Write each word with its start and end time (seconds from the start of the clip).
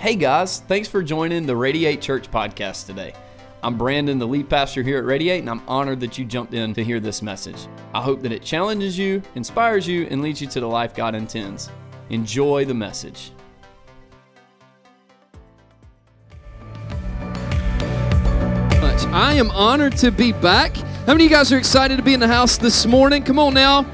Hey 0.00 0.14
guys, 0.14 0.60
thanks 0.60 0.88
for 0.88 1.02
joining 1.02 1.44
the 1.44 1.54
Radiate 1.54 2.00
Church 2.00 2.30
podcast 2.30 2.86
today. 2.86 3.12
I'm 3.62 3.76
Brandon, 3.76 4.18
the 4.18 4.26
lead 4.26 4.48
pastor 4.48 4.82
here 4.82 4.96
at 4.96 5.04
Radiate, 5.04 5.40
and 5.40 5.50
I'm 5.50 5.60
honored 5.68 6.00
that 6.00 6.16
you 6.16 6.24
jumped 6.24 6.54
in 6.54 6.72
to 6.72 6.82
hear 6.82 7.00
this 7.00 7.20
message. 7.20 7.68
I 7.92 8.00
hope 8.00 8.22
that 8.22 8.32
it 8.32 8.40
challenges 8.40 8.96
you, 8.96 9.20
inspires 9.34 9.86
you, 9.86 10.06
and 10.10 10.22
leads 10.22 10.40
you 10.40 10.46
to 10.46 10.60
the 10.60 10.66
life 10.66 10.94
God 10.94 11.14
intends. 11.14 11.68
Enjoy 12.08 12.64
the 12.64 12.72
message. 12.72 13.32
I 19.12 19.34
am 19.34 19.50
honored 19.50 19.98
to 19.98 20.10
be 20.10 20.32
back. 20.32 20.76
How 20.76 21.12
many 21.12 21.26
of 21.26 21.30
you 21.30 21.36
guys 21.36 21.52
are 21.52 21.58
excited 21.58 21.98
to 21.98 22.02
be 22.02 22.14
in 22.14 22.20
the 22.20 22.28
house 22.28 22.56
this 22.56 22.86
morning? 22.86 23.22
Come 23.22 23.38
on 23.38 23.52
now. 23.52 23.84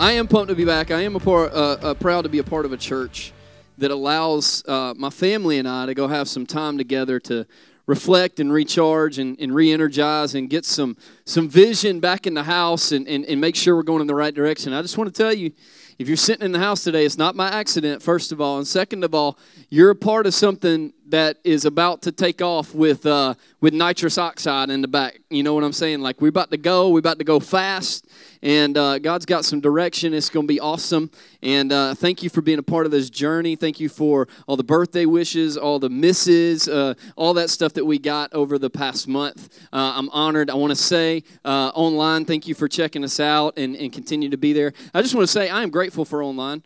I 0.00 0.12
am 0.12 0.28
pumped 0.28 0.48
to 0.48 0.54
be 0.54 0.64
back. 0.64 0.90
I 0.90 1.02
am 1.02 1.14
a 1.14 1.20
part, 1.20 1.52
uh, 1.52 1.76
uh, 1.82 1.92
proud 1.92 2.22
to 2.22 2.30
be 2.30 2.38
a 2.38 2.42
part 2.42 2.64
of 2.64 2.72
a 2.72 2.78
church 2.78 3.34
that 3.76 3.90
allows 3.90 4.66
uh, 4.66 4.94
my 4.96 5.10
family 5.10 5.58
and 5.58 5.68
I 5.68 5.84
to 5.84 5.92
go 5.92 6.08
have 6.08 6.26
some 6.26 6.46
time 6.46 6.78
together 6.78 7.20
to 7.20 7.46
reflect 7.84 8.40
and 8.40 8.50
recharge 8.50 9.18
and, 9.18 9.38
and 9.38 9.54
re-energize 9.54 10.34
and 10.34 10.48
get 10.48 10.64
some 10.64 10.96
some 11.26 11.50
vision 11.50 12.00
back 12.00 12.26
in 12.26 12.32
the 12.32 12.44
house 12.44 12.92
and, 12.92 13.06
and, 13.06 13.26
and 13.26 13.42
make 13.42 13.54
sure 13.54 13.76
we're 13.76 13.82
going 13.82 14.00
in 14.00 14.06
the 14.06 14.14
right 14.14 14.34
direction. 14.34 14.72
I 14.72 14.80
just 14.80 14.96
want 14.96 15.14
to 15.14 15.22
tell 15.22 15.34
you, 15.34 15.52
if 15.98 16.08
you're 16.08 16.16
sitting 16.16 16.46
in 16.46 16.52
the 16.52 16.60
house 16.60 16.82
today, 16.82 17.04
it's 17.04 17.18
not 17.18 17.36
my 17.36 17.50
accident, 17.50 18.02
first 18.02 18.32
of 18.32 18.40
all. 18.40 18.56
And 18.56 18.66
second 18.66 19.04
of 19.04 19.14
all, 19.14 19.38
you're 19.68 19.90
a 19.90 19.94
part 19.94 20.26
of 20.26 20.32
something 20.32 20.94
that 21.10 21.38
is 21.44 21.64
about 21.64 22.02
to 22.02 22.12
take 22.12 22.40
off 22.40 22.74
with 22.74 23.04
uh, 23.04 23.34
with 23.60 23.74
nitrous 23.74 24.16
oxide 24.18 24.70
in 24.70 24.80
the 24.80 24.88
back. 24.88 25.20
You 25.28 25.42
know 25.42 25.54
what 25.54 25.64
I'm 25.64 25.72
saying? 25.72 26.00
Like 26.00 26.20
we're 26.20 26.28
about 26.28 26.50
to 26.50 26.56
go, 26.56 26.90
we're 26.90 27.00
about 27.00 27.18
to 27.18 27.24
go 27.24 27.40
fast, 27.40 28.06
and 28.42 28.76
uh, 28.76 28.98
God's 28.98 29.26
got 29.26 29.44
some 29.44 29.60
direction. 29.60 30.14
It's 30.14 30.30
going 30.30 30.46
to 30.46 30.52
be 30.52 30.60
awesome. 30.60 31.10
And 31.42 31.72
uh, 31.72 31.94
thank 31.94 32.22
you 32.22 32.30
for 32.30 32.40
being 32.40 32.58
a 32.58 32.62
part 32.62 32.86
of 32.86 32.92
this 32.92 33.10
journey. 33.10 33.56
Thank 33.56 33.80
you 33.80 33.88
for 33.88 34.28
all 34.46 34.56
the 34.56 34.64
birthday 34.64 35.06
wishes, 35.06 35.56
all 35.56 35.78
the 35.78 35.90
misses, 35.90 36.68
uh, 36.68 36.94
all 37.16 37.34
that 37.34 37.50
stuff 37.50 37.72
that 37.74 37.84
we 37.84 37.98
got 37.98 38.32
over 38.32 38.58
the 38.58 38.70
past 38.70 39.08
month. 39.08 39.48
Uh, 39.72 39.94
I'm 39.96 40.08
honored. 40.10 40.50
I 40.50 40.54
want 40.54 40.70
to 40.70 40.76
say 40.76 41.22
uh, 41.44 41.70
online, 41.74 42.24
thank 42.24 42.46
you 42.46 42.54
for 42.54 42.68
checking 42.68 43.04
us 43.04 43.20
out 43.20 43.58
and, 43.58 43.76
and 43.76 43.92
continue 43.92 44.28
to 44.30 44.36
be 44.36 44.52
there. 44.52 44.72
I 44.94 45.02
just 45.02 45.14
want 45.14 45.26
to 45.26 45.32
say 45.32 45.48
I 45.48 45.62
am 45.62 45.70
grateful 45.70 46.04
for 46.04 46.22
online. 46.22 46.62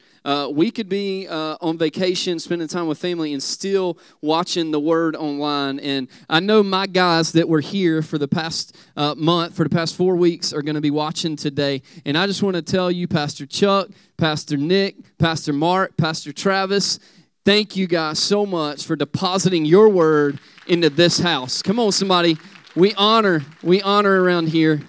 We 0.52 0.70
could 0.70 0.88
be 0.88 1.28
on 1.28 1.78
vacation, 1.78 2.38
spending 2.38 2.68
time 2.68 2.86
with 2.86 2.98
family, 2.98 3.32
and 3.32 3.42
still 3.42 3.98
watching 4.34 4.72
the 4.72 4.80
Word 4.80 5.14
online. 5.14 5.78
And 5.78 6.08
I 6.28 6.40
know 6.40 6.60
my 6.60 6.88
guys 6.88 7.30
that 7.32 7.48
were 7.48 7.60
here 7.60 8.02
for 8.02 8.18
the 8.18 8.26
past 8.26 8.76
uh, 8.96 9.14
month, 9.14 9.54
for 9.54 9.62
the 9.62 9.70
past 9.70 9.94
four 9.94 10.16
weeks, 10.16 10.52
are 10.52 10.60
going 10.60 10.74
to 10.74 10.80
be 10.80 10.90
watching 10.90 11.36
today. 11.36 11.82
And 12.04 12.18
I 12.18 12.26
just 12.26 12.42
want 12.42 12.56
to 12.56 12.62
tell 12.62 12.90
you, 12.90 13.06
Pastor 13.06 13.46
Chuck, 13.46 13.90
Pastor 14.16 14.56
Nick, 14.56 14.96
Pastor 15.18 15.52
Mark, 15.52 15.96
Pastor 15.96 16.32
Travis, 16.32 16.98
thank 17.44 17.76
you 17.76 17.86
guys 17.86 18.18
so 18.18 18.44
much 18.44 18.84
for 18.84 18.96
depositing 18.96 19.64
your 19.64 19.88
Word 19.88 20.40
into 20.66 20.90
this 20.90 21.20
house. 21.20 21.62
Come 21.62 21.78
on, 21.78 21.92
somebody. 21.92 22.36
We 22.74 22.92
honor, 22.94 23.44
we 23.62 23.82
honor 23.82 24.20
around 24.20 24.48
here. 24.48 24.80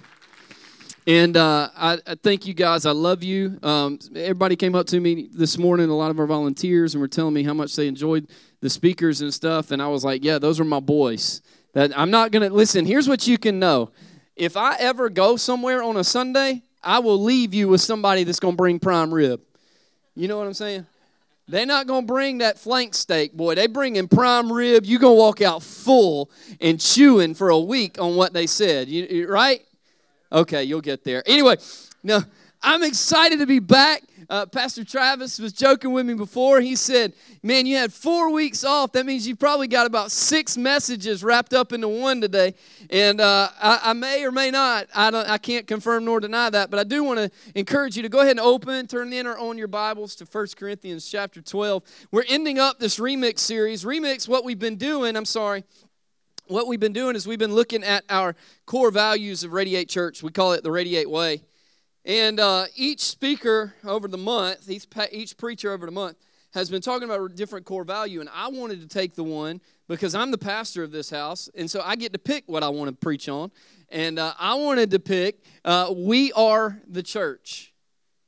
And 1.06 1.36
uh, 1.36 1.70
I, 1.76 1.98
I, 2.04 2.16
thank 2.16 2.48
you 2.48 2.52
guys. 2.52 2.84
I 2.84 2.90
love 2.90 3.22
you. 3.22 3.60
Um, 3.62 4.00
everybody 4.16 4.56
came 4.56 4.74
up 4.74 4.88
to 4.88 4.98
me 4.98 5.28
this 5.32 5.56
morning, 5.56 5.88
a 5.88 5.96
lot 5.96 6.10
of 6.10 6.18
our 6.18 6.26
volunteers, 6.26 6.94
and 6.94 7.00
were 7.00 7.06
telling 7.06 7.32
me 7.32 7.44
how 7.44 7.54
much 7.54 7.76
they 7.76 7.86
enjoyed 7.86 8.26
the 8.60 8.70
speakers 8.70 9.20
and 9.20 9.32
stuff. 9.32 9.70
And 9.70 9.82
I 9.82 9.88
was 9.88 10.04
like, 10.04 10.24
yeah, 10.24 10.38
those 10.38 10.60
are 10.60 10.64
my 10.64 10.80
boys. 10.80 11.42
That 11.72 11.96
I'm 11.98 12.10
not 12.10 12.32
to 12.48 12.54
listen. 12.54 12.86
Here's 12.86 13.08
what 13.08 13.26
you 13.26 13.38
can 13.38 13.58
know 13.58 13.90
if 14.34 14.56
I 14.56 14.76
ever 14.76 15.08
go 15.08 15.36
somewhere 15.36 15.82
on 15.82 15.96
a 15.96 16.04
Sunday, 16.04 16.62
I 16.82 16.98
will 16.98 17.20
leave 17.22 17.54
you 17.54 17.68
with 17.68 17.80
somebody 17.80 18.24
that's 18.24 18.38
to 18.54 18.56
bring 18.56 18.78
prime 18.78 19.12
rib. 19.12 19.40
You 20.14 20.28
know 20.28 20.38
what 20.38 20.46
I'm 20.46 20.54
saying? 20.54 20.86
They're 21.48 21.66
not 21.66 21.86
to 22.04 22.06
bring 22.06 22.38
that 22.38 22.58
flank 22.58 22.94
steak, 22.94 23.32
boy. 23.32 23.54
They 23.54 23.66
bring 23.66 23.96
in 23.96 24.08
prime 24.08 24.52
rib. 24.52 24.84
You're 24.84 25.00
going 25.00 25.16
to 25.16 25.18
walk 25.18 25.42
out 25.42 25.62
full 25.62 26.30
and 26.60 26.80
chewing 26.80 27.34
for 27.34 27.50
a 27.50 27.58
week 27.58 28.00
on 28.00 28.16
what 28.16 28.32
they 28.32 28.46
said. 28.46 28.88
You, 28.88 29.28
right? 29.28 29.60
Okay, 30.32 30.64
you'll 30.64 30.80
get 30.80 31.04
there. 31.04 31.22
Anyway, 31.24 31.56
no, 32.02 32.20
I'm 32.62 32.82
excited 32.82 33.38
to 33.38 33.46
be 33.46 33.60
back. 33.60 34.02
Uh, 34.28 34.44
Pastor 34.44 34.84
Travis 34.84 35.38
was 35.38 35.52
joking 35.52 35.92
with 35.92 36.04
me 36.04 36.14
before. 36.14 36.60
He 36.60 36.74
said, 36.74 37.12
Man, 37.42 37.64
you 37.64 37.76
had 37.76 37.92
four 37.92 38.30
weeks 38.32 38.64
off. 38.64 38.92
That 38.92 39.06
means 39.06 39.26
you 39.26 39.36
probably 39.36 39.68
got 39.68 39.86
about 39.86 40.10
six 40.10 40.56
messages 40.56 41.22
wrapped 41.22 41.54
up 41.54 41.72
into 41.72 41.88
one 41.88 42.20
today. 42.20 42.54
And 42.90 43.20
uh, 43.20 43.50
I, 43.60 43.80
I, 43.84 43.92
may 43.92 44.24
or 44.24 44.32
may 44.32 44.50
not, 44.50 44.88
I, 44.94 45.10
don't, 45.10 45.28
I 45.28 45.38
can't 45.38 45.66
confirm 45.66 46.04
nor 46.04 46.18
deny 46.18 46.50
that, 46.50 46.70
but 46.70 46.80
I 46.80 46.84
do 46.84 47.04
want 47.04 47.18
to 47.20 47.30
encourage 47.54 47.96
you 47.96 48.02
to 48.02 48.08
go 48.08 48.20
ahead 48.20 48.32
and 48.32 48.40
open, 48.40 48.86
turn 48.88 49.12
in 49.12 49.26
or 49.26 49.38
on 49.38 49.56
your 49.58 49.68
Bibles 49.68 50.16
to 50.16 50.24
1 50.24 50.46
Corinthians 50.56 51.08
chapter 51.08 51.40
12. 51.40 51.82
We're 52.10 52.24
ending 52.28 52.58
up 52.58 52.80
this 52.80 52.98
remix 52.98 53.38
series. 53.38 53.84
Remix, 53.84 54.28
what 54.28 54.44
we've 54.44 54.58
been 54.58 54.76
doing, 54.76 55.16
I'm 55.16 55.24
sorry, 55.24 55.64
what 56.48 56.66
we've 56.66 56.80
been 56.80 56.92
doing 56.92 57.16
is 57.16 57.26
we've 57.26 57.38
been 57.38 57.54
looking 57.54 57.84
at 57.84 58.04
our 58.08 58.34
core 58.66 58.90
values 58.90 59.44
of 59.44 59.52
Radiate 59.52 59.88
Church. 59.88 60.22
We 60.22 60.30
call 60.30 60.52
it 60.52 60.62
the 60.62 60.70
Radiate 60.70 61.10
Way. 61.10 61.42
And 62.06 62.38
uh, 62.38 62.66
each 62.76 63.00
speaker 63.00 63.74
over 63.84 64.06
the 64.06 64.16
month, 64.16 64.70
each, 64.70 64.86
each 65.10 65.36
preacher 65.36 65.72
over 65.72 65.86
the 65.86 65.92
month, 65.92 66.16
has 66.54 66.70
been 66.70 66.80
talking 66.80 67.02
about 67.02 67.20
a 67.20 67.28
different 67.34 67.66
core 67.66 67.82
value. 67.82 68.20
And 68.20 68.30
I 68.32 68.46
wanted 68.46 68.80
to 68.80 68.86
take 68.86 69.16
the 69.16 69.24
one 69.24 69.60
because 69.88 70.14
I'm 70.14 70.30
the 70.30 70.38
pastor 70.38 70.84
of 70.84 70.92
this 70.92 71.10
house. 71.10 71.50
And 71.56 71.68
so 71.68 71.82
I 71.84 71.96
get 71.96 72.12
to 72.12 72.18
pick 72.20 72.44
what 72.46 72.62
I 72.62 72.68
want 72.68 72.88
to 72.88 72.96
preach 72.96 73.28
on. 73.28 73.50
And 73.88 74.20
uh, 74.20 74.34
I 74.38 74.54
wanted 74.54 74.92
to 74.92 75.00
pick 75.00 75.44
uh, 75.64 75.92
We 75.96 76.32
Are 76.32 76.80
the 76.88 77.02
Church. 77.02 77.72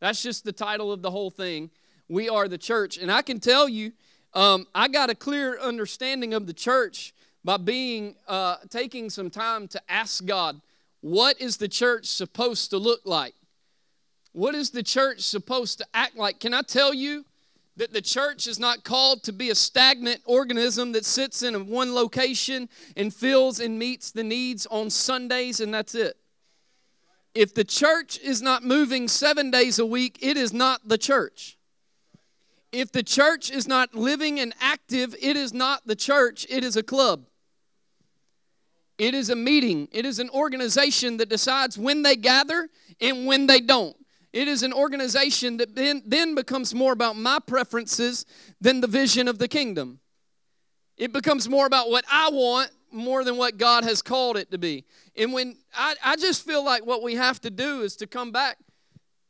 That's 0.01 0.25
just 0.25 0.45
the 0.45 0.53
title 0.53 0.93
of 0.93 1.01
the 1.01 1.11
whole 1.13 1.31
thing. 1.31 1.71
We 2.09 2.29
are 2.29 2.49
the 2.49 2.59
church. 2.59 2.99
And 2.99 3.13
I 3.13 3.23
can 3.23 3.39
tell 3.39 3.69
you, 3.69 3.93
um, 4.35 4.67
I 4.75 4.89
got 4.89 5.09
a 5.09 5.15
clear 5.15 5.59
understanding 5.61 6.35
of 6.35 6.49
the 6.49 6.53
church 6.53 7.15
by 7.45 7.59
being 7.59 8.17
uh, 8.27 8.57
taking 8.71 9.09
some 9.09 9.31
time 9.31 9.69
to 9.69 9.81
ask 9.89 10.27
God, 10.27 10.61
what 11.01 11.41
is 11.41 11.59
the 11.59 11.69
church 11.69 12.07
supposed 12.07 12.71
to 12.71 12.79
look 12.79 13.03
like? 13.05 13.35
What 14.33 14.55
is 14.55 14.71
the 14.71 14.83
church 14.83 15.21
supposed 15.21 15.79
to 15.79 15.87
act 15.95 16.17
like? 16.17 16.41
Can 16.41 16.55
I 16.55 16.63
tell 16.63 16.95
you 16.95 17.25
that 17.77 17.93
the 17.93 18.03
church 18.03 18.47
is 18.47 18.59
not 18.59 18.85
called 18.85 19.23
to 19.25 19.33
be 19.33 19.51
a 19.51 19.55
stagnant 19.55 20.21
organism 20.25 20.93
that 20.93 21.05
sits 21.05 21.43
in 21.43 21.69
one 21.69 21.95
location 21.95 22.69
and 22.97 23.13
fills 23.13 23.61
and 23.61 23.79
meets 23.79 24.11
the 24.11 24.25
needs 24.25 24.67
on 24.67 24.91
Sundays 24.91 25.61
and 25.61 25.73
that's 25.73 25.95
it? 25.95 26.17
If 27.35 27.55
the 27.55 27.65
church 27.65 28.19
is 28.19 28.43
not 28.43 28.65
moving 28.65 29.07
seven 29.07 29.51
days 29.51 29.79
a 29.79 29.87
week, 29.87 30.19
it 30.21 30.37
is 30.37 30.53
not 30.53 30.89
the 30.89 30.99
church 30.99 31.59
if 32.73 32.93
the 32.93 33.03
church 33.03 33.51
is 33.51 33.67
not 33.67 33.95
living 33.95 34.39
and 34.41 34.55
active, 34.61 35.15
it 35.21 35.37
is 35.37 35.53
not 35.55 35.87
the 35.87 35.97
church, 35.97 36.47
it 36.51 36.63
is 36.63 36.77
a 36.77 36.83
club. 36.83 37.25
It 38.99 39.15
is 39.15 39.31
a 39.31 39.37
meeting, 39.37 39.89
it 39.93 40.05
is 40.05 40.19
an 40.19 40.29
organization 40.31 41.19
that 41.19 41.29
decides 41.29 41.79
when 41.79 42.03
they 42.03 42.17
gather 42.17 42.69
and 43.01 43.27
when 43.27 43.47
they 43.47 43.61
don't. 43.61 43.97
It 44.33 44.47
is 44.47 44.63
an 44.63 44.73
organization 44.73 45.57
that 45.57 45.75
then, 45.75 46.35
becomes 46.35 46.75
more 46.75 46.93
about 46.93 47.17
my 47.17 47.39
preferences 47.39 48.27
than 48.61 48.81
the 48.81 48.87
vision 48.87 49.27
of 49.27 49.39
the 49.39 49.49
kingdom. 49.49 50.01
It 50.97 51.13
becomes 51.13 51.49
more 51.49 51.67
about 51.67 51.91
what 51.91 52.05
I 52.11 52.29
want 52.31 52.71
more 52.91 53.25
than 53.25 53.37
what 53.37 53.59
God 53.59 53.85
has 53.85 54.03
called 54.03 54.37
it 54.37 54.51
to 54.51 54.59
be. 54.59 54.85
And 55.17 55.33
when 55.33 55.57
I, 55.75 55.95
I 56.05 56.17
just 56.17 56.45
feel 56.45 56.65
like 56.65 56.85
what 56.85 57.03
we 57.03 57.15
have 57.15 57.41
to 57.43 57.51
do 57.51 57.83
is 57.83 57.97
to 57.97 58.07
come 58.07 58.33
back 58.33 58.59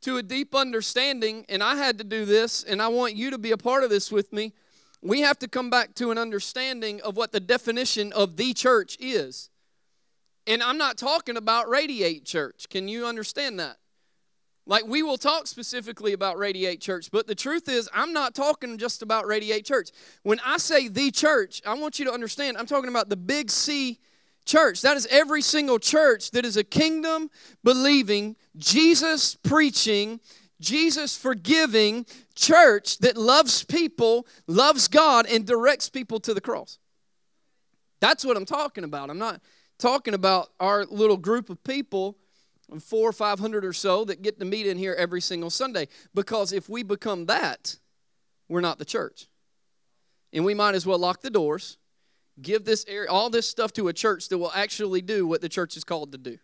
to 0.01 0.17
a 0.17 0.23
deep 0.23 0.55
understanding, 0.55 1.45
and 1.49 1.61
I 1.61 1.75
had 1.75 1.97
to 1.97 2.03
do 2.03 2.25
this, 2.25 2.63
and 2.63 2.81
I 2.81 2.87
want 2.87 3.15
you 3.15 3.29
to 3.31 3.37
be 3.37 3.51
a 3.51 3.57
part 3.57 3.83
of 3.83 3.89
this 3.89 4.11
with 4.11 4.31
me. 4.31 4.53
We 5.01 5.21
have 5.21 5.39
to 5.39 5.47
come 5.47 5.69
back 5.69 5.93
to 5.95 6.11
an 6.11 6.17
understanding 6.17 7.01
of 7.01 7.17
what 7.17 7.31
the 7.31 7.39
definition 7.39 8.13
of 8.13 8.37
the 8.37 8.53
church 8.53 8.97
is. 8.99 9.49
And 10.47 10.63
I'm 10.63 10.77
not 10.77 10.97
talking 10.97 11.37
about 11.37 11.69
Radiate 11.69 12.25
Church. 12.25 12.67
Can 12.69 12.87
you 12.87 13.05
understand 13.05 13.59
that? 13.59 13.77
Like, 14.69 14.85
we 14.85 15.01
will 15.01 15.17
talk 15.17 15.47
specifically 15.47 16.13
about 16.13 16.37
Radiate 16.37 16.79
Church, 16.79 17.09
but 17.11 17.25
the 17.25 17.33
truth 17.33 17.67
is, 17.67 17.89
I'm 17.91 18.13
not 18.13 18.35
talking 18.35 18.77
just 18.77 19.01
about 19.01 19.25
Radiate 19.25 19.65
Church. 19.65 19.89
When 20.21 20.39
I 20.45 20.59
say 20.59 20.87
the 20.87 21.09
church, 21.09 21.59
I 21.65 21.73
want 21.73 21.97
you 21.97 22.05
to 22.05 22.13
understand, 22.13 22.55
I'm 22.55 22.67
talking 22.67 22.87
about 22.87 23.09
the 23.09 23.17
big 23.17 23.49
C 23.49 23.97
church. 24.45 24.83
That 24.83 24.95
is 24.95 25.07
every 25.09 25.41
single 25.41 25.79
church 25.79 26.29
that 26.31 26.45
is 26.45 26.55
a 26.55 26.63
kingdom 26.63 27.31
believing, 27.63 28.35
Jesus 28.57 29.33
preaching, 29.33 30.19
Jesus 30.61 31.17
forgiving 31.17 32.05
church 32.35 32.99
that 32.99 33.17
loves 33.17 33.63
people, 33.63 34.27
loves 34.45 34.87
God, 34.87 35.25
and 35.25 35.47
directs 35.47 35.89
people 35.89 36.19
to 36.19 36.35
the 36.35 36.41
cross. 36.41 36.77
That's 38.01 38.23
what 38.23 38.37
I'm 38.37 38.45
talking 38.45 38.83
about. 38.83 39.09
I'm 39.09 39.17
not 39.17 39.41
talking 39.79 40.13
about 40.13 40.49
our 40.59 40.85
little 40.85 41.17
group 41.17 41.49
of 41.49 41.63
people, 41.63 42.17
four 42.77 43.09
or 43.09 43.13
five 43.13 43.39
hundred 43.39 43.65
or 43.65 43.73
so, 43.73 44.05
that 44.05 44.21
get 44.21 44.39
to 44.39 44.45
meet 44.45 44.67
in 44.67 44.77
here 44.77 44.93
every 44.93 45.21
single 45.21 45.49
Sunday. 45.49 45.87
Because 46.13 46.53
if 46.53 46.69
we 46.69 46.83
become 46.83 47.25
that, 47.25 47.77
we're 48.47 48.61
not 48.61 48.77
the 48.77 48.85
church. 48.85 49.27
And 50.31 50.45
we 50.45 50.53
might 50.53 50.75
as 50.75 50.85
well 50.85 50.99
lock 50.99 51.21
the 51.21 51.31
doors 51.31 51.77
give 52.41 52.65
this 52.65 52.85
area, 52.87 53.09
all 53.09 53.29
this 53.29 53.47
stuff 53.47 53.73
to 53.73 53.87
a 53.87 53.93
church 53.93 54.29
that 54.29 54.37
will 54.37 54.51
actually 54.53 55.01
do 55.01 55.27
what 55.27 55.41
the 55.41 55.49
church 55.49 55.75
is 55.75 55.83
called 55.83 56.11
to 56.11 56.17
do. 56.17 56.37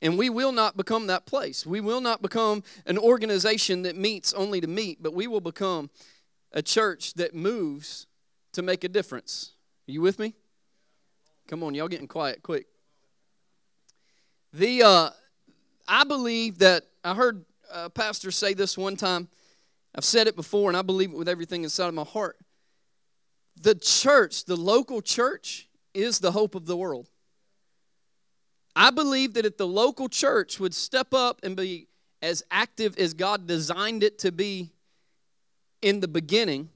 And 0.00 0.16
we 0.16 0.30
will 0.30 0.52
not 0.52 0.76
become 0.76 1.08
that 1.08 1.26
place. 1.26 1.66
We 1.66 1.80
will 1.80 2.00
not 2.00 2.22
become 2.22 2.62
an 2.86 2.98
organization 2.98 3.82
that 3.82 3.96
meets 3.96 4.32
only 4.32 4.60
to 4.60 4.66
meet, 4.66 5.02
but 5.02 5.12
we 5.12 5.26
will 5.26 5.40
become 5.40 5.90
a 6.52 6.62
church 6.62 7.14
that 7.14 7.34
moves 7.34 8.06
to 8.52 8.62
make 8.62 8.84
a 8.84 8.88
difference. 8.88 9.52
Are 9.88 9.92
you 9.92 10.00
with 10.00 10.18
me? 10.18 10.34
Come 11.48 11.62
on, 11.62 11.74
y'all 11.74 11.88
getting 11.88 12.08
quiet 12.08 12.42
quick. 12.42 12.66
The 14.52 14.82
uh, 14.82 15.10
I 15.86 16.04
believe 16.04 16.58
that 16.58 16.84
I 17.04 17.14
heard 17.14 17.44
a 17.72 17.90
pastor 17.90 18.30
say 18.30 18.54
this 18.54 18.78
one 18.78 18.96
time. 18.96 19.28
I've 19.94 20.04
said 20.04 20.26
it 20.26 20.36
before, 20.36 20.70
and 20.70 20.76
I 20.76 20.82
believe 20.82 21.10
it 21.10 21.16
with 21.16 21.28
everything 21.28 21.64
inside 21.64 21.88
of 21.88 21.94
my 21.94 22.04
heart. 22.04 22.38
The 23.60 23.74
church, 23.74 24.44
the 24.44 24.56
local 24.56 25.02
church, 25.02 25.68
is 25.92 26.20
the 26.20 26.32
hope 26.32 26.54
of 26.54 26.66
the 26.66 26.76
world. 26.76 27.08
I 28.76 28.90
believe 28.90 29.34
that 29.34 29.44
if 29.44 29.56
the 29.56 29.66
local 29.66 30.08
church 30.08 30.60
would 30.60 30.72
step 30.72 31.12
up 31.12 31.40
and 31.42 31.56
be 31.56 31.88
as 32.22 32.44
active 32.50 32.96
as 32.96 33.14
God 33.14 33.46
designed 33.46 34.02
it 34.02 34.18
to 34.20 34.30
be 34.30 34.70
in 35.82 36.00
the 36.00 36.08
beginning, 36.08 36.70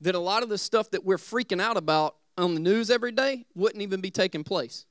that 0.00 0.14
a 0.14 0.18
lot 0.18 0.42
of 0.42 0.48
the 0.48 0.58
stuff 0.58 0.90
that 0.90 1.04
we're 1.04 1.16
freaking 1.16 1.60
out 1.60 1.76
about 1.76 2.16
on 2.36 2.54
the 2.54 2.60
news 2.60 2.90
every 2.90 3.12
day 3.12 3.46
wouldn't 3.54 3.82
even 3.82 4.00
be 4.00 4.10
taking 4.10 4.44
place. 4.44 4.84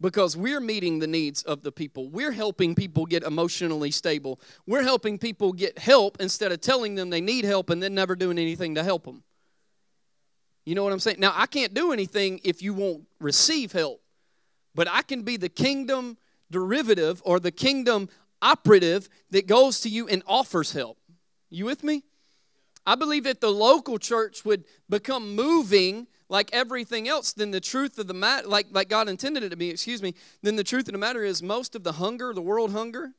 Because 0.00 0.36
we're 0.36 0.60
meeting 0.60 0.98
the 0.98 1.06
needs 1.06 1.42
of 1.42 1.62
the 1.62 1.72
people. 1.72 2.10
We're 2.10 2.32
helping 2.32 2.74
people 2.74 3.06
get 3.06 3.22
emotionally 3.22 3.90
stable. 3.90 4.40
We're 4.66 4.82
helping 4.82 5.18
people 5.18 5.54
get 5.54 5.78
help 5.78 6.18
instead 6.20 6.52
of 6.52 6.60
telling 6.60 6.96
them 6.96 7.08
they 7.08 7.22
need 7.22 7.46
help 7.46 7.70
and 7.70 7.82
then 7.82 7.94
never 7.94 8.14
doing 8.14 8.38
anything 8.38 8.74
to 8.74 8.84
help 8.84 9.04
them. 9.04 9.22
You 10.66 10.74
know 10.74 10.82
what 10.82 10.92
I'm 10.92 11.00
saying? 11.00 11.20
Now, 11.20 11.32
I 11.34 11.46
can't 11.46 11.72
do 11.72 11.92
anything 11.92 12.40
if 12.44 12.60
you 12.60 12.74
won't 12.74 13.04
receive 13.20 13.72
help, 13.72 14.02
but 14.74 14.86
I 14.90 15.02
can 15.02 15.22
be 15.22 15.36
the 15.36 15.48
kingdom 15.48 16.18
derivative 16.50 17.22
or 17.24 17.40
the 17.40 17.52
kingdom 17.52 18.08
operative 18.42 19.08
that 19.30 19.46
goes 19.46 19.80
to 19.80 19.88
you 19.88 20.08
and 20.08 20.22
offers 20.26 20.72
help. 20.72 20.98
You 21.48 21.64
with 21.64 21.82
me? 21.82 22.02
I 22.84 22.96
believe 22.96 23.24
that 23.24 23.40
the 23.40 23.50
local 23.50 23.98
church 23.98 24.44
would 24.44 24.64
become 24.88 25.34
moving 25.34 26.06
like 26.28 26.50
everything 26.52 27.08
else, 27.08 27.32
then 27.32 27.50
the 27.50 27.60
truth 27.60 27.98
of 27.98 28.06
the 28.06 28.14
matter, 28.14 28.48
like, 28.48 28.66
like 28.70 28.88
God 28.88 29.08
intended 29.08 29.42
it 29.42 29.50
to 29.50 29.56
be, 29.56 29.70
excuse 29.70 30.02
me, 30.02 30.14
then 30.42 30.56
the 30.56 30.64
truth 30.64 30.88
of 30.88 30.92
the 30.92 30.98
matter 30.98 31.24
is 31.24 31.42
most 31.42 31.74
of 31.76 31.84
the 31.84 31.92
hunger, 31.92 32.32
the 32.34 32.42
world 32.42 32.72
hunger, 32.72 33.12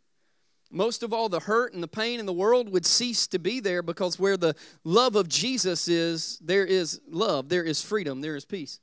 most 0.69 1.03
of 1.03 1.13
all 1.13 1.29
the 1.29 1.39
hurt 1.39 1.73
and 1.73 1.81
the 1.81 1.87
pain 1.87 2.19
in 2.19 2.25
the 2.25 2.33
world 2.33 2.69
would 2.71 2.85
cease 2.85 3.27
to 3.27 3.39
be 3.39 3.59
there 3.59 3.81
because 3.81 4.19
where 4.19 4.35
the 4.35 4.55
love 4.83 5.15
of 5.15 5.29
Jesus 5.29 5.87
is, 5.87 6.37
there 6.39 6.65
is 6.65 6.99
love, 7.09 7.47
there 7.49 7.63
is 7.63 7.81
freedom, 7.81 8.21
there 8.21 8.35
is 8.35 8.43
peace. 8.45 8.79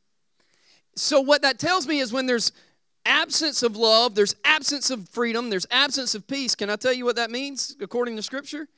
So, 0.96 1.20
what 1.20 1.42
that 1.42 1.58
tells 1.58 1.86
me 1.86 1.98
is 1.98 2.12
when 2.12 2.26
there's 2.26 2.52
absence 3.04 3.62
of 3.62 3.76
love, 3.76 4.14
there's 4.14 4.34
absence 4.44 4.90
of 4.90 5.08
freedom, 5.08 5.50
there's 5.50 5.66
absence 5.70 6.14
of 6.14 6.26
peace. 6.26 6.54
Can 6.54 6.70
I 6.70 6.76
tell 6.76 6.92
you 6.92 7.04
what 7.04 7.16
that 7.16 7.30
means 7.30 7.76
according 7.80 8.16
to 8.16 8.22
Scripture? 8.22 8.68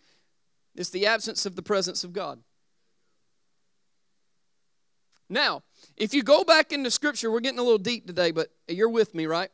It's 0.74 0.90
the 0.90 1.06
absence 1.06 1.46
of 1.46 1.56
the 1.56 1.62
presence 1.62 2.04
of 2.04 2.12
God. 2.12 2.40
Now, 5.28 5.62
if 5.96 6.14
you 6.14 6.22
go 6.22 6.44
back 6.44 6.72
into 6.72 6.90
Scripture, 6.90 7.30
we're 7.30 7.40
getting 7.40 7.58
a 7.58 7.62
little 7.62 7.78
deep 7.78 8.06
today, 8.06 8.30
but 8.30 8.48
you're 8.68 8.88
with 8.88 9.14
me, 9.14 9.26
right? 9.26 9.50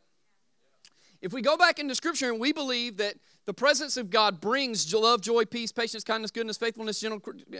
If 1.22 1.32
we 1.32 1.40
go 1.40 1.56
back 1.56 1.78
into 1.78 1.94
Scripture 1.94 2.30
and 2.30 2.40
we 2.40 2.52
believe 2.52 2.96
that 2.96 3.14
the 3.44 3.54
presence 3.54 3.96
of 3.96 4.10
God 4.10 4.40
brings 4.40 4.92
love, 4.92 5.20
joy, 5.20 5.44
peace, 5.44 5.72
patience, 5.72 6.04
kindness, 6.04 6.30
goodness, 6.30 6.56
faithfulness, 6.56 7.04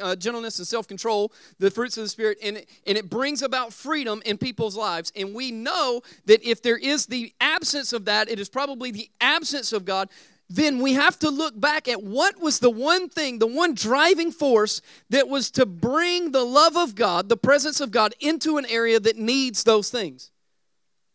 uh, 0.01 0.15
gentleness, 0.17 0.59
and 0.59 0.67
self 0.67 0.87
control, 0.87 1.33
the 1.59 1.71
fruits 1.71 1.97
of 1.97 2.05
the 2.05 2.09
Spirit, 2.09 2.39
and 2.43 2.65
and 2.87 2.99
it 2.99 3.11
brings 3.11 3.43
about 3.43 3.73
freedom 3.73 4.23
in 4.25 4.39
people's 4.39 4.77
lives. 4.77 5.13
And 5.17 5.35
we 5.35 5.51
know 5.51 6.03
that 6.27 6.43
if 6.49 6.63
there 6.63 6.77
is 6.77 7.07
the 7.07 7.33
absence 7.41 7.93
of 7.93 8.05
that, 8.05 8.29
it 8.29 8.39
is 8.39 8.49
probably 8.49 8.93
the 8.93 9.11
absence 9.21 9.73
of 9.73 9.85
God 9.85 10.09
then 10.55 10.81
we 10.81 10.93
have 10.93 11.19
to 11.21 11.31
look 11.31 11.59
back 11.59 11.89
at 11.89 12.03
what 12.03 12.41
was 12.41 12.59
the 12.59 12.71
one 12.71 13.09
thing, 13.09 13.39
the 13.39 13.47
one 13.47 13.75
driving 13.75 14.31
force 14.31 14.83
that 15.09 15.29
was 15.29 15.51
to 15.53 15.65
bring 15.65 16.33
the 16.33 16.45
love 16.45 16.77
of 16.77 16.95
God, 16.95 17.29
the 17.29 17.37
presence 17.37 17.81
of 17.81 17.91
God, 17.91 18.15
into 18.21 18.59
an 18.59 18.67
area 18.67 19.01
that 19.01 19.17
needs 19.17 19.65
those 19.65 19.89
things. 19.91 20.31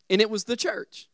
And 0.09 0.21
it 0.21 0.29
was 0.29 0.45
the 0.45 0.55
church. 0.55 1.07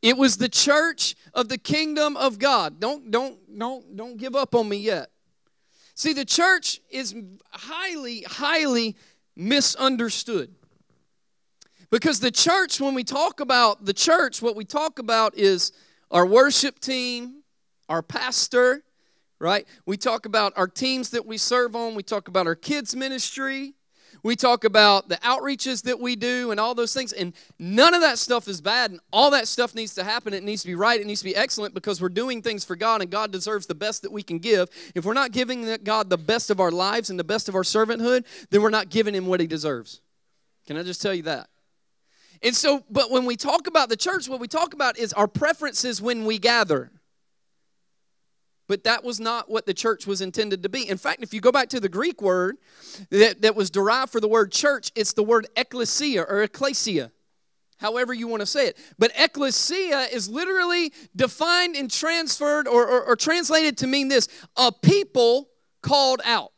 It 0.00 0.16
was 0.16 0.36
the 0.36 0.48
church 0.48 1.16
of 1.32 1.48
the 1.48 1.58
kingdom 1.58 2.16
of 2.16 2.38
God. 2.38 2.78
Don't, 2.78 3.10
don't, 3.10 3.36
don't, 3.58 3.96
don't 3.96 4.16
give 4.16 4.36
up 4.36 4.54
on 4.54 4.68
me 4.68 4.76
yet. 4.76 5.10
See, 5.94 6.12
the 6.12 6.24
church 6.24 6.80
is 6.90 7.14
highly, 7.50 8.22
highly 8.22 8.96
misunderstood. 9.34 10.54
Because 11.90 12.20
the 12.20 12.30
church, 12.30 12.80
when 12.80 12.94
we 12.94 13.02
talk 13.02 13.40
about 13.40 13.84
the 13.84 13.92
church, 13.92 14.42
what 14.42 14.56
we 14.56 14.64
talk 14.64 14.98
about 14.98 15.36
is 15.36 15.72
our 16.14 16.24
worship 16.24 16.78
team, 16.78 17.42
our 17.88 18.00
pastor, 18.00 18.84
right? 19.40 19.66
We 19.84 19.96
talk 19.96 20.24
about 20.24 20.52
our 20.56 20.68
teams 20.68 21.10
that 21.10 21.26
we 21.26 21.36
serve 21.36 21.74
on, 21.74 21.94
we 21.96 22.04
talk 22.04 22.28
about 22.28 22.46
our 22.46 22.54
kids' 22.54 22.94
ministry, 22.94 23.74
we 24.22 24.36
talk 24.36 24.62
about 24.62 25.08
the 25.08 25.16
outreaches 25.16 25.82
that 25.82 25.98
we 25.98 26.14
do 26.14 26.52
and 26.52 26.60
all 26.60 26.74
those 26.74 26.94
things. 26.94 27.12
And 27.12 27.34
none 27.58 27.94
of 27.94 28.00
that 28.00 28.18
stuff 28.18 28.46
is 28.46 28.60
bad, 28.60 28.92
and 28.92 29.00
all 29.12 29.32
that 29.32 29.48
stuff 29.48 29.74
needs 29.74 29.94
to 29.96 30.04
happen. 30.04 30.32
It 30.32 30.44
needs 30.44 30.62
to 30.62 30.68
be 30.68 30.76
right, 30.76 31.00
it 31.00 31.06
needs 31.06 31.20
to 31.20 31.24
be 31.24 31.36
excellent 31.36 31.74
because 31.74 32.00
we're 32.00 32.08
doing 32.08 32.40
things 32.40 32.64
for 32.64 32.76
God, 32.76 33.02
and 33.02 33.10
God 33.10 33.32
deserves 33.32 33.66
the 33.66 33.74
best 33.74 34.02
that 34.02 34.12
we 34.12 34.22
can 34.22 34.38
give. 34.38 34.70
If 34.94 35.04
we're 35.04 35.14
not 35.14 35.32
giving 35.32 35.76
God 35.82 36.10
the 36.10 36.16
best 36.16 36.48
of 36.48 36.60
our 36.60 36.70
lives 36.70 37.10
and 37.10 37.18
the 37.18 37.24
best 37.24 37.48
of 37.48 37.56
our 37.56 37.64
servanthood, 37.64 38.24
then 38.50 38.62
we're 38.62 38.70
not 38.70 38.88
giving 38.88 39.14
Him 39.14 39.26
what 39.26 39.40
He 39.40 39.48
deserves. 39.48 40.00
Can 40.66 40.76
I 40.76 40.84
just 40.84 41.02
tell 41.02 41.12
you 41.12 41.24
that? 41.24 41.48
And 42.44 42.54
so, 42.54 42.84
but 42.90 43.10
when 43.10 43.24
we 43.24 43.36
talk 43.36 43.66
about 43.66 43.88
the 43.88 43.96
church, 43.96 44.28
what 44.28 44.38
we 44.38 44.48
talk 44.48 44.74
about 44.74 44.98
is 44.98 45.14
our 45.14 45.26
preferences 45.26 46.02
when 46.02 46.26
we 46.26 46.38
gather. 46.38 46.92
But 48.68 48.84
that 48.84 49.02
was 49.02 49.18
not 49.18 49.50
what 49.50 49.64
the 49.66 49.74
church 49.74 50.06
was 50.06 50.20
intended 50.20 50.62
to 50.62 50.68
be. 50.68 50.88
In 50.88 50.98
fact, 50.98 51.22
if 51.22 51.32
you 51.32 51.40
go 51.40 51.50
back 51.50 51.70
to 51.70 51.80
the 51.80 51.88
Greek 51.88 52.20
word 52.20 52.56
that, 53.10 53.42
that 53.42 53.56
was 53.56 53.70
derived 53.70 54.12
for 54.12 54.20
the 54.20 54.28
word 54.28 54.52
church, 54.52 54.92
it's 54.94 55.14
the 55.14 55.22
word 55.22 55.46
ecclesia 55.56 56.22
or 56.22 56.42
ecclesia, 56.42 57.12
however 57.78 58.12
you 58.12 58.28
want 58.28 58.40
to 58.40 58.46
say 58.46 58.68
it. 58.68 58.78
But 58.98 59.12
ecclesia 59.18 60.08
is 60.12 60.28
literally 60.28 60.92
defined 61.16 61.76
and 61.76 61.90
transferred 61.90 62.68
or, 62.68 62.86
or, 62.86 63.04
or 63.04 63.16
translated 63.16 63.78
to 63.78 63.86
mean 63.86 64.08
this 64.08 64.28
a 64.56 64.70
people 64.70 65.48
called 65.82 66.20
out. 66.24 66.53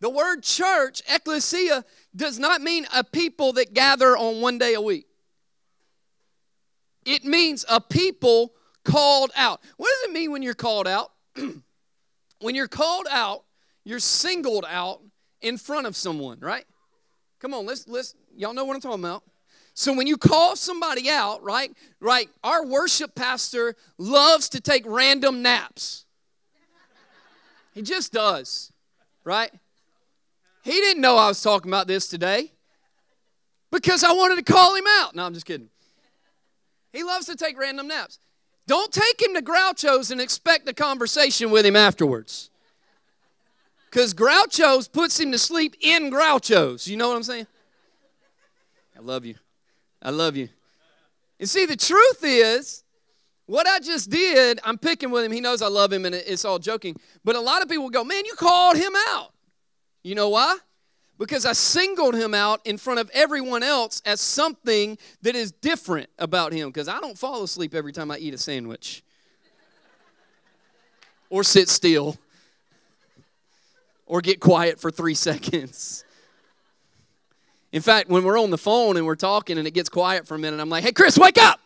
The 0.00 0.10
word 0.10 0.42
church, 0.42 1.02
ecclesia, 1.08 1.84
does 2.14 2.38
not 2.38 2.60
mean 2.60 2.86
a 2.94 3.02
people 3.02 3.52
that 3.54 3.74
gather 3.74 4.16
on 4.16 4.40
one 4.40 4.58
day 4.58 4.74
a 4.74 4.80
week. 4.80 5.06
It 7.04 7.24
means 7.24 7.64
a 7.68 7.80
people 7.80 8.52
called 8.84 9.30
out. 9.34 9.60
What 9.76 9.88
does 9.88 10.10
it 10.10 10.12
mean 10.12 10.30
when 10.30 10.42
you're 10.42 10.54
called 10.54 10.86
out? 10.86 11.12
when 12.40 12.54
you're 12.54 12.68
called 12.68 13.06
out, 13.10 13.44
you're 13.84 13.98
singled 13.98 14.66
out 14.68 15.00
in 15.40 15.56
front 15.56 15.86
of 15.86 15.96
someone, 15.96 16.38
right? 16.40 16.64
Come 17.40 17.54
on, 17.54 17.66
let's 17.66 17.86
let's 17.88 18.14
y'all 18.36 18.52
know 18.52 18.64
what 18.64 18.74
I'm 18.74 18.80
talking 18.80 19.04
about. 19.04 19.22
So 19.74 19.92
when 19.92 20.08
you 20.08 20.16
call 20.16 20.56
somebody 20.56 21.08
out, 21.08 21.42
right? 21.42 21.72
Right, 22.00 22.28
our 22.42 22.66
worship 22.66 23.14
pastor 23.14 23.76
loves 23.96 24.48
to 24.50 24.60
take 24.60 24.82
random 24.86 25.40
naps. 25.40 26.04
He 27.74 27.82
just 27.82 28.12
does, 28.12 28.72
right? 29.22 29.52
He 30.68 30.74
didn't 30.74 31.00
know 31.00 31.16
I 31.16 31.28
was 31.28 31.40
talking 31.40 31.70
about 31.70 31.86
this 31.86 32.08
today 32.08 32.52
because 33.70 34.04
I 34.04 34.12
wanted 34.12 34.36
to 34.36 34.52
call 34.52 34.74
him 34.74 34.84
out. 34.86 35.14
No, 35.14 35.24
I'm 35.24 35.32
just 35.32 35.46
kidding. 35.46 35.70
He 36.92 37.02
loves 37.02 37.24
to 37.24 37.36
take 37.36 37.58
random 37.58 37.88
naps. 37.88 38.18
Don't 38.66 38.92
take 38.92 39.22
him 39.22 39.32
to 39.34 39.40
Groucho's 39.40 40.10
and 40.10 40.20
expect 40.20 40.68
a 40.68 40.74
conversation 40.74 41.50
with 41.50 41.64
him 41.64 41.74
afterwards. 41.74 42.50
Because 43.90 44.12
Groucho's 44.12 44.88
puts 44.88 45.18
him 45.18 45.32
to 45.32 45.38
sleep 45.38 45.74
in 45.80 46.10
Groucho's. 46.10 46.86
You 46.86 46.98
know 46.98 47.08
what 47.08 47.16
I'm 47.16 47.22
saying? 47.22 47.46
I 48.94 49.00
love 49.00 49.24
you. 49.24 49.36
I 50.02 50.10
love 50.10 50.36
you. 50.36 50.50
And 51.40 51.48
see, 51.48 51.64
the 51.64 51.76
truth 51.76 52.20
is, 52.22 52.84
what 53.46 53.66
I 53.66 53.78
just 53.78 54.10
did, 54.10 54.60
I'm 54.64 54.76
picking 54.76 55.10
with 55.10 55.24
him. 55.24 55.32
He 55.32 55.40
knows 55.40 55.62
I 55.62 55.68
love 55.68 55.90
him 55.90 56.04
and 56.04 56.14
it's 56.14 56.44
all 56.44 56.58
joking. 56.58 56.94
But 57.24 57.36
a 57.36 57.40
lot 57.40 57.62
of 57.62 57.70
people 57.70 57.88
go, 57.88 58.04
man, 58.04 58.26
you 58.26 58.34
called 58.34 58.76
him 58.76 58.92
out. 59.08 59.32
You 60.08 60.14
know 60.14 60.30
why? 60.30 60.56
Because 61.18 61.44
I 61.44 61.52
singled 61.52 62.14
him 62.14 62.32
out 62.32 62.62
in 62.64 62.78
front 62.78 62.98
of 62.98 63.10
everyone 63.12 63.62
else 63.62 64.00
as 64.06 64.22
something 64.22 64.96
that 65.20 65.36
is 65.36 65.52
different 65.52 66.08
about 66.18 66.54
him. 66.54 66.70
Because 66.70 66.88
I 66.88 66.98
don't 66.98 67.18
fall 67.18 67.42
asleep 67.42 67.74
every 67.74 67.92
time 67.92 68.10
I 68.10 68.16
eat 68.16 68.32
a 68.32 68.38
sandwich 68.38 69.02
or 71.28 71.44
sit 71.44 71.68
still 71.68 72.16
or 74.06 74.22
get 74.22 74.40
quiet 74.40 74.80
for 74.80 74.90
three 74.90 75.12
seconds. 75.28 76.06
In 77.70 77.82
fact, 77.82 78.08
when 78.08 78.24
we're 78.24 78.40
on 78.40 78.48
the 78.48 78.56
phone 78.56 78.96
and 78.96 79.04
we're 79.04 79.14
talking 79.14 79.58
and 79.58 79.66
it 79.66 79.72
gets 79.72 79.90
quiet 79.90 80.26
for 80.26 80.36
a 80.36 80.38
minute, 80.38 80.58
I'm 80.58 80.70
like, 80.70 80.84
hey, 80.84 80.92
Chris, 80.92 81.18
wake 81.18 81.36
up. 81.36 81.60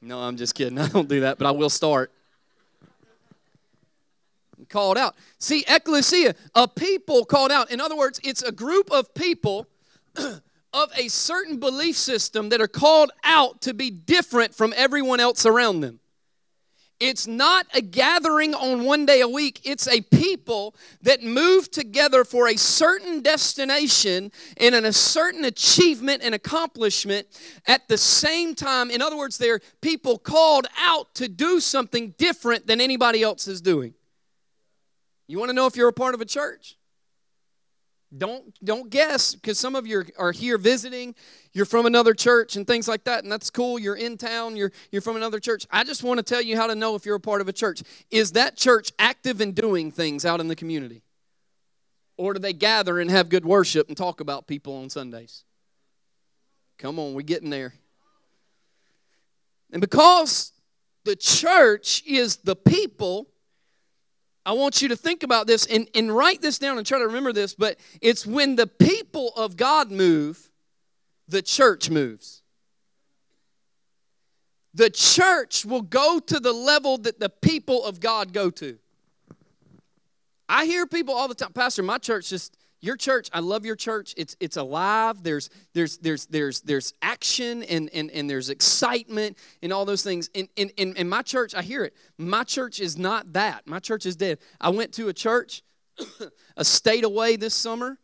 No, 0.00 0.20
I'm 0.20 0.36
just 0.36 0.54
kidding. 0.54 0.78
I 0.78 0.86
don't 0.86 1.08
do 1.08 1.22
that, 1.22 1.38
but 1.38 1.48
I 1.48 1.50
will 1.50 1.70
start 1.70 2.12
called 4.68 4.98
out. 4.98 5.14
See, 5.38 5.64
ecclesia, 5.68 6.34
a 6.54 6.68
people 6.68 7.24
called 7.24 7.50
out. 7.50 7.70
In 7.70 7.80
other 7.80 7.96
words, 7.96 8.20
it's 8.22 8.42
a 8.42 8.52
group 8.52 8.90
of 8.90 9.14
people 9.14 9.66
of 10.16 10.90
a 10.96 11.08
certain 11.08 11.58
belief 11.58 11.96
system 11.96 12.48
that 12.48 12.60
are 12.60 12.68
called 12.68 13.12
out 13.24 13.60
to 13.62 13.74
be 13.74 13.90
different 13.90 14.54
from 14.54 14.72
everyone 14.76 15.20
else 15.20 15.44
around 15.44 15.80
them. 15.80 16.00
It's 17.02 17.26
not 17.26 17.66
a 17.74 17.82
gathering 17.82 18.54
on 18.54 18.84
one 18.84 19.06
day 19.06 19.22
a 19.22 19.28
week. 19.28 19.60
It's 19.64 19.88
a 19.88 20.02
people 20.02 20.76
that 21.02 21.20
move 21.20 21.68
together 21.68 22.22
for 22.22 22.46
a 22.46 22.56
certain 22.56 23.22
destination 23.22 24.30
and 24.56 24.72
in 24.72 24.84
a 24.84 24.92
certain 24.92 25.44
achievement 25.44 26.22
and 26.22 26.32
accomplishment 26.32 27.26
at 27.66 27.88
the 27.88 27.98
same 27.98 28.54
time. 28.54 28.88
In 28.88 29.02
other 29.02 29.16
words, 29.16 29.36
they're 29.36 29.60
people 29.80 30.16
called 30.16 30.68
out 30.78 31.12
to 31.16 31.26
do 31.26 31.58
something 31.58 32.14
different 32.18 32.68
than 32.68 32.80
anybody 32.80 33.24
else 33.24 33.48
is 33.48 33.60
doing. 33.60 33.94
You 35.26 35.38
want 35.38 35.50
to 35.50 35.54
know 35.54 35.66
if 35.66 35.76
you're 35.76 35.88
a 35.88 35.92
part 35.92 36.14
of 36.14 36.20
a 36.20 36.24
church? 36.24 36.76
Don't 38.16 38.52
don't 38.62 38.90
guess 38.90 39.34
because 39.34 39.58
some 39.58 39.74
of 39.74 39.86
you 39.86 40.04
are 40.18 40.32
here 40.32 40.58
visiting. 40.58 41.14
You're 41.54 41.64
from 41.64 41.86
another 41.86 42.12
church 42.12 42.56
and 42.56 42.66
things 42.66 42.86
like 42.86 43.04
that, 43.04 43.22
and 43.22 43.32
that's 43.32 43.48
cool. 43.48 43.78
You're 43.78 43.96
in 43.96 44.18
town. 44.18 44.54
You're 44.54 44.70
you're 44.90 45.00
from 45.00 45.16
another 45.16 45.40
church. 45.40 45.66
I 45.70 45.82
just 45.82 46.02
want 46.02 46.18
to 46.18 46.22
tell 46.22 46.42
you 46.42 46.56
how 46.56 46.66
to 46.66 46.74
know 46.74 46.94
if 46.94 47.06
you're 47.06 47.16
a 47.16 47.20
part 47.20 47.40
of 47.40 47.48
a 47.48 47.54
church. 47.54 47.82
Is 48.10 48.32
that 48.32 48.56
church 48.56 48.92
active 48.98 49.40
in 49.40 49.52
doing 49.52 49.90
things 49.90 50.26
out 50.26 50.40
in 50.40 50.48
the 50.48 50.56
community, 50.56 51.02
or 52.18 52.34
do 52.34 52.38
they 52.38 52.52
gather 52.52 53.00
and 53.00 53.10
have 53.10 53.30
good 53.30 53.46
worship 53.46 53.88
and 53.88 53.96
talk 53.96 54.20
about 54.20 54.46
people 54.46 54.76
on 54.76 54.90
Sundays? 54.90 55.44
Come 56.76 56.98
on, 56.98 57.14
we're 57.14 57.22
getting 57.22 57.48
there. 57.48 57.72
And 59.72 59.80
because 59.80 60.52
the 61.04 61.16
church 61.16 62.02
is 62.06 62.36
the 62.36 62.56
people 62.56 63.28
I 64.44 64.52
want 64.52 64.82
you 64.82 64.88
to 64.88 64.96
think 64.96 65.22
about 65.22 65.46
this 65.46 65.66
and, 65.66 65.88
and 65.94 66.14
write 66.14 66.42
this 66.42 66.58
down 66.58 66.76
and 66.76 66.86
try 66.86 66.98
to 66.98 67.06
remember 67.06 67.32
this, 67.32 67.54
but 67.54 67.78
it's 68.00 68.26
when 68.26 68.56
the 68.56 68.66
people 68.66 69.32
of 69.36 69.56
God 69.56 69.90
move, 69.90 70.50
the 71.28 71.42
church 71.42 71.90
moves. 71.90 72.42
The 74.74 74.90
church 74.90 75.64
will 75.64 75.82
go 75.82 76.18
to 76.18 76.40
the 76.40 76.52
level 76.52 76.98
that 76.98 77.20
the 77.20 77.28
people 77.28 77.84
of 77.84 78.00
God 78.00 78.32
go 78.32 78.50
to. 78.50 78.78
I 80.48 80.64
hear 80.64 80.86
people 80.86 81.14
all 81.14 81.28
the 81.28 81.34
time, 81.34 81.52
Pastor, 81.52 81.82
my 81.82 81.98
church 81.98 82.28
just 82.28 82.56
your 82.82 82.96
church 82.96 83.30
i 83.32 83.40
love 83.40 83.64
your 83.64 83.76
church 83.76 84.12
it's 84.18 84.36
it's 84.40 84.58
alive 84.58 85.22
there's 85.22 85.48
there's 85.72 85.96
there's 85.98 86.26
there's 86.26 86.60
there's 86.60 86.92
action 87.00 87.62
and 87.62 87.88
and, 87.94 88.10
and 88.10 88.28
there's 88.28 88.50
excitement 88.50 89.38
and 89.62 89.72
all 89.72 89.86
those 89.86 90.02
things 90.02 90.28
in, 90.34 90.46
in, 90.56 90.68
in, 90.76 90.94
in 90.96 91.08
my 91.08 91.22
church 91.22 91.54
i 91.54 91.62
hear 91.62 91.84
it 91.84 91.94
my 92.18 92.44
church 92.44 92.80
is 92.80 92.98
not 92.98 93.32
that 93.32 93.66
my 93.66 93.78
church 93.78 94.04
is 94.04 94.16
dead 94.16 94.38
i 94.60 94.68
went 94.68 94.92
to 94.92 95.08
a 95.08 95.12
church 95.14 95.62
a 96.56 96.64
state 96.64 97.04
away 97.04 97.36
this 97.36 97.54
summer 97.54 97.98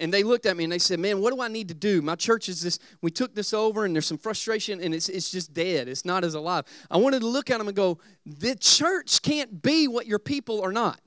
and 0.00 0.12
they 0.12 0.22
looked 0.22 0.46
at 0.46 0.56
me 0.56 0.64
and 0.64 0.72
they 0.72 0.78
said, 0.78 0.98
Man, 0.98 1.20
what 1.20 1.32
do 1.34 1.42
I 1.42 1.48
need 1.48 1.68
to 1.68 1.74
do? 1.74 2.00
My 2.00 2.16
church 2.16 2.48
is 2.48 2.62
this, 2.62 2.78
we 3.02 3.10
took 3.10 3.34
this 3.34 3.52
over 3.52 3.84
and 3.84 3.94
there's 3.94 4.06
some 4.06 4.16
frustration 4.16 4.80
and 4.80 4.94
it's, 4.94 5.10
it's 5.10 5.30
just 5.30 5.52
dead. 5.52 5.88
It's 5.88 6.06
not 6.06 6.24
as 6.24 6.32
alive. 6.32 6.64
I 6.90 6.96
wanted 6.96 7.20
to 7.20 7.26
look 7.26 7.50
at 7.50 7.58
them 7.58 7.68
and 7.68 7.76
go, 7.76 7.98
The 8.24 8.56
church 8.56 9.20
can't 9.20 9.62
be 9.62 9.86
what 9.86 10.06
your 10.06 10.18
people 10.18 10.62
are 10.62 10.72
not. 10.72 11.00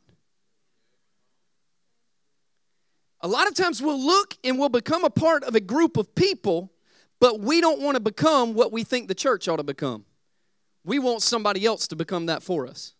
A 3.23 3.27
lot 3.27 3.47
of 3.47 3.55
times 3.55 3.81
we'll 3.81 4.05
look 4.05 4.35
and 4.43 4.59
we'll 4.59 4.67
become 4.67 5.05
a 5.05 5.09
part 5.09 5.45
of 5.45 5.55
a 5.55 5.61
group 5.61 5.95
of 5.95 6.13
people, 6.13 6.73
but 7.21 7.39
we 7.39 7.61
don't 7.61 7.79
want 7.79 7.95
to 7.95 8.01
become 8.01 8.53
what 8.53 8.73
we 8.73 8.83
think 8.83 9.07
the 9.07 9.15
church 9.15 9.47
ought 9.47 9.55
to 9.55 9.63
become. 9.63 10.03
We 10.83 10.99
want 10.99 11.21
somebody 11.21 11.65
else 11.65 11.87
to 11.87 11.95
become 11.95 12.25
that 12.25 12.43
for 12.43 12.67
us 12.67 12.95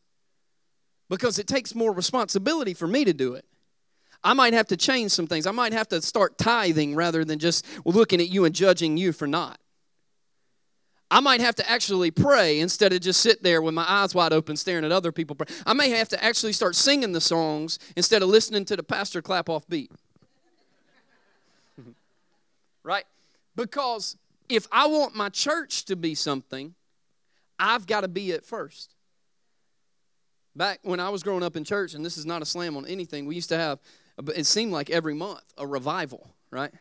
because 1.10 1.40
it 1.40 1.46
takes 1.46 1.76
more 1.76 1.92
responsibility 1.92 2.74
for 2.74 2.88
me 2.88 3.04
to 3.04 3.14
do 3.14 3.34
it. 3.34 3.44
I 4.24 4.32
might 4.32 4.54
have 4.54 4.68
to 4.68 4.78
change 4.78 5.12
some 5.12 5.28
things. 5.28 5.46
I 5.46 5.52
might 5.52 5.74
have 5.74 5.90
to 5.90 6.02
start 6.02 6.38
tithing 6.38 6.96
rather 6.96 7.26
than 7.26 7.38
just 7.38 7.66
looking 7.84 8.22
at 8.22 8.30
you 8.30 8.46
and 8.46 8.56
judging 8.56 8.96
you 8.96 9.12
for 9.12 9.28
not. 9.28 9.60
I 11.12 11.20
might 11.20 11.42
have 11.42 11.56
to 11.56 11.70
actually 11.70 12.12
pray 12.12 12.62
instead 12.62 12.94
of 12.94 13.02
just 13.02 13.20
sit 13.20 13.44
there 13.44 13.62
with 13.62 13.74
my 13.74 13.86
eyes 13.86 14.16
wide 14.16 14.32
open 14.32 14.56
staring 14.56 14.86
at 14.86 14.94
other 14.94 15.12
people 15.12 15.36
pray. 15.36 15.48
I 15.66 15.74
may 15.74 15.90
have 15.90 16.08
to 16.10 16.24
actually 16.24 16.54
start 16.54 16.76
singing 16.76 17.12
the 17.12 17.20
songs 17.20 17.78
instead 17.98 18.22
of 18.22 18.30
listening 18.30 18.64
to 18.66 18.78
the 18.78 18.84
pastor 18.84 19.22
clap 19.22 19.50
off 19.50 19.68
beat 19.68 19.92
right? 22.84 23.06
Because 23.56 24.18
if 24.50 24.68
I 24.72 24.88
want 24.88 25.16
my 25.16 25.30
church 25.30 25.86
to 25.86 25.96
be 25.96 26.16
something, 26.16 26.76
I've 27.60 27.88
got 27.88 28.02
to 28.02 28.08
be 28.08 28.32
it 28.32 28.46
first. 28.46 28.96
Back 30.56 30.80
when 30.84 31.00
I 31.00 31.10
was 31.10 31.24
growing 31.24 31.44
up 31.44 31.56
in 31.56 31.64
church, 31.64 31.94
and 31.94 32.06
this 32.06 32.18
is 32.18 32.26
not 32.26 32.42
a 32.42 32.46
slam 32.46 32.78
on 32.78 32.86
anything, 32.86 33.26
we 33.26 33.36
used 33.36 33.50
to 33.50 33.58
have, 33.58 33.80
it 34.36 34.46
seemed 34.46 34.72
like 34.72 34.90
every 34.90 35.14
month, 35.14 35.42
a 35.58 35.66
revival, 35.66 36.36
right? 36.52 36.72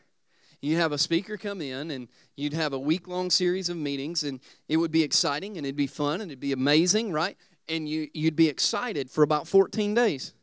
You'd 0.61 0.79
have 0.79 0.93
a 0.93 0.99
speaker 0.99 1.37
come 1.37 1.61
in, 1.61 1.91
and 1.91 2.09
you'd 2.37 2.53
have 2.53 2.73
a 2.73 2.79
week 2.79 3.09
long 3.09 3.31
series 3.31 3.69
of 3.69 3.77
meetings, 3.77 4.23
and 4.23 4.41
it 4.69 4.77
would 4.77 4.93
be 4.93 5.03
exciting, 5.03 5.57
and 5.57 5.67
it'd 5.67 5.77
be 5.77 5.87
fun, 5.87 6.21
and 6.21 6.31
it'd 6.31 6.41
be 6.41 6.53
amazing, 6.53 7.13
right? 7.13 7.37
And 7.69 7.89
you, 7.89 8.09
you'd 8.13 8.37
be 8.37 8.49
excited 8.49 9.11
for 9.11 9.23
about 9.23 9.49
14 9.49 9.95
days. 9.95 10.35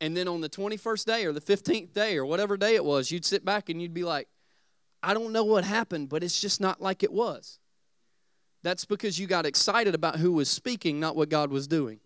And 0.00 0.16
then 0.16 0.28
on 0.28 0.40
the 0.40 0.48
21st 0.48 1.04
day 1.04 1.24
or 1.26 1.32
the 1.32 1.40
15th 1.40 1.92
day 1.92 2.16
or 2.16 2.24
whatever 2.24 2.56
day 2.56 2.74
it 2.74 2.84
was, 2.84 3.10
you'd 3.10 3.24
sit 3.24 3.44
back 3.44 3.68
and 3.68 3.82
you'd 3.82 3.92
be 3.92 4.04
like, 4.04 4.28
I 5.02 5.14
don't 5.14 5.32
know 5.32 5.44
what 5.44 5.64
happened, 5.64 6.08
but 6.08 6.22
it's 6.22 6.40
just 6.40 6.60
not 6.60 6.80
like 6.80 7.02
it 7.02 7.12
was. 7.12 7.58
That's 8.62 8.84
because 8.84 9.18
you 9.18 9.26
got 9.26 9.46
excited 9.46 9.94
about 9.94 10.16
who 10.16 10.32
was 10.32 10.48
speaking, 10.48 11.00
not 11.00 11.16
what 11.16 11.28
God 11.28 11.50
was 11.50 11.66
doing. 11.66 12.00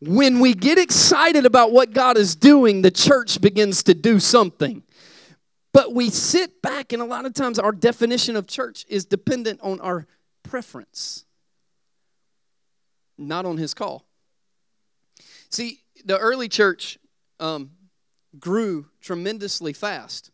When 0.00 0.40
we 0.40 0.52
get 0.52 0.78
excited 0.78 1.46
about 1.46 1.72
what 1.72 1.92
God 1.92 2.18
is 2.18 2.36
doing, 2.36 2.82
the 2.82 2.90
church 2.90 3.40
begins 3.40 3.82
to 3.84 3.94
do 3.94 4.20
something. 4.20 4.82
But 5.72 5.94
we 5.94 6.10
sit 6.10 6.62
back, 6.62 6.92
and 6.92 7.02
a 7.02 7.04
lot 7.06 7.24
of 7.26 7.34
times 7.34 7.58
our 7.58 7.72
definition 7.72 8.36
of 8.36 8.46
church 8.46 8.84
is 8.88 9.04
dependent 9.04 9.60
on 9.62 9.80
our 9.80 10.06
preference, 10.42 11.24
not 13.18 13.46
on 13.46 13.56
His 13.56 13.74
call. 13.74 14.05
See, 15.50 15.80
the 16.04 16.18
early 16.18 16.48
church 16.48 16.98
um, 17.40 17.70
grew 18.38 18.86
tremendously 19.00 19.72
fast. 19.72 20.30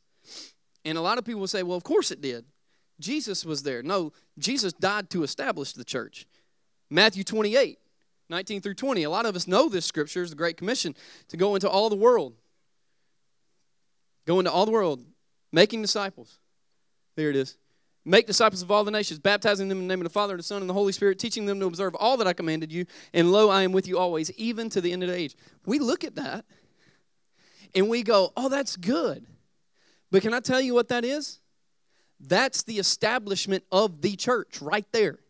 And 0.85 0.99
a 0.99 1.01
lot 1.01 1.19
of 1.19 1.25
people 1.25 1.47
say, 1.47 1.63
well, 1.63 1.77
of 1.77 1.85
course 1.85 2.11
it 2.11 2.21
did. 2.21 2.45
Jesus 3.01 3.45
was 3.45 3.63
there. 3.63 3.83
No, 3.83 4.13
Jesus 4.39 4.73
died 4.73 5.11
to 5.11 5.23
establish 5.23 5.73
the 5.73 5.85
church. 5.85 6.27
Matthew 6.91 7.25
28, 7.25 7.79
19 8.29 8.61
through 8.61 8.75
20. 8.75 9.03
A 9.03 9.11
lot 9.11 9.27
of 9.27 9.35
us 9.35 9.47
know 9.47 9.69
this 9.69 9.87
scripture 9.87 10.23
is 10.23 10.31
the 10.31 10.37
Great 10.37 10.57
Commission 10.57 10.95
to 11.29 11.37
go 11.37 11.55
into 11.55 11.69
all 11.69 11.89
the 11.89 11.97
world. 11.97 12.35
Go 14.27 14.39
into 14.39 14.53
all 14.53 14.67
the 14.67 14.73
world, 14.73 15.05
making 15.53 15.83
disciples. 15.83 16.39
There 17.17 17.31
it 17.31 17.37
is. 17.37 17.57
Make 18.05 18.27
disciples 18.27 18.63
of 18.63 18.71
all 18.71 18.83
the 18.83 18.91
nations, 18.91 19.21
baptizing 19.21 19.69
them 19.69 19.79
in 19.79 19.87
the 19.87 19.93
name 19.93 20.01
of 20.01 20.05
the 20.05 20.11
Father, 20.11 20.35
and 20.35 20.41
the 20.41 20.45
Son, 20.45 20.61
and 20.61 20.69
the 20.69 20.75
Holy 20.75 20.93
Spirit, 20.93 21.21
teaching 21.21 21.47
them 21.47 21.61
to 21.61 21.67
observe 21.67 21.95
all 21.95 22.17
that 22.17 22.27
I 22.27 22.33
commanded 22.33 22.73
you. 22.73 22.85
And 23.15 23.31
lo, 23.31 23.49
I 23.49 23.63
am 23.63 23.71
with 23.71 23.87
you 23.87 23.99
always, 23.99 24.31
even 24.33 24.69
to 24.71 24.81
the 24.81 24.93
end 24.93 25.05
of 25.05 25.09
the 25.09 25.17
age. 25.17 25.37
We 25.67 25.79
look 25.79 26.03
at 26.03 26.17
that 26.17 26.45
and 27.75 27.89
we 27.89 28.03
go, 28.03 28.33
oh, 28.37 28.49
that's 28.49 28.77
good. 28.77 29.27
But 30.11 30.23
can 30.23 30.35
I 30.35 30.41
tell 30.41 30.61
you 30.61 30.75
what 30.75 30.89
that 30.89 31.05
is? 31.05 31.39
That's 32.21 32.63
the 32.65 32.79
establishment 32.79 33.65
of 33.71 34.03
the 34.03 34.17
church 34.17 34.61
right 34.61 34.87
there 34.93 35.21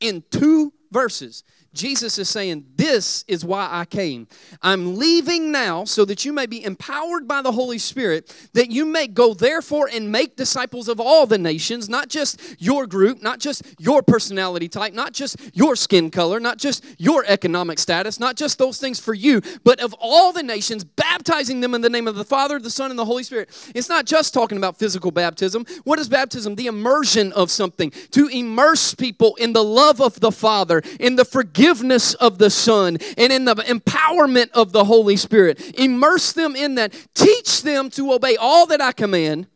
in 0.00 0.22
two 0.30 0.72
verses. 0.90 1.42
Jesus 1.74 2.18
is 2.18 2.28
saying, 2.28 2.64
This 2.76 3.24
is 3.26 3.44
why 3.44 3.68
I 3.70 3.84
came. 3.84 4.28
I'm 4.62 4.96
leaving 4.96 5.50
now 5.50 5.84
so 5.84 6.04
that 6.04 6.24
you 6.24 6.32
may 6.32 6.46
be 6.46 6.64
empowered 6.64 7.26
by 7.26 7.42
the 7.42 7.50
Holy 7.50 7.78
Spirit, 7.78 8.34
that 8.52 8.70
you 8.70 8.84
may 8.84 9.08
go 9.08 9.34
therefore 9.34 9.90
and 9.92 10.10
make 10.10 10.36
disciples 10.36 10.88
of 10.88 11.00
all 11.00 11.26
the 11.26 11.36
nations, 11.36 11.88
not 11.88 12.08
just 12.08 12.40
your 12.58 12.86
group, 12.86 13.22
not 13.22 13.40
just 13.40 13.62
your 13.78 14.02
personality 14.02 14.68
type, 14.68 14.92
not 14.94 15.12
just 15.12 15.36
your 15.54 15.74
skin 15.74 16.10
color, 16.10 16.38
not 16.38 16.58
just 16.58 16.84
your 16.98 17.24
economic 17.26 17.78
status, 17.78 18.20
not 18.20 18.36
just 18.36 18.58
those 18.58 18.78
things 18.78 19.00
for 19.00 19.12
you, 19.12 19.42
but 19.64 19.80
of 19.80 19.94
all 19.98 20.32
the 20.32 20.42
nations, 20.42 20.84
baptizing 20.84 21.60
them 21.60 21.74
in 21.74 21.80
the 21.80 21.90
name 21.90 22.06
of 22.06 22.14
the 22.14 22.24
Father, 22.24 22.60
the 22.60 22.70
Son, 22.70 22.90
and 22.90 22.98
the 22.98 23.04
Holy 23.04 23.24
Spirit. 23.24 23.50
It's 23.74 23.88
not 23.88 24.06
just 24.06 24.32
talking 24.32 24.58
about 24.58 24.78
physical 24.78 25.10
baptism. 25.10 25.66
What 25.82 25.98
is 25.98 26.08
baptism? 26.08 26.54
The 26.54 26.66
immersion 26.66 27.32
of 27.32 27.50
something, 27.50 27.90
to 28.12 28.28
immerse 28.28 28.94
people 28.94 29.34
in 29.36 29.52
the 29.52 29.64
love 29.64 30.00
of 30.00 30.20
the 30.20 30.30
Father, 30.30 30.80
in 31.00 31.16
the 31.16 31.24
forgiveness 31.24 31.63
forgiveness 31.64 32.12
of 32.14 32.36
the 32.36 32.50
Son 32.50 32.98
and 33.16 33.32
in 33.32 33.46
the 33.46 33.54
empowerment 33.54 34.50
of 34.50 34.72
the 34.72 34.84
Holy 34.84 35.16
Spirit. 35.16 35.78
Immerse 35.78 36.32
them 36.32 36.54
in 36.54 36.74
that. 36.74 36.94
Teach 37.14 37.62
them 37.62 37.88
to 37.90 38.12
obey 38.12 38.36
all 38.36 38.66
that 38.66 38.82
I 38.82 38.92
command. 38.92 39.46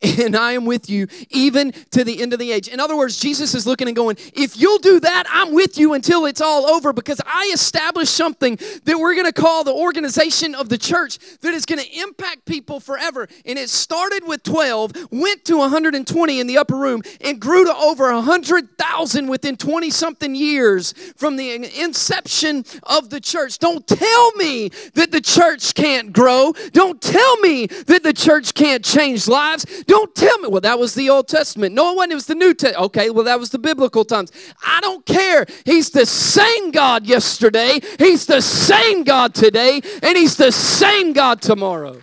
and 0.02 0.36
I 0.36 0.52
am 0.52 0.64
with 0.64 0.88
you 0.88 1.08
even 1.30 1.72
to 1.90 2.04
the 2.04 2.22
end 2.22 2.32
of 2.32 2.38
the 2.38 2.52
age. 2.52 2.68
In 2.68 2.78
other 2.78 2.96
words, 2.96 3.18
Jesus 3.18 3.54
is 3.54 3.66
looking 3.66 3.88
and 3.88 3.96
going, 3.96 4.16
if 4.32 4.56
you'll 4.56 4.78
do 4.78 5.00
that, 5.00 5.24
I'm 5.28 5.52
with 5.52 5.76
you 5.76 5.94
until 5.94 6.26
it's 6.26 6.40
all 6.40 6.66
over 6.66 6.92
because 6.92 7.20
I 7.26 7.50
established 7.52 8.14
something 8.14 8.56
that 8.84 8.98
we're 8.98 9.14
going 9.14 9.26
to 9.26 9.32
call 9.32 9.64
the 9.64 9.74
organization 9.74 10.54
of 10.54 10.68
the 10.68 10.78
church 10.78 11.18
that 11.40 11.52
is 11.52 11.66
going 11.66 11.80
to 11.80 12.00
impact 12.00 12.44
people 12.44 12.78
forever. 12.78 13.26
And 13.44 13.58
it 13.58 13.70
started 13.70 14.22
with 14.24 14.44
12, 14.44 15.08
went 15.10 15.44
to 15.46 15.56
120 15.56 16.40
in 16.40 16.46
the 16.46 16.58
upper 16.58 16.76
room, 16.76 17.02
and 17.20 17.40
grew 17.40 17.64
to 17.64 17.74
over 17.74 18.12
100,000 18.12 19.26
within 19.26 19.56
20 19.56 19.90
something 19.90 20.34
years 20.34 20.92
from 21.16 21.36
the 21.36 21.54
inception 21.80 22.64
of 22.84 23.10
the 23.10 23.20
church. 23.20 23.58
Don't 23.58 23.84
tell 23.86 24.32
me 24.32 24.68
that 24.94 25.10
the 25.10 25.20
church 25.20 25.74
can't 25.74 26.12
grow. 26.12 26.52
Don't 26.72 27.02
tell 27.02 27.36
me 27.38 27.66
that 27.66 28.04
the 28.04 28.12
church 28.12 28.54
can't 28.54 28.84
change 28.84 29.26
lives. 29.26 29.66
Don't 29.88 30.14
tell 30.14 30.38
me, 30.40 30.48
well, 30.48 30.60
that 30.60 30.78
was 30.78 30.94
the 30.94 31.08
Old 31.08 31.28
Testament. 31.28 31.74
No, 31.74 31.94
one, 31.94 32.12
it 32.12 32.14
was 32.14 32.26
the 32.26 32.34
New 32.34 32.52
Testament. 32.52 32.84
Okay, 32.88 33.08
well, 33.08 33.24
that 33.24 33.40
was 33.40 33.48
the 33.48 33.58
biblical 33.58 34.04
times. 34.04 34.30
I 34.62 34.80
don't 34.82 35.04
care. 35.06 35.46
He's 35.64 35.88
the 35.88 36.04
same 36.04 36.70
God 36.72 37.06
yesterday, 37.06 37.80
He's 37.98 38.26
the 38.26 38.42
same 38.42 39.02
God 39.02 39.34
today, 39.34 39.80
and 40.02 40.16
He's 40.16 40.36
the 40.36 40.52
same 40.52 41.14
God 41.14 41.40
tomorrow. 41.40 42.02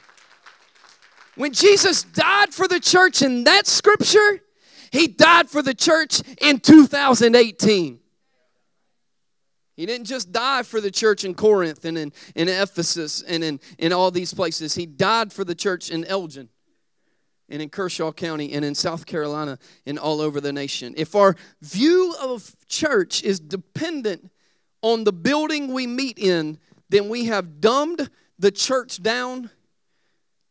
When 1.35 1.53
Jesus 1.53 2.01
died 2.01 2.55
for 2.55 2.67
the 2.67 2.79
church 2.79 3.21
in 3.21 3.43
that 3.43 3.67
scripture, 3.67 4.41
He 4.91 5.07
died 5.07 5.47
for 5.47 5.61
the 5.61 5.75
church 5.75 6.23
in 6.41 6.61
2018. 6.61 7.99
He 9.75 9.85
didn't 9.85 10.07
just 10.07 10.31
die 10.31 10.63
for 10.63 10.81
the 10.81 10.89
church 10.89 11.23
in 11.23 11.35
Corinth 11.35 11.85
and 11.85 11.99
in, 11.99 12.13
in 12.33 12.49
Ephesus 12.49 13.21
and 13.21 13.43
in, 13.43 13.59
in 13.77 13.93
all 13.93 14.09
these 14.09 14.33
places. 14.33 14.73
He 14.73 14.87
died 14.87 15.31
for 15.31 15.43
the 15.43 15.53
church 15.53 15.91
in 15.91 16.03
Elgin 16.05 16.49
and 17.49 17.61
in 17.61 17.69
Kershaw 17.69 18.11
County 18.11 18.53
and 18.53 18.65
in 18.65 18.75
South 18.75 19.05
Carolina 19.05 19.59
and 19.85 19.99
all 19.99 20.21
over 20.21 20.41
the 20.41 20.53
nation. 20.53 20.93
If 20.97 21.15
our 21.15 21.35
view 21.61 22.15
of 22.21 22.55
church 22.67 23.23
is 23.23 23.39
dependent 23.39 24.31
on 24.81 25.03
the 25.03 25.13
building 25.13 25.73
we 25.73 25.87
meet 25.87 26.17
in, 26.19 26.57
then 26.89 27.09
we 27.09 27.25
have 27.25 27.61
dumbed 27.61 28.09
the 28.39 28.51
church 28.51 29.01
down 29.01 29.49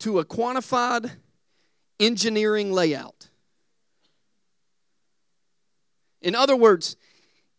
to 0.01 0.19
a 0.19 0.25
quantified 0.25 1.11
engineering 2.01 2.73
layout. 2.73 3.29
In 6.21 6.35
other 6.35 6.57
words, 6.57 6.97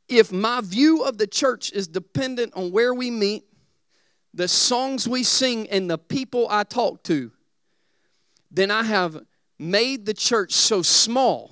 if 0.08 0.32
my 0.32 0.62
view 0.62 1.04
of 1.04 1.18
the 1.18 1.28
church 1.28 1.72
is 1.72 1.88
dependent 1.88 2.54
on 2.56 2.72
where 2.72 2.94
we 2.94 3.10
meet, 3.10 3.44
the 4.34 4.48
songs 4.48 5.08
we 5.08 5.24
sing, 5.24 5.70
and 5.70 5.90
the 5.90 5.98
people 5.98 6.48
I 6.50 6.64
talk 6.64 7.04
to, 7.04 7.32
then 8.56 8.72
I 8.72 8.84
have 8.84 9.22
made 9.60 10.06
the 10.06 10.14
church 10.14 10.54
so 10.54 10.82
small 10.82 11.52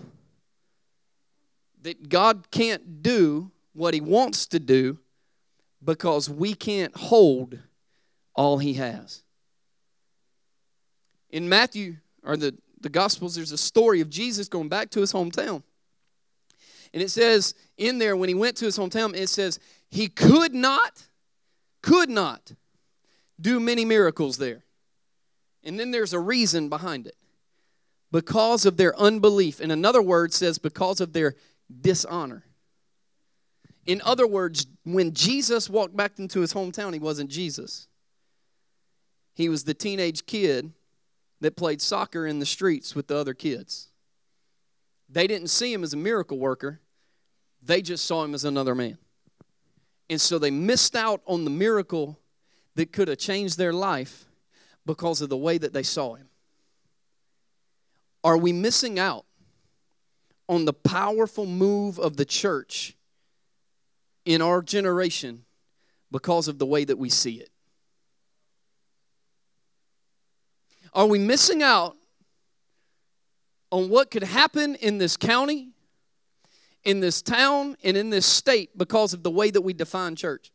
that 1.82 2.08
God 2.10 2.50
can't 2.50 3.04
do 3.04 3.52
what 3.74 3.94
He 3.94 4.02
wants 4.02 4.46
to 4.48 4.60
do 4.60 5.00
because 5.84 6.30
we 6.30 6.54
can't 6.54 6.96
hold 6.96 7.60
all 8.34 8.58
He 8.58 8.76
has. 8.76 9.24
In 11.30 11.50
Matthew, 11.50 11.98
or 12.24 12.38
the, 12.38 12.56
the 12.80 12.90
Gospels, 12.90 13.36
there's 13.36 13.52
a 13.52 13.58
story 13.58 14.00
of 14.00 14.10
Jesus 14.10 14.48
going 14.48 14.70
back 14.70 14.90
to 14.92 15.02
his 15.02 15.12
hometown. 15.12 15.64
And 16.94 17.02
it 17.02 17.10
says 17.10 17.56
in 17.78 17.98
there, 17.98 18.16
when 18.16 18.30
he 18.30 18.36
went 18.36 18.56
to 18.58 18.66
his 18.66 18.78
hometown, 18.78 19.16
it 19.16 19.28
says, 19.28 19.60
he 19.90 20.08
could 20.08 20.54
not, 20.54 21.08
could 21.82 22.10
not 22.10 22.54
do 23.42 23.60
many 23.60 23.84
miracles 23.84 24.38
there. 24.38 24.63
And 25.64 25.80
then 25.80 25.92
there's 25.92 26.14
a 26.14 26.20
reason 26.20 26.70
behind 26.70 27.08
it 27.08 27.16
because 28.12 28.66
of 28.66 28.78
their 28.78 28.98
unbelief. 29.00 29.60
And 29.60 29.72
another 29.72 30.02
word 30.02 30.34
says 30.34 30.58
because 30.58 31.02
of 31.02 31.14
their 31.14 31.36
dishonor. 31.82 32.44
In 33.86 34.02
other 34.06 34.28
words, 34.28 34.68
when 34.84 35.14
Jesus 35.14 35.70
walked 35.70 35.96
back 35.96 36.20
into 36.20 36.40
his 36.40 36.54
hometown, 36.54 36.94
he 36.94 37.00
wasn't 37.00 37.30
Jesus. 37.30 37.88
He 39.34 39.50
was 39.50 39.64
the 39.64 39.74
teenage 39.74 40.26
kid 40.26 40.72
that 41.42 41.58
played 41.58 41.82
soccer 41.82 42.26
in 42.26 42.40
the 42.40 42.46
streets 42.46 42.96
with 42.96 43.08
the 43.08 43.18
other 43.18 43.34
kids. 43.34 43.90
They 45.10 45.28
didn't 45.28 45.50
see 45.50 45.74
him 45.74 45.84
as 45.84 45.94
a 45.94 45.98
miracle 45.98 46.40
worker, 46.40 46.80
they 47.62 47.82
just 47.82 48.06
saw 48.06 48.24
him 48.24 48.34
as 48.34 48.46
another 48.46 48.76
man. 48.76 48.98
And 50.10 50.20
so 50.20 50.38
they 50.38 50.52
missed 50.52 50.96
out 50.96 51.22
on 51.26 51.44
the 51.44 51.50
miracle 51.50 52.20
that 52.76 52.92
could 52.92 53.08
have 53.08 53.18
changed 53.18 53.58
their 53.58 53.74
life 53.74 54.26
because 54.86 55.22
of 55.22 55.30
the 55.30 55.38
way 55.38 55.58
that 55.58 55.74
they 55.74 55.84
saw 55.84 56.16
him. 56.16 56.30
Are 58.24 58.38
we 58.38 58.54
missing 58.54 59.00
out 59.00 59.26
on 60.48 60.66
the 60.66 60.74
powerful 60.74 61.46
move 61.46 62.00
of 62.00 62.18
the 62.18 62.26
church 62.26 62.96
in 64.26 64.42
our 64.42 64.62
generation 64.62 65.44
because 66.12 66.48
of 66.48 66.60
the 66.60 66.66
way 66.66 66.86
that 66.86 66.98
we 66.98 67.10
see 67.10 67.36
it? 67.36 67.50
Are 70.94 71.08
we 71.08 71.20
missing 71.20 71.64
out 71.64 71.98
on 73.72 73.90
what 73.90 74.12
could 74.12 74.24
happen 74.24 74.76
in 74.76 75.00
this 75.00 75.18
county, 75.18 75.70
in 76.84 77.00
this 77.00 77.22
town, 77.22 77.76
and 77.84 77.98
in 77.98 78.12
this 78.12 78.28
state 78.28 78.78
because 78.78 79.14
of 79.14 79.24
the 79.24 79.32
way 79.32 79.50
that 79.50 79.62
we 79.62 79.74
define 79.74 80.16
church? 80.16 80.53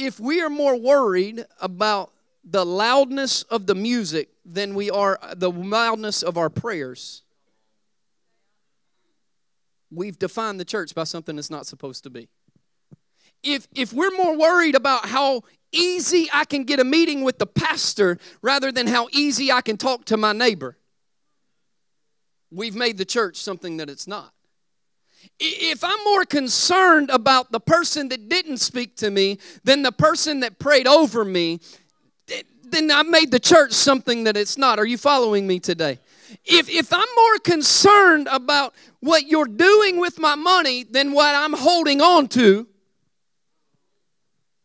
If 0.00 0.18
we 0.18 0.40
are 0.40 0.48
more 0.48 0.76
worried 0.76 1.44
about 1.60 2.10
the 2.42 2.64
loudness 2.64 3.42
of 3.42 3.66
the 3.66 3.74
music 3.74 4.30
than 4.46 4.74
we 4.74 4.90
are 4.90 5.18
the 5.36 5.50
loudness 5.50 6.22
of 6.22 6.38
our 6.38 6.48
prayers, 6.48 7.22
we've 9.90 10.18
defined 10.18 10.58
the 10.58 10.64
church 10.64 10.94
by 10.94 11.04
something 11.04 11.38
it's 11.38 11.50
not 11.50 11.66
supposed 11.66 12.02
to 12.04 12.10
be. 12.10 12.30
If, 13.42 13.68
if 13.74 13.92
we're 13.92 14.16
more 14.16 14.36
worried 14.38 14.74
about 14.74 15.06
how 15.06 15.42
easy 15.70 16.28
I 16.32 16.46
can 16.46 16.64
get 16.64 16.80
a 16.80 16.84
meeting 16.84 17.22
with 17.22 17.38
the 17.38 17.46
pastor 17.46 18.16
rather 18.40 18.72
than 18.72 18.86
how 18.86 19.08
easy 19.12 19.52
I 19.52 19.60
can 19.60 19.76
talk 19.76 20.06
to 20.06 20.16
my 20.16 20.32
neighbor. 20.32 20.78
We've 22.50 22.74
made 22.74 22.96
the 22.96 23.04
church 23.04 23.36
something 23.36 23.76
that 23.76 23.90
it's 23.90 24.06
not. 24.06 24.32
If 25.38 25.82
I'm 25.82 26.04
more 26.04 26.24
concerned 26.24 27.10
about 27.10 27.50
the 27.50 27.60
person 27.60 28.08
that 28.10 28.28
didn't 28.28 28.58
speak 28.58 28.96
to 28.96 29.10
me 29.10 29.38
than 29.64 29.82
the 29.82 29.92
person 29.92 30.40
that 30.40 30.58
prayed 30.58 30.86
over 30.86 31.24
me, 31.24 31.60
then 32.64 32.90
I 32.90 33.02
made 33.02 33.30
the 33.30 33.40
church 33.40 33.72
something 33.72 34.24
that 34.24 34.36
it's 34.36 34.58
not. 34.58 34.78
Are 34.78 34.86
you 34.86 34.98
following 34.98 35.46
me 35.46 35.58
today? 35.60 35.98
If, 36.44 36.68
if 36.68 36.92
I'm 36.92 37.08
more 37.16 37.38
concerned 37.38 38.28
about 38.30 38.74
what 39.00 39.26
you're 39.26 39.46
doing 39.46 39.98
with 39.98 40.18
my 40.18 40.34
money 40.34 40.84
than 40.84 41.12
what 41.12 41.34
I'm 41.34 41.54
holding 41.54 42.00
on 42.00 42.28
to, 42.28 42.66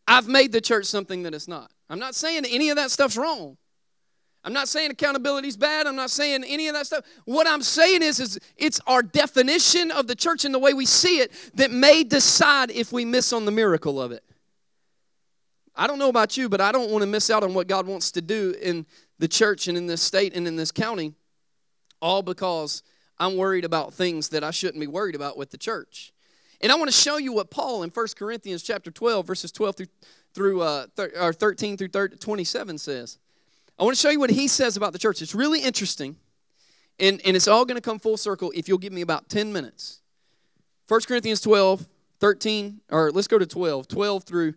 I've 0.08 0.28
made 0.28 0.52
the 0.52 0.62
church 0.62 0.86
something 0.86 1.24
that 1.24 1.34
it's 1.34 1.48
not. 1.48 1.72
I'm 1.90 2.00
not 2.00 2.16
saying 2.16 2.46
any 2.46 2.70
of 2.70 2.76
that 2.76 2.92
stuff's 2.92 3.18
wrong. 3.18 3.58
I'm 4.46 4.54
not 4.54 4.68
saying 4.68 4.92
accountability 4.92 5.48
is 5.48 5.58
bad. 5.58 5.88
I'm 5.88 5.96
not 5.96 6.12
saying 6.12 6.44
any 6.44 6.68
of 6.68 6.76
that 6.76 6.86
stuff. 6.86 7.04
What 7.26 7.48
I'm 7.48 7.64
saying 7.64 8.04
is, 8.04 8.20
is 8.20 8.40
it's 8.58 8.80
our 8.86 9.02
definition 9.02 9.90
of 9.90 10.06
the 10.06 10.14
church 10.14 10.46
and 10.46 10.54
the 10.54 10.60
way 10.60 10.76
we 10.76 10.86
see 10.86 11.18
it 11.18 11.32
that 11.56 11.72
may 11.72 12.04
decide 12.04 12.70
if 12.70 12.94
we 12.94 13.06
miss 13.06 13.34
on 13.34 13.46
the 13.46 13.52
miracle 13.52 14.00
of 14.00 14.12
it. 14.12 14.24
I 15.76 15.88
don't 15.88 15.98
know 15.98 16.10
about 16.10 16.38
you, 16.38 16.48
but 16.48 16.62
I 16.62 16.72
don't 16.72 16.92
want 16.92 17.02
to 17.02 17.08
miss 17.08 17.32
out 17.32 17.44
on 17.44 17.56
what 17.56 17.68
God 17.68 17.88
wants 17.88 18.12
to 18.12 18.22
do 18.22 18.54
in 18.62 18.86
the 19.18 19.28
church 19.28 19.68
and 19.68 19.76
in 19.76 19.88
this 19.88 20.04
state 20.04 20.36
and 20.36 20.48
in 20.48 20.56
this 20.56 20.72
county, 20.72 21.16
all 22.00 22.22
because 22.22 22.84
I'm 23.18 23.38
worried 23.38 23.66
about 23.66 23.96
things 23.96 24.30
that 24.30 24.44
I 24.44 24.52
shouldn't 24.52 24.80
be 24.80 24.88
worried 24.88 25.16
about 25.16 25.38
with 25.38 25.50
the 25.50 25.58
church. 25.58 26.14
And 26.62 26.72
I 26.72 26.76
want 26.76 26.90
to 26.90 26.96
show 26.96 27.18
you 27.18 27.34
what 27.34 27.50
Paul 27.50 27.82
in 27.82 27.90
1 27.90 28.08
Corinthians 28.16 28.62
chapter 28.62 28.92
12, 28.92 29.26
verses 29.26 29.52
12 29.52 29.76
through, 29.76 29.88
through 30.36 30.62
uh, 30.62 30.86
thir- 30.96 31.14
or 31.20 31.34
13 31.34 31.78
through 31.78 31.88
30, 31.88 32.18
27 32.18 32.78
says. 32.78 33.18
I 33.78 33.84
want 33.84 33.96
to 33.96 34.02
show 34.02 34.10
you 34.10 34.20
what 34.20 34.30
he 34.30 34.48
says 34.48 34.78
about 34.78 34.94
the 34.94 35.00
church. 35.00 35.22
It's 35.22 35.36
really 35.36 35.60
interesting, 35.60 36.16
and, 37.00 37.22
and 37.26 37.36
it's 37.36 37.48
all 37.48 37.66
going 37.66 37.76
to 37.76 37.82
come 37.82 38.00
full 38.00 38.18
circle 38.18 38.52
if 38.56 38.68
you'll 38.68 38.78
give 38.78 38.94
me 38.94 39.02
about 39.02 39.28
10 39.30 39.52
minutes. 39.52 40.00
1 40.88 41.02
Corinthians 41.08 41.42
12, 41.42 41.88
13, 42.20 42.82
or 42.92 43.12
let's 43.12 43.28
go 43.28 43.38
to 43.38 43.46
12, 43.46 43.88
12 43.88 44.24
through 44.24 44.54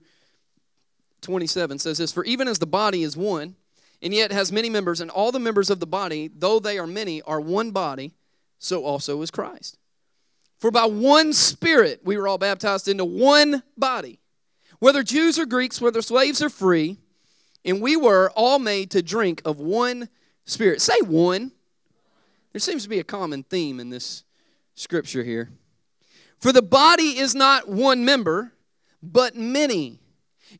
27 1.21 1.79
says 1.79 1.99
this 1.99 2.13
For 2.13 2.25
even 2.25 2.49
as 2.49 2.59
the 2.59 2.67
body 2.67 3.03
is 3.03 3.17
one, 3.17 3.57
and 4.01 4.15
yet 4.15 4.31
has 4.31 4.53
many 4.53 4.71
members, 4.71 5.01
and 5.01 5.11
all 5.11 5.33
the 5.33 5.41
members 5.41 5.71
of 5.71 5.81
the 5.81 5.87
body, 5.87 6.31
though 6.33 6.61
they 6.61 6.79
are 6.79 6.87
many, 6.87 7.21
are 7.23 7.41
one 7.41 7.73
body, 7.73 8.13
so 8.59 8.85
also 8.85 9.21
is 9.23 9.31
Christ. 9.31 9.79
For 10.59 10.71
by 10.71 10.87
one 10.87 11.33
Spirit 11.33 12.01
we 12.05 12.17
were 12.17 12.29
all 12.29 12.39
baptized 12.39 12.89
into 12.89 13.05
one 13.05 13.63
body, 13.77 14.21
whether 14.79 15.03
Jews 15.03 15.39
or 15.39 15.47
Greeks, 15.47 15.81
whether 15.81 16.03
slaves 16.03 16.43
or 16.43 16.51
free, 16.51 16.99
and 17.69 17.81
we 17.81 17.97
were 17.97 18.31
all 18.35 18.59
made 18.59 18.91
to 18.93 19.03
drink 19.03 19.43
of 19.45 19.61
one 19.61 20.09
Spirit. 20.49 20.81
Say 20.81 20.99
one. 21.03 21.53
There 22.53 22.61
seems 22.61 22.83
to 22.85 22.89
be 22.89 22.99
a 22.99 23.05
common 23.05 23.43
theme 23.43 23.79
in 23.79 23.91
this 23.91 24.25
scripture 24.75 25.23
here. 25.23 25.51
For 26.41 26.53
the 26.53 26.63
body 26.63 27.19
is 27.19 27.35
not 27.35 27.69
one 27.69 28.05
member, 28.05 28.55
but 29.03 29.37
many. 29.37 30.01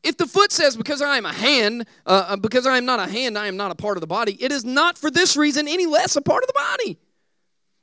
If 0.03 0.17
the 0.17 0.27
foot 0.27 0.51
says, 0.51 0.77
because 0.77 1.01
I 1.01 1.17
am 1.17 1.25
a 1.25 1.33
hand, 1.33 1.87
uh, 2.05 2.25
uh, 2.27 2.35
because 2.35 2.67
I 2.67 2.77
am 2.77 2.85
not 2.85 2.99
a 2.99 3.11
hand, 3.11 3.35
I 3.35 3.47
am 3.47 3.57
not 3.57 3.71
a 3.71 3.75
part 3.75 3.97
of 3.97 4.01
the 4.01 4.07
body, 4.07 4.37
it 4.39 4.51
is 4.51 4.63
not 4.63 4.97
for 4.97 5.09
this 5.09 5.35
reason 5.35 5.67
any 5.67 5.87
less 5.87 6.15
a 6.15 6.21
part 6.21 6.43
of 6.43 6.47
the 6.47 6.53
body. 6.53 6.99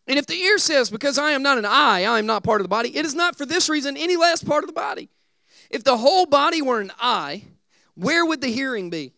And 0.06 0.16
if 0.16 0.26
the 0.26 0.36
ear 0.36 0.58
says, 0.58 0.88
because 0.88 1.18
I 1.18 1.32
am 1.32 1.42
not 1.42 1.58
an 1.58 1.64
eye, 1.64 2.04
I 2.04 2.20
am 2.20 2.26
not 2.26 2.44
part 2.44 2.60
of 2.60 2.64
the 2.64 2.68
body, 2.68 2.96
it 2.96 3.04
is 3.04 3.16
not 3.16 3.36
for 3.36 3.44
this 3.44 3.68
reason 3.68 3.96
any 3.96 4.16
less 4.16 4.44
part 4.44 4.62
of 4.62 4.68
the 4.68 4.74
body. 4.74 5.10
If 5.68 5.82
the 5.82 5.96
whole 5.96 6.26
body 6.26 6.62
were 6.62 6.80
an 6.80 6.92
eye, 7.00 7.42
where 7.96 8.24
would 8.24 8.40
the 8.40 8.52
hearing 8.52 8.90
be? 8.90 9.15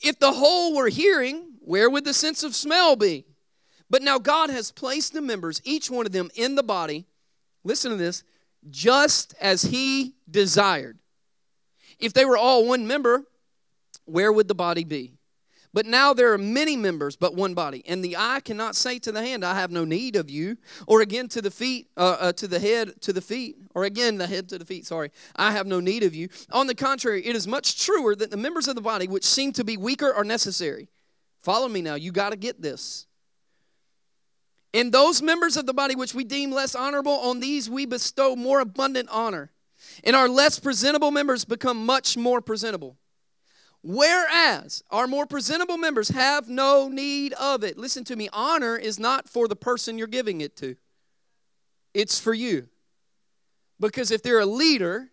If 0.00 0.18
the 0.18 0.32
whole 0.32 0.74
were 0.76 0.88
hearing, 0.88 1.54
where 1.60 1.90
would 1.90 2.04
the 2.04 2.14
sense 2.14 2.42
of 2.42 2.54
smell 2.54 2.96
be? 2.96 3.24
But 3.90 4.02
now 4.02 4.18
God 4.18 4.50
has 4.50 4.70
placed 4.70 5.12
the 5.12 5.22
members, 5.22 5.60
each 5.64 5.90
one 5.90 6.06
of 6.06 6.12
them, 6.12 6.30
in 6.34 6.54
the 6.54 6.62
body, 6.62 7.06
listen 7.64 7.90
to 7.90 7.96
this, 7.96 8.22
just 8.70 9.34
as 9.40 9.62
He 9.62 10.14
desired. 10.30 10.98
If 11.98 12.12
they 12.12 12.24
were 12.24 12.36
all 12.36 12.66
one 12.66 12.86
member, 12.86 13.24
where 14.04 14.32
would 14.32 14.48
the 14.48 14.54
body 14.54 14.84
be? 14.84 15.17
But 15.74 15.86
now 15.86 16.14
there 16.14 16.32
are 16.32 16.38
many 16.38 16.76
members, 16.76 17.14
but 17.16 17.34
one 17.34 17.54
body. 17.54 17.82
And 17.86 18.02
the 18.02 18.16
eye 18.16 18.40
cannot 18.40 18.74
say 18.74 18.98
to 19.00 19.12
the 19.12 19.22
hand, 19.22 19.44
I 19.44 19.54
have 19.54 19.70
no 19.70 19.84
need 19.84 20.16
of 20.16 20.30
you. 20.30 20.56
Or 20.86 21.02
again 21.02 21.28
to 21.28 21.42
the 21.42 21.50
feet, 21.50 21.88
uh, 21.96 22.16
uh, 22.20 22.32
to 22.34 22.48
the 22.48 22.58
head, 22.58 23.00
to 23.02 23.12
the 23.12 23.20
feet. 23.20 23.56
Or 23.74 23.84
again, 23.84 24.16
the 24.16 24.26
head 24.26 24.48
to 24.48 24.58
the 24.58 24.64
feet, 24.64 24.86
sorry, 24.86 25.10
I 25.36 25.52
have 25.52 25.66
no 25.66 25.80
need 25.80 26.02
of 26.02 26.14
you. 26.14 26.28
On 26.52 26.66
the 26.66 26.74
contrary, 26.74 27.24
it 27.26 27.36
is 27.36 27.46
much 27.46 27.84
truer 27.84 28.16
that 28.16 28.30
the 28.30 28.36
members 28.36 28.66
of 28.66 28.74
the 28.74 28.80
body 28.80 29.06
which 29.06 29.24
seem 29.24 29.52
to 29.52 29.64
be 29.64 29.76
weaker 29.76 30.12
are 30.12 30.24
necessary. 30.24 30.88
Follow 31.42 31.68
me 31.68 31.82
now, 31.82 31.94
you 31.94 32.12
got 32.12 32.30
to 32.30 32.36
get 32.36 32.60
this. 32.60 33.06
In 34.72 34.90
those 34.90 35.22
members 35.22 35.56
of 35.56 35.66
the 35.66 35.74
body 35.74 35.94
which 35.94 36.14
we 36.14 36.24
deem 36.24 36.50
less 36.50 36.74
honorable, 36.74 37.12
on 37.12 37.40
these 37.40 37.70
we 37.70 37.86
bestow 37.86 38.36
more 38.36 38.60
abundant 38.60 39.08
honor. 39.10 39.50
And 40.04 40.16
our 40.16 40.28
less 40.28 40.58
presentable 40.58 41.10
members 41.10 41.44
become 41.44 41.86
much 41.86 42.16
more 42.16 42.40
presentable. 42.40 42.96
Whereas 43.82 44.82
our 44.90 45.06
more 45.06 45.26
presentable 45.26 45.78
members 45.78 46.08
have 46.08 46.48
no 46.48 46.88
need 46.88 47.32
of 47.34 47.62
it. 47.62 47.78
Listen 47.78 48.04
to 48.04 48.16
me 48.16 48.28
honor 48.32 48.76
is 48.76 48.98
not 48.98 49.28
for 49.28 49.46
the 49.46 49.56
person 49.56 49.98
you're 49.98 50.06
giving 50.06 50.40
it 50.40 50.56
to, 50.56 50.76
it's 51.94 52.18
for 52.18 52.34
you. 52.34 52.68
Because 53.80 54.10
if 54.10 54.22
they're 54.22 54.40
a 54.40 54.46
leader 54.46 55.10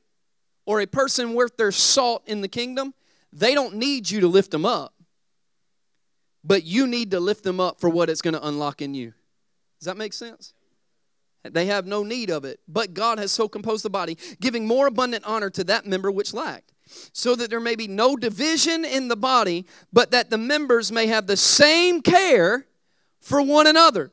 or 0.65 0.81
a 0.81 0.87
person 0.87 1.35
worth 1.35 1.55
their 1.57 1.71
salt 1.71 2.23
in 2.25 2.41
the 2.41 2.47
kingdom, 2.47 2.93
they 3.31 3.53
don't 3.53 3.75
need 3.75 4.09
you 4.09 4.21
to 4.21 4.27
lift 4.27 4.51
them 4.51 4.65
up. 4.65 4.93
But 6.43 6.63
you 6.63 6.87
need 6.87 7.11
to 7.11 7.19
lift 7.19 7.43
them 7.43 7.59
up 7.59 7.79
for 7.79 7.89
what 7.89 8.09
it's 8.09 8.21
going 8.21 8.33
to 8.33 8.47
unlock 8.47 8.81
in 8.81 8.93
you. 8.93 9.13
Does 9.79 9.85
that 9.85 9.97
make 9.97 10.13
sense? 10.13 10.53
They 11.43 11.67
have 11.67 11.85
no 11.85 12.03
need 12.03 12.31
of 12.31 12.45
it. 12.45 12.59
But 12.67 12.93
God 12.93 13.19
has 13.19 13.31
so 13.31 13.47
composed 13.47 13.83
the 13.85 13.89
body, 13.89 14.17
giving 14.39 14.65
more 14.65 14.87
abundant 14.87 15.25
honor 15.25 15.49
to 15.51 15.63
that 15.65 15.85
member 15.85 16.11
which 16.11 16.33
lacked, 16.33 16.71
so 16.85 17.35
that 17.35 17.49
there 17.49 17.59
may 17.59 17.75
be 17.75 17.87
no 17.87 18.15
division 18.15 18.85
in 18.85 19.07
the 19.07 19.15
body, 19.15 19.65
but 19.91 20.11
that 20.11 20.29
the 20.29 20.37
members 20.37 20.91
may 20.91 21.07
have 21.07 21.27
the 21.27 21.37
same 21.37 22.01
care 22.01 22.65
for 23.21 23.41
one 23.41 23.67
another. 23.67 24.11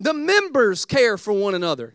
The 0.00 0.14
members 0.14 0.84
care 0.84 1.16
for 1.16 1.32
one 1.32 1.54
another. 1.54 1.94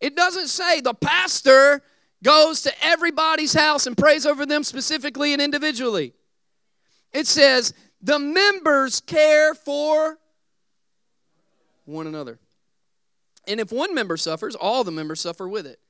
It 0.00 0.16
doesn't 0.16 0.48
say 0.48 0.80
the 0.80 0.94
pastor 0.94 1.82
goes 2.22 2.62
to 2.62 2.72
everybody's 2.84 3.52
house 3.52 3.86
and 3.86 3.96
prays 3.96 4.26
over 4.26 4.46
them 4.46 4.62
specifically 4.62 5.32
and 5.32 5.42
individually. 5.42 6.14
It 7.12 7.26
says 7.26 7.74
the 8.00 8.18
members 8.18 9.00
care 9.00 9.54
for 9.54 10.18
one 11.84 12.06
another. 12.06 12.38
And 13.46 13.58
if 13.58 13.72
one 13.72 13.94
member 13.94 14.16
suffers, 14.16 14.54
all 14.54 14.84
the 14.84 14.92
members 14.92 15.20
suffer 15.20 15.48
with 15.48 15.66
it. 15.66 15.80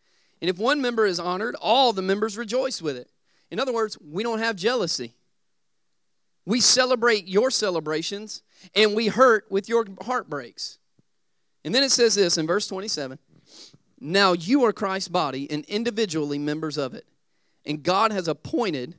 And 0.43 0.51
if 0.51 0.59
one 0.59 0.83
member 0.83 1.07
is 1.07 1.21
honored, 1.21 1.55
all 1.61 1.93
the 1.93 2.03
members 2.03 2.37
rejoice 2.37 2.83
with 2.83 2.97
it. 2.97 3.09
In 3.53 3.61
other 3.61 3.73
words, 3.73 3.97
we 4.01 4.25
don't 4.25 4.41
have 4.41 4.57
jealousy. 4.57 5.15
We 6.45 6.61
celebrate 6.61 7.29
your 7.29 7.53
celebrations 7.53 8.43
and 8.75 8.97
we 8.97 9.07
hurt 9.07 9.47
with 9.51 9.69
your 9.69 9.87
heartbreaks. 10.03 10.79
And 11.65 11.73
then 11.73 11.85
it 11.85 11.93
says 11.93 12.17
this 12.17 12.39
in 12.39 12.49
verse 12.49 12.67
27 12.67 13.21
Now 14.01 14.33
you 14.33 14.65
are 14.65 14.73
Christ's 14.73 15.09
body 15.09 15.49
and 15.49 15.65
individually 15.67 16.41
members 16.41 16.77
of 16.77 16.93
it. 16.95 17.07
And 17.65 17.85
God 17.85 18.11
has 18.11 18.27
appointed 18.27 18.97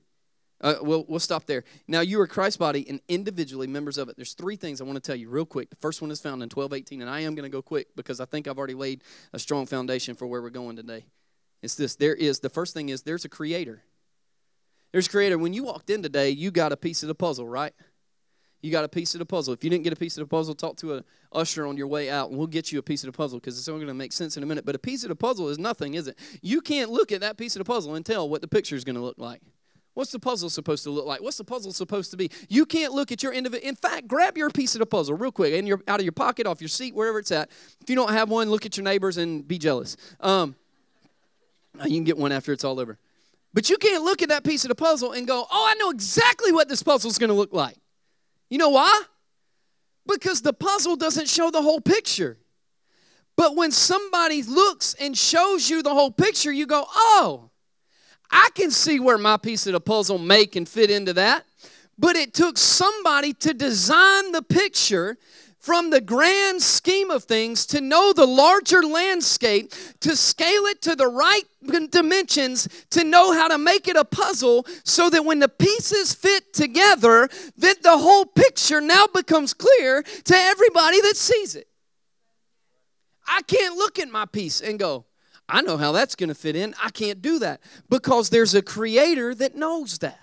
uh, 0.61 0.75
we'll, 0.81 1.03
we'll 1.09 1.19
stop 1.19 1.45
there. 1.45 1.65
Now, 1.89 1.99
you 1.99 2.21
are 2.21 2.27
Christ's 2.27 2.55
body 2.55 2.85
and 2.87 3.01
individually 3.09 3.67
members 3.67 3.97
of 3.97 4.07
it. 4.07 4.15
There's 4.15 4.31
three 4.31 4.55
things 4.55 4.79
I 4.79 4.85
want 4.85 4.95
to 4.95 5.01
tell 5.01 5.15
you 5.17 5.27
real 5.27 5.45
quick. 5.45 5.69
The 5.69 5.75
first 5.75 6.01
one 6.01 6.09
is 6.09 6.21
found 6.21 6.41
in 6.41 6.47
1218, 6.47 7.01
and 7.01 7.09
I 7.09 7.19
am 7.19 7.35
going 7.35 7.43
to 7.43 7.53
go 7.53 7.61
quick 7.61 7.93
because 7.97 8.21
I 8.21 8.25
think 8.25 8.47
I've 8.47 8.57
already 8.57 8.73
laid 8.73 9.03
a 9.33 9.39
strong 9.39 9.65
foundation 9.65 10.15
for 10.15 10.25
where 10.25 10.41
we're 10.41 10.49
going 10.49 10.77
today. 10.77 11.03
It's 11.63 11.75
this 11.75 11.95
there 11.95 12.13
is, 12.13 12.41
the 12.41 12.49
first 12.49 12.73
thing 12.73 12.89
is 12.89 13.01
there's 13.01 13.25
a 13.25 13.29
creator. 13.29 13.83
There's 14.91 15.07
a 15.07 15.09
creator. 15.09 15.39
When 15.39 15.53
you 15.53 15.63
walked 15.63 15.89
in 15.89 16.03
today, 16.03 16.29
you 16.29 16.51
got 16.51 16.71
a 16.71 16.77
piece 16.77 17.01
of 17.01 17.07
the 17.07 17.15
puzzle, 17.15 17.47
right? 17.47 17.73
You 18.61 18.71
got 18.71 18.83
a 18.83 18.89
piece 18.89 19.15
of 19.15 19.19
the 19.19 19.25
puzzle. 19.25 19.53
If 19.53 19.63
you 19.63 19.69
didn't 19.69 19.83
get 19.83 19.93
a 19.93 19.97
piece 19.97 20.17
of 20.17 20.21
the 20.21 20.27
puzzle, 20.27 20.55
talk 20.55 20.77
to 20.77 20.95
a 20.95 21.03
usher 21.31 21.65
on 21.65 21.75
your 21.75 21.87
way 21.87 22.09
out, 22.09 22.29
and 22.29 22.37
we'll 22.37 22.47
get 22.47 22.71
you 22.71 22.79
a 22.79 22.83
piece 22.83 23.03
of 23.03 23.11
the 23.11 23.17
puzzle 23.17 23.39
because 23.39 23.57
it's 23.57 23.67
only 23.67 23.79
going 23.79 23.87
to 23.87 23.93
make 23.97 24.13
sense 24.13 24.37
in 24.37 24.43
a 24.43 24.45
minute. 24.45 24.65
But 24.65 24.75
a 24.75 24.79
piece 24.79 25.03
of 25.03 25.09
the 25.09 25.15
puzzle 25.15 25.49
is 25.49 25.57
nothing, 25.57 25.95
is 25.95 26.07
it? 26.07 26.19
You 26.41 26.61
can't 26.61 26.91
look 26.91 27.11
at 27.11 27.21
that 27.21 27.37
piece 27.37 27.55
of 27.55 27.59
the 27.59 27.65
puzzle 27.65 27.95
and 27.95 28.05
tell 28.05 28.27
what 28.29 28.41
the 28.41 28.47
picture 28.47 28.75
is 28.75 28.83
going 28.83 28.95
to 28.95 29.01
look 29.01 29.17
like. 29.17 29.41
What's 29.93 30.11
the 30.11 30.19
puzzle 30.19 30.49
supposed 30.49 30.83
to 30.83 30.89
look 30.89 31.05
like? 31.05 31.21
What's 31.21 31.37
the 31.37 31.43
puzzle 31.43 31.71
supposed 31.71 32.11
to 32.11 32.17
be? 32.17 32.29
You 32.49 32.65
can't 32.65 32.93
look 32.93 33.11
at 33.11 33.21
your 33.23 33.31
end 33.31 33.45
of 33.45 33.53
it. 33.53 33.63
In 33.63 33.75
fact, 33.75 34.07
grab 34.07 34.37
your 34.37 34.49
piece 34.49 34.75
of 34.75 34.79
the 34.79 34.85
puzzle 34.85 35.15
real 35.15 35.31
quick, 35.31 35.53
in 35.53 35.67
your, 35.67 35.81
out 35.87 35.99
of 35.99 36.05
your 36.05 36.13
pocket, 36.13 36.47
off 36.47 36.61
your 36.61 36.67
seat, 36.67 36.95
wherever 36.95 37.19
it's 37.19 37.31
at. 37.31 37.49
If 37.79 37.89
you 37.89 37.95
don't 37.95 38.11
have 38.11 38.29
one, 38.29 38.49
look 38.49 38.65
at 38.65 38.75
your 38.75 38.83
neighbors 38.83 39.17
and 39.17 39.47
be 39.47 39.57
jealous. 39.57 39.95
Um, 40.19 40.55
Uh, 41.79 41.85
you 41.85 41.95
can 41.95 42.03
get 42.03 42.17
one 42.17 42.31
after 42.31 42.53
it's 42.53 42.63
all 42.63 42.79
over. 42.79 42.97
But 43.53 43.69
you 43.69 43.77
can't 43.77 44.03
look 44.03 44.21
at 44.21 44.29
that 44.29 44.43
piece 44.43 44.63
of 44.63 44.69
the 44.69 44.75
puzzle 44.75 45.11
and 45.11 45.27
go, 45.27 45.45
oh, 45.49 45.67
I 45.69 45.75
know 45.75 45.91
exactly 45.91 46.51
what 46.51 46.69
this 46.69 46.81
puzzle 46.81 47.09
is 47.09 47.17
going 47.17 47.29
to 47.29 47.35
look 47.35 47.53
like. 47.53 47.77
You 48.49 48.57
know 48.57 48.69
why? 48.69 49.03
Because 50.07 50.41
the 50.41 50.53
puzzle 50.53 50.95
doesn't 50.95 51.29
show 51.29 51.51
the 51.51 51.61
whole 51.61 51.79
picture. 51.79 52.37
But 53.35 53.55
when 53.55 53.71
somebody 53.71 54.43
looks 54.43 54.95
and 54.99 55.17
shows 55.17 55.69
you 55.69 55.81
the 55.81 55.93
whole 55.93 56.11
picture, 56.11 56.51
you 56.51 56.65
go, 56.65 56.85
oh, 56.93 57.49
I 58.31 58.49
can 58.55 58.71
see 58.71 58.99
where 58.99 59.17
my 59.17 59.37
piece 59.37 59.67
of 59.67 59.73
the 59.73 59.79
puzzle 59.79 60.17
may 60.17 60.45
can 60.45 60.65
fit 60.65 60.89
into 60.89 61.13
that. 61.13 61.45
But 61.97 62.15
it 62.15 62.33
took 62.33 62.57
somebody 62.57 63.33
to 63.33 63.53
design 63.53 64.31
the 64.31 64.41
picture 64.41 65.17
from 65.63 65.91
the 65.91 66.01
grand 66.01 66.61
scheme 66.61 67.09
of 67.09 67.23
things 67.23 67.65
to 67.65 67.79
know 67.79 68.11
the 68.11 68.25
larger 68.25 68.83
landscape, 68.83 69.71
to 70.01 70.13
scale 70.13 70.65
it 70.65 70.81
to 70.81 70.93
the 70.93 71.07
right 71.07 71.45
dimensions, 71.89 72.67
to 72.89 73.05
know 73.05 73.31
how 73.31 73.47
to 73.47 73.57
make 73.57 73.87
it 73.87 73.95
a 73.95 74.03
puzzle 74.03 74.67
so 74.83 75.09
that 75.09 75.23
when 75.23 75.39
the 75.39 75.47
pieces 75.47 76.13
fit 76.13 76.53
together, 76.53 77.29
that 77.57 77.81
the 77.81 77.97
whole 77.97 78.25
picture 78.25 78.81
now 78.81 79.07
becomes 79.07 79.53
clear 79.53 80.03
to 80.03 80.35
everybody 80.35 80.99
that 80.99 81.15
sees 81.15 81.55
it. 81.55 81.69
I 83.25 83.41
can't 83.43 83.77
look 83.77 83.99
at 83.99 84.09
my 84.09 84.25
piece 84.25 84.59
and 84.59 84.77
go, 84.77 85.05
I 85.47 85.61
know 85.61 85.77
how 85.77 85.93
that's 85.93 86.15
going 86.15 86.27
to 86.27 86.35
fit 86.35 86.57
in. 86.57 86.75
I 86.83 86.89
can't 86.89 87.21
do 87.21 87.39
that 87.39 87.61
because 87.89 88.29
there's 88.29 88.53
a 88.53 88.61
creator 88.61 89.33
that 89.35 89.55
knows 89.55 89.99
that. 89.99 90.22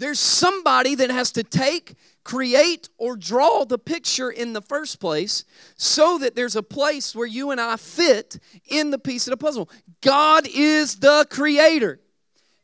There's 0.00 0.18
somebody 0.18 0.94
that 0.94 1.10
has 1.10 1.30
to 1.32 1.44
take, 1.44 1.94
create, 2.24 2.88
or 2.96 3.16
draw 3.16 3.66
the 3.66 3.78
picture 3.78 4.30
in 4.30 4.54
the 4.54 4.62
first 4.62 4.98
place 4.98 5.44
so 5.76 6.16
that 6.16 6.34
there's 6.34 6.56
a 6.56 6.62
place 6.62 7.14
where 7.14 7.26
you 7.26 7.50
and 7.50 7.60
I 7.60 7.76
fit 7.76 8.38
in 8.66 8.92
the 8.92 8.98
piece 8.98 9.26
of 9.26 9.32
the 9.32 9.36
puzzle. 9.36 9.68
God 10.00 10.48
is 10.50 10.96
the 10.96 11.26
creator. 11.28 12.00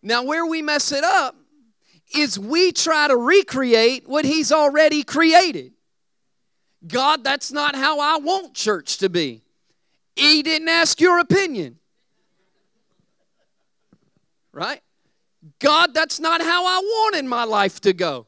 Now, 0.03 0.23
where 0.23 0.47
we 0.47 0.63
mess 0.63 0.93
it 0.93 1.05
up 1.05 1.37
is 2.17 2.39
we 2.39 2.73
try 2.73 3.07
to 3.07 3.17
recreate 3.19 4.09
what 4.09 4.25
He's 4.25 4.51
already 4.51 5.03
created. 5.03 5.73
God, 6.87 7.23
that's 7.23 7.53
not 7.53 7.77
how 7.77 8.01
I 8.01 8.17
want 8.17 8.55
church 8.55 8.97
to 8.99 9.11
be. 9.11 9.43
He 10.15 10.43
didn't 10.43 10.71
ask 10.71 11.03
your 11.03 11.19
opinion. 11.19 11.81
Right? 14.53 14.81
God, 15.59 15.95
that's 15.95 16.21
not 16.21 16.41
how 16.43 16.67
I 16.67 16.79
wanted 16.79 17.25
my 17.25 17.45
life 17.45 17.81
to 17.83 17.93
go. 17.93 18.27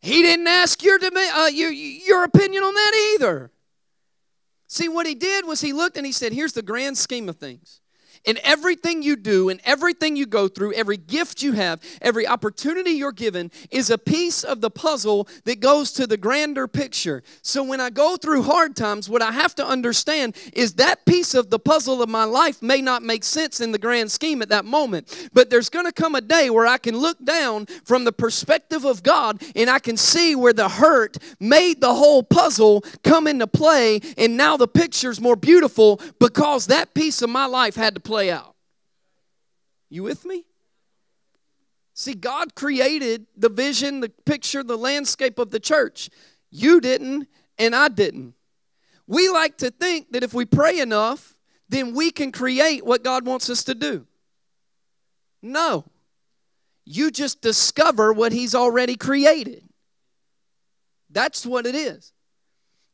He 0.00 0.22
didn't 0.22 0.46
ask 0.46 0.82
your, 0.82 0.98
uh, 1.02 1.46
your, 1.48 1.70
your 1.70 2.24
opinion 2.24 2.62
on 2.62 2.74
that 2.74 3.14
either. 3.14 3.50
See, 4.66 4.88
what 4.88 5.06
he 5.06 5.14
did 5.14 5.46
was 5.46 5.60
he 5.60 5.72
looked 5.72 5.96
and 5.96 6.06
he 6.06 6.12
said, 6.12 6.32
Here's 6.32 6.52
the 6.52 6.62
grand 6.62 6.96
scheme 6.96 7.28
of 7.28 7.36
things. 7.36 7.80
In 8.24 8.38
everything 8.44 9.02
you 9.02 9.16
do 9.16 9.48
and 9.48 9.60
everything 9.64 10.14
you 10.14 10.26
go 10.26 10.46
through, 10.46 10.74
every 10.74 10.98
gift 10.98 11.42
you 11.42 11.52
have, 11.52 11.80
every 12.02 12.26
opportunity 12.26 12.90
you're 12.90 13.12
given 13.12 13.50
is 13.70 13.88
a 13.88 13.96
piece 13.96 14.44
of 14.44 14.60
the 14.60 14.70
puzzle 14.70 15.26
that 15.44 15.60
goes 15.60 15.90
to 15.92 16.06
the 16.06 16.18
grander 16.18 16.68
picture. 16.68 17.22
So 17.40 17.62
when 17.62 17.80
I 17.80 17.88
go 17.88 18.18
through 18.18 18.42
hard 18.42 18.76
times, 18.76 19.08
what 19.08 19.22
I 19.22 19.32
have 19.32 19.54
to 19.54 19.66
understand 19.66 20.36
is 20.52 20.74
that 20.74 21.06
piece 21.06 21.34
of 21.34 21.48
the 21.48 21.58
puzzle 21.58 22.02
of 22.02 22.10
my 22.10 22.24
life 22.24 22.60
may 22.60 22.82
not 22.82 23.02
make 23.02 23.24
sense 23.24 23.60
in 23.60 23.72
the 23.72 23.78
grand 23.78 24.12
scheme 24.12 24.42
at 24.42 24.50
that 24.50 24.66
moment. 24.66 25.30
But 25.32 25.48
there's 25.48 25.70
going 25.70 25.86
to 25.86 25.92
come 25.92 26.14
a 26.14 26.20
day 26.20 26.50
where 26.50 26.66
I 26.66 26.76
can 26.76 26.98
look 26.98 27.24
down 27.24 27.66
from 27.84 28.04
the 28.04 28.12
perspective 28.12 28.84
of 28.84 29.02
God 29.02 29.42
and 29.56 29.70
I 29.70 29.78
can 29.78 29.96
see 29.96 30.36
where 30.36 30.52
the 30.52 30.68
hurt 30.68 31.16
made 31.40 31.80
the 31.80 31.94
whole 31.94 32.22
puzzle 32.22 32.84
come 33.02 33.26
into 33.26 33.46
play. 33.46 34.00
And 34.18 34.36
now 34.36 34.58
the 34.58 34.68
picture's 34.68 35.22
more 35.22 35.36
beautiful 35.36 36.00
because 36.18 36.66
that 36.66 36.92
piece 36.92 37.22
of 37.22 37.30
my 37.30 37.46
life 37.46 37.76
had 37.76 37.94
to 37.94 38.00
play 38.10 38.28
out. 38.28 38.56
You 39.88 40.02
with 40.02 40.24
me? 40.24 40.44
See, 41.94 42.14
God 42.14 42.56
created 42.56 43.26
the 43.36 43.48
vision, 43.48 44.00
the 44.00 44.08
picture, 44.08 44.64
the 44.64 44.76
landscape 44.76 45.38
of 45.38 45.52
the 45.52 45.60
church. 45.60 46.10
You 46.50 46.80
didn't, 46.80 47.28
and 47.56 47.72
I 47.72 47.86
didn't. 47.86 48.34
We 49.06 49.28
like 49.28 49.58
to 49.58 49.70
think 49.70 50.10
that 50.10 50.24
if 50.24 50.34
we 50.34 50.44
pray 50.44 50.80
enough, 50.80 51.36
then 51.68 51.94
we 51.94 52.10
can 52.10 52.32
create 52.32 52.84
what 52.84 53.04
God 53.04 53.24
wants 53.24 53.48
us 53.48 53.62
to 53.64 53.76
do. 53.76 54.08
No. 55.40 55.84
You 56.84 57.12
just 57.12 57.40
discover 57.40 58.12
what 58.12 58.32
He's 58.32 58.56
already 58.56 58.96
created. 58.96 59.62
That's 61.10 61.46
what 61.46 61.64
it 61.64 61.76
is. 61.76 62.12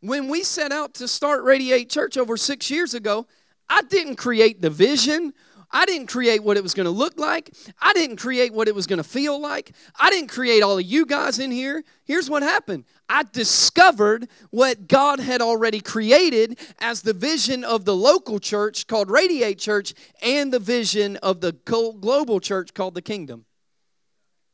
When 0.00 0.28
we 0.28 0.42
set 0.42 0.72
out 0.72 0.92
to 0.94 1.08
start 1.08 1.42
Radiate 1.42 1.88
Church 1.88 2.18
over 2.18 2.36
six 2.36 2.70
years 2.70 2.92
ago, 2.92 3.26
I 3.68 3.82
didn't 3.82 4.16
create 4.16 4.62
the 4.62 4.70
vision 4.70 5.32
I 5.70 5.84
didn't 5.84 6.06
create 6.06 6.42
what 6.42 6.56
it 6.56 6.62
was 6.62 6.74
going 6.74 6.84
to 6.84 6.90
look 6.90 7.18
like. 7.18 7.50
I 7.80 7.92
didn't 7.92 8.16
create 8.16 8.52
what 8.52 8.68
it 8.68 8.74
was 8.74 8.86
going 8.86 8.98
to 8.98 9.04
feel 9.04 9.40
like. 9.40 9.72
I 9.98 10.10
didn't 10.10 10.28
create 10.28 10.62
all 10.62 10.78
of 10.78 10.84
you 10.84 11.06
guys 11.06 11.38
in 11.38 11.50
here. 11.50 11.84
Here's 12.04 12.30
what 12.30 12.42
happened 12.42 12.84
I 13.08 13.24
discovered 13.24 14.28
what 14.50 14.88
God 14.88 15.20
had 15.20 15.40
already 15.40 15.80
created 15.80 16.58
as 16.78 17.02
the 17.02 17.12
vision 17.12 17.64
of 17.64 17.84
the 17.84 17.96
local 17.96 18.38
church 18.38 18.86
called 18.86 19.10
Radiate 19.10 19.58
Church 19.58 19.94
and 20.22 20.52
the 20.52 20.58
vision 20.58 21.16
of 21.18 21.40
the 21.40 21.52
global 21.52 22.40
church 22.40 22.72
called 22.74 22.94
the 22.94 23.02
kingdom. 23.02 23.44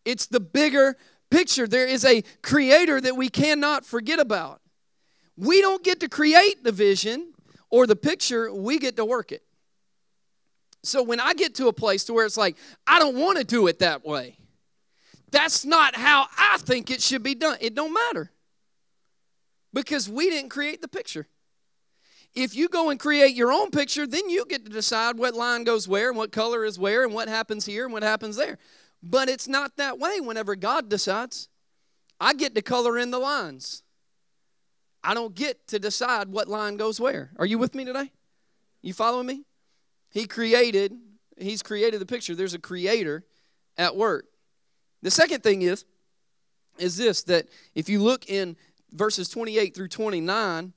It's 0.05 0.27
the 0.27 0.40
bigger 0.40 0.96
picture. 1.31 1.66
There 1.66 1.87
is 1.87 2.05
a 2.05 2.22
creator 2.42 3.01
that 3.01 3.16
we 3.16 3.29
cannot 3.29 3.85
forget 3.85 4.18
about. 4.18 4.61
We 5.37 5.61
don't 5.61 5.85
get 5.85 6.01
to 6.01 6.09
create 6.09 6.64
the 6.64 6.72
vision 6.72 7.33
or 7.72 7.87
the 7.87 7.96
picture, 7.96 8.54
we 8.54 8.78
get 8.78 8.96
to 8.96 9.04
work 9.04 9.32
it. 9.32 9.42
So 10.85 11.02
when 11.02 11.18
I 11.18 11.32
get 11.32 11.54
to 11.56 11.68
a 11.68 11.72
place 11.72 12.04
to 12.04 12.12
where 12.12 12.26
it's 12.26 12.37
like, 12.37 12.56
I 12.87 12.98
don't 12.98 13.16
want 13.16 13.38
to 13.38 13.44
do 13.44 13.66
it 13.66 13.78
that 13.80 14.04
way. 14.04 14.37
That's 15.30 15.64
not 15.64 15.96
how 15.96 16.26
I 16.38 16.58
think 16.58 16.90
it 16.90 17.00
should 17.00 17.22
be 17.22 17.35
done. 17.35 17.56
It 17.61 17.74
don't 17.74 17.94
matter. 17.94 18.30
Because 19.72 20.06
we 20.06 20.28
didn't 20.28 20.50
create 20.50 20.82
the 20.82 20.88
picture. 20.88 21.26
If 22.35 22.54
you 22.54 22.68
go 22.68 22.90
and 22.90 23.00
create 23.00 23.35
your 23.35 23.50
own 23.50 23.70
picture, 23.70 24.06
then 24.06 24.28
you 24.28 24.44
get 24.44 24.66
to 24.66 24.70
decide 24.70 25.16
what 25.16 25.35
line 25.35 25.64
goes 25.64 25.88
where 25.88 26.08
and 26.08 26.18
what 26.18 26.30
color 26.30 26.66
is 26.66 26.78
where 26.78 27.04
and 27.04 27.14
what 27.14 27.28
happens 27.28 27.64
here 27.64 27.85
and 27.85 27.92
what 27.92 28.02
happens 28.02 28.37
there. 28.37 28.58
But 29.02 29.30
it's 29.30 29.48
not 29.48 29.78
that 29.78 29.98
way 29.98 30.20
whenever 30.20 30.56
God 30.56 30.90
decides. 30.90 31.48
I 32.20 32.35
get 32.35 32.54
to 32.54 32.62
color 32.62 32.98
in 32.98 33.11
the 33.11 33.18
lines. 33.18 33.82
I 35.04 35.14
don't 35.14 35.34
get 35.34 35.66
to 35.68 35.78
decide 35.78 36.28
what 36.28 36.48
line 36.48 36.76
goes 36.76 37.00
where. 37.00 37.30
Are 37.38 37.46
you 37.46 37.58
with 37.58 37.74
me 37.74 37.84
today? 37.84 38.12
You 38.82 38.92
following 38.92 39.26
me? 39.26 39.44
He 40.10 40.26
created, 40.26 40.92
he's 41.38 41.62
created 41.62 42.00
the 42.00 42.06
picture. 42.06 42.34
There's 42.34 42.54
a 42.54 42.58
creator 42.58 43.24
at 43.76 43.96
work. 43.96 44.26
The 45.02 45.10
second 45.10 45.42
thing 45.42 45.62
is, 45.62 45.84
is 46.78 46.96
this 46.96 47.22
that 47.24 47.48
if 47.74 47.88
you 47.88 48.02
look 48.02 48.28
in 48.28 48.56
verses 48.92 49.28
28 49.28 49.74
through 49.74 49.88
29, 49.88 50.72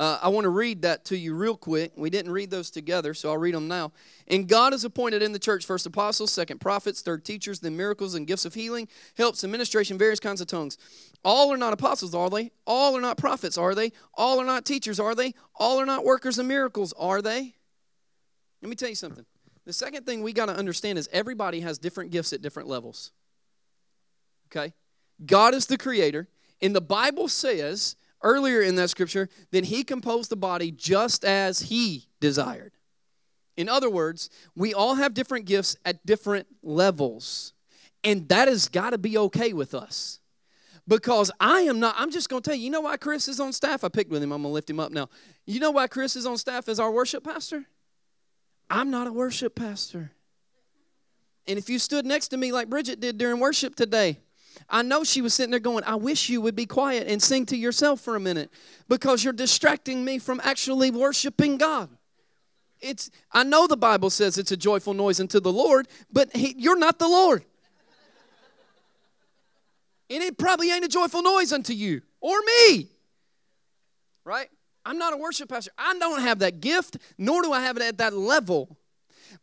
uh, 0.00 0.18
I 0.22 0.30
want 0.30 0.44
to 0.44 0.48
read 0.48 0.80
that 0.80 1.04
to 1.06 1.16
you 1.18 1.34
real 1.34 1.58
quick. 1.58 1.92
We 1.94 2.08
didn't 2.08 2.32
read 2.32 2.50
those 2.50 2.70
together, 2.70 3.12
so 3.12 3.28
I'll 3.28 3.36
read 3.36 3.54
them 3.54 3.68
now. 3.68 3.92
And 4.28 4.48
God 4.48 4.72
has 4.72 4.82
appointed 4.82 5.20
in 5.20 5.32
the 5.32 5.38
church 5.38 5.66
first 5.66 5.84
apostles, 5.84 6.32
second 6.32 6.58
prophets, 6.58 7.02
third 7.02 7.22
teachers, 7.22 7.60
then 7.60 7.76
miracles 7.76 8.14
and 8.14 8.26
gifts 8.26 8.46
of 8.46 8.54
healing, 8.54 8.88
helps, 9.18 9.44
administration, 9.44 9.98
various 9.98 10.18
kinds 10.18 10.40
of 10.40 10.46
tongues. 10.46 10.78
All 11.22 11.52
are 11.52 11.58
not 11.58 11.74
apostles, 11.74 12.14
are 12.14 12.30
they? 12.30 12.50
All 12.66 12.96
are 12.96 13.00
not 13.02 13.18
prophets, 13.18 13.58
are 13.58 13.74
they? 13.74 13.92
All 14.14 14.40
are 14.40 14.46
not 14.46 14.64
teachers, 14.64 14.98
are 14.98 15.14
they? 15.14 15.34
All 15.54 15.78
are 15.78 15.84
not 15.84 16.02
workers 16.02 16.38
of 16.38 16.46
miracles, 16.46 16.94
are 16.98 17.20
they? 17.20 17.56
Let 18.62 18.70
me 18.70 18.76
tell 18.76 18.88
you 18.88 18.94
something. 18.94 19.26
The 19.66 19.74
second 19.74 20.06
thing 20.06 20.22
we 20.22 20.32
got 20.32 20.46
to 20.46 20.56
understand 20.56 20.98
is 20.98 21.10
everybody 21.12 21.60
has 21.60 21.76
different 21.76 22.10
gifts 22.10 22.32
at 22.32 22.40
different 22.40 22.70
levels. 22.70 23.12
Okay? 24.50 24.72
God 25.26 25.52
is 25.52 25.66
the 25.66 25.76
creator, 25.76 26.26
and 26.62 26.74
the 26.74 26.80
Bible 26.80 27.28
says 27.28 27.96
earlier 28.22 28.60
in 28.60 28.76
that 28.76 28.90
scripture 28.90 29.28
that 29.50 29.66
he 29.66 29.84
composed 29.84 30.30
the 30.30 30.36
body 30.36 30.70
just 30.70 31.24
as 31.24 31.60
he 31.60 32.06
desired. 32.20 32.72
In 33.56 33.68
other 33.68 33.90
words, 33.90 34.30
we 34.54 34.72
all 34.72 34.94
have 34.94 35.14
different 35.14 35.44
gifts 35.44 35.76
at 35.84 36.04
different 36.06 36.46
levels. 36.62 37.52
And 38.02 38.28
that 38.28 38.48
has 38.48 38.68
got 38.68 38.90
to 38.90 38.98
be 38.98 39.18
okay 39.18 39.52
with 39.52 39.74
us. 39.74 40.20
Because 40.88 41.30
I 41.38 41.60
am 41.62 41.78
not, 41.78 41.94
I'm 41.98 42.10
just 42.10 42.28
going 42.28 42.42
to 42.42 42.50
tell 42.50 42.56
you, 42.56 42.64
you 42.64 42.70
know 42.70 42.80
why 42.80 42.96
Chris 42.96 43.28
is 43.28 43.38
on 43.38 43.52
staff? 43.52 43.84
I 43.84 43.88
picked 43.88 44.10
with 44.10 44.22
him, 44.22 44.32
I'm 44.32 44.42
going 44.42 44.50
to 44.50 44.54
lift 44.54 44.70
him 44.70 44.80
up 44.80 44.90
now. 44.90 45.08
You 45.46 45.60
know 45.60 45.70
why 45.70 45.86
Chris 45.86 46.16
is 46.16 46.26
on 46.26 46.38
staff 46.38 46.68
as 46.68 46.80
our 46.80 46.90
worship 46.90 47.22
pastor? 47.22 47.66
I'm 48.68 48.90
not 48.90 49.06
a 49.06 49.12
worship 49.12 49.54
pastor. 49.54 50.12
And 51.46 51.58
if 51.58 51.68
you 51.68 51.78
stood 51.78 52.06
next 52.06 52.28
to 52.28 52.36
me 52.36 52.52
like 52.52 52.70
Bridget 52.70 53.00
did 53.00 53.18
during 53.18 53.40
worship 53.40 53.74
today, 53.74 54.18
I 54.68 54.82
know 54.82 55.04
she 55.04 55.22
was 55.22 55.34
sitting 55.34 55.50
there 55.50 55.60
going, 55.60 55.84
I 55.84 55.96
wish 55.96 56.28
you 56.28 56.40
would 56.40 56.54
be 56.54 56.66
quiet 56.66 57.08
and 57.08 57.22
sing 57.22 57.46
to 57.46 57.56
yourself 57.56 58.00
for 58.00 58.16
a 58.16 58.20
minute 58.20 58.50
because 58.88 59.24
you're 59.24 59.32
distracting 59.32 60.04
me 60.04 60.18
from 60.18 60.40
actually 60.44 60.90
worshiping 60.90 61.56
God. 61.56 61.88
It's 62.80 63.10
I 63.32 63.44
know 63.44 63.66
the 63.66 63.76
Bible 63.76 64.10
says 64.10 64.38
it's 64.38 64.52
a 64.52 64.56
joyful 64.56 64.94
noise 64.94 65.20
unto 65.20 65.40
the 65.40 65.52
Lord, 65.52 65.86
but 66.12 66.34
he, 66.34 66.54
you're 66.56 66.78
not 66.78 66.98
the 66.98 67.08
Lord. 67.08 67.44
And 70.08 70.22
it 70.22 70.38
probably 70.38 70.70
ain't 70.70 70.84
a 70.84 70.88
joyful 70.88 71.22
noise 71.22 71.52
unto 71.52 71.72
you 71.72 72.02
or 72.20 72.36
me. 72.40 72.88
Right? 74.24 74.48
I'm 74.84 74.98
not 74.98 75.12
a 75.12 75.16
worship 75.16 75.48
pastor. 75.48 75.70
I 75.78 75.96
don't 75.98 76.22
have 76.22 76.40
that 76.40 76.60
gift, 76.60 76.96
nor 77.18 77.42
do 77.42 77.52
I 77.52 77.60
have 77.60 77.76
it 77.76 77.82
at 77.82 77.98
that 77.98 78.14
level. 78.14 78.76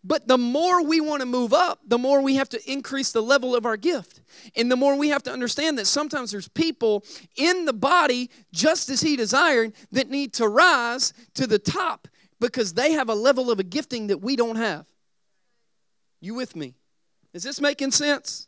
But 0.03 0.27
the 0.27 0.37
more 0.37 0.83
we 0.83 1.01
want 1.01 1.21
to 1.21 1.25
move 1.25 1.53
up, 1.53 1.79
the 1.85 1.97
more 1.97 2.21
we 2.21 2.35
have 2.35 2.49
to 2.49 2.71
increase 2.71 3.11
the 3.11 3.21
level 3.21 3.55
of 3.55 3.65
our 3.65 3.77
gift. 3.77 4.21
And 4.55 4.71
the 4.71 4.75
more 4.75 4.95
we 4.97 5.09
have 5.09 5.23
to 5.23 5.31
understand 5.31 5.77
that 5.77 5.87
sometimes 5.87 6.31
there's 6.31 6.47
people 6.47 7.03
in 7.35 7.65
the 7.65 7.73
body, 7.73 8.29
just 8.53 8.89
as 8.89 9.01
He 9.01 9.15
desired, 9.15 9.73
that 9.91 10.09
need 10.09 10.33
to 10.33 10.47
rise 10.47 11.13
to 11.35 11.47
the 11.47 11.59
top 11.59 12.07
because 12.39 12.73
they 12.73 12.93
have 12.93 13.09
a 13.09 13.15
level 13.15 13.49
of 13.51 13.59
a 13.59 13.63
gifting 13.63 14.07
that 14.07 14.21
we 14.21 14.35
don't 14.35 14.57
have. 14.57 14.85
You 16.21 16.35
with 16.35 16.55
me? 16.55 16.75
Is 17.33 17.43
this 17.43 17.61
making 17.61 17.91
sense? 17.91 18.47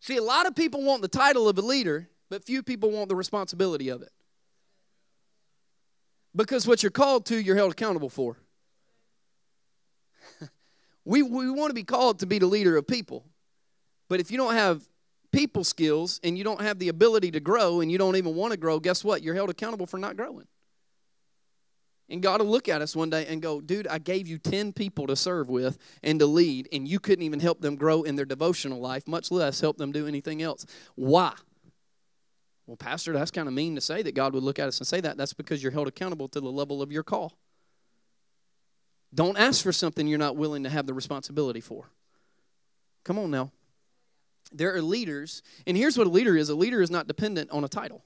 See, 0.00 0.16
a 0.16 0.22
lot 0.22 0.46
of 0.46 0.54
people 0.54 0.82
want 0.82 1.02
the 1.02 1.08
title 1.08 1.48
of 1.48 1.58
a 1.58 1.62
leader, 1.62 2.08
but 2.28 2.44
few 2.44 2.62
people 2.62 2.90
want 2.90 3.08
the 3.08 3.16
responsibility 3.16 3.88
of 3.88 4.02
it. 4.02 4.12
Because 6.34 6.66
what 6.66 6.82
you're 6.82 6.90
called 6.90 7.26
to, 7.26 7.36
you're 7.36 7.56
held 7.56 7.72
accountable 7.72 8.10
for. 8.10 8.36
We, 11.06 11.22
we 11.22 11.48
want 11.50 11.70
to 11.70 11.74
be 11.74 11.84
called 11.84 12.18
to 12.18 12.26
be 12.26 12.38
the 12.38 12.46
leader 12.46 12.76
of 12.76 12.86
people. 12.86 13.24
But 14.08 14.20
if 14.20 14.30
you 14.30 14.36
don't 14.36 14.54
have 14.54 14.82
people 15.32 15.62
skills 15.62 16.20
and 16.24 16.36
you 16.36 16.42
don't 16.42 16.60
have 16.60 16.80
the 16.80 16.88
ability 16.88 17.30
to 17.30 17.40
grow 17.40 17.80
and 17.80 17.90
you 17.90 17.96
don't 17.96 18.16
even 18.16 18.34
want 18.34 18.50
to 18.50 18.56
grow, 18.56 18.80
guess 18.80 19.04
what? 19.04 19.22
You're 19.22 19.34
held 19.34 19.48
accountable 19.48 19.86
for 19.86 19.98
not 19.98 20.16
growing. 20.16 20.46
And 22.08 22.22
God 22.22 22.40
will 22.40 22.48
look 22.48 22.68
at 22.68 22.82
us 22.82 22.94
one 22.94 23.10
day 23.10 23.24
and 23.26 23.40
go, 23.40 23.60
dude, 23.60 23.86
I 23.86 23.98
gave 23.98 24.26
you 24.26 24.38
10 24.38 24.72
people 24.72 25.06
to 25.06 25.16
serve 25.16 25.48
with 25.48 25.78
and 26.02 26.18
to 26.20 26.26
lead, 26.26 26.68
and 26.72 26.86
you 26.86 27.00
couldn't 27.00 27.24
even 27.24 27.40
help 27.40 27.60
them 27.60 27.76
grow 27.76 28.02
in 28.02 28.16
their 28.16 28.24
devotional 28.24 28.80
life, 28.80 29.08
much 29.08 29.30
less 29.30 29.60
help 29.60 29.76
them 29.76 29.92
do 29.92 30.06
anything 30.06 30.42
else. 30.42 30.66
Why? 30.94 31.32
Well, 32.66 32.76
Pastor, 32.76 33.12
that's 33.12 33.30
kind 33.30 33.48
of 33.48 33.54
mean 33.54 33.76
to 33.76 33.80
say 33.80 34.02
that 34.02 34.14
God 34.14 34.34
would 34.34 34.42
look 34.42 34.58
at 34.58 34.68
us 34.68 34.78
and 34.78 34.86
say 34.86 35.00
that. 35.00 35.16
That's 35.16 35.32
because 35.32 35.62
you're 35.62 35.72
held 35.72 35.88
accountable 35.88 36.28
to 36.28 36.40
the 36.40 36.50
level 36.50 36.82
of 36.82 36.90
your 36.90 37.04
call. 37.04 37.38
Don't 39.16 39.38
ask 39.38 39.62
for 39.62 39.72
something 39.72 40.06
you're 40.06 40.18
not 40.18 40.36
willing 40.36 40.64
to 40.64 40.68
have 40.68 40.86
the 40.86 40.92
responsibility 40.92 41.62
for. 41.62 41.90
Come 43.02 43.18
on 43.18 43.30
now. 43.30 43.50
There 44.52 44.74
are 44.74 44.82
leaders, 44.82 45.42
and 45.66 45.74
here's 45.74 45.96
what 45.96 46.06
a 46.06 46.10
leader 46.10 46.36
is 46.36 46.50
a 46.50 46.54
leader 46.54 46.82
is 46.82 46.90
not 46.90 47.08
dependent 47.08 47.50
on 47.50 47.64
a 47.64 47.68
title. 47.68 48.04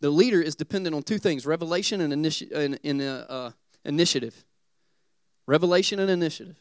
The 0.00 0.08
leader 0.08 0.40
is 0.40 0.56
dependent 0.56 0.96
on 0.96 1.02
two 1.02 1.18
things 1.18 1.44
revelation 1.44 2.00
and, 2.00 2.12
initi- 2.12 2.50
and, 2.50 2.80
and 2.82 3.02
uh, 3.02 3.26
uh, 3.28 3.50
initiative. 3.84 4.44
Revelation 5.46 6.00
and 6.00 6.10
initiative. 6.10 6.56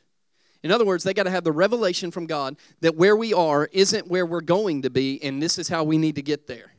In 0.61 0.71
other 0.71 0.85
words, 0.85 1.05
they 1.05 1.13
got 1.13 1.23
to 1.23 1.29
have 1.29 1.45
the 1.45 1.53
revelation 1.53 2.11
from 2.11 2.25
God 2.25 2.57
that 2.81 2.97
where 2.97 3.15
we 3.15 3.33
are 3.33 3.69
isn't 3.71 4.09
where 4.09 4.25
we're 4.25 4.41
going 4.41 4.81
to 4.81 4.89
be, 4.89 5.23
and 5.23 5.41
this 5.41 5.57
is 5.57 5.69
how 5.69 5.85
we 5.85 5.97
need 5.97 6.15
to 6.15 6.21
get 6.21 6.47
there. 6.47 6.73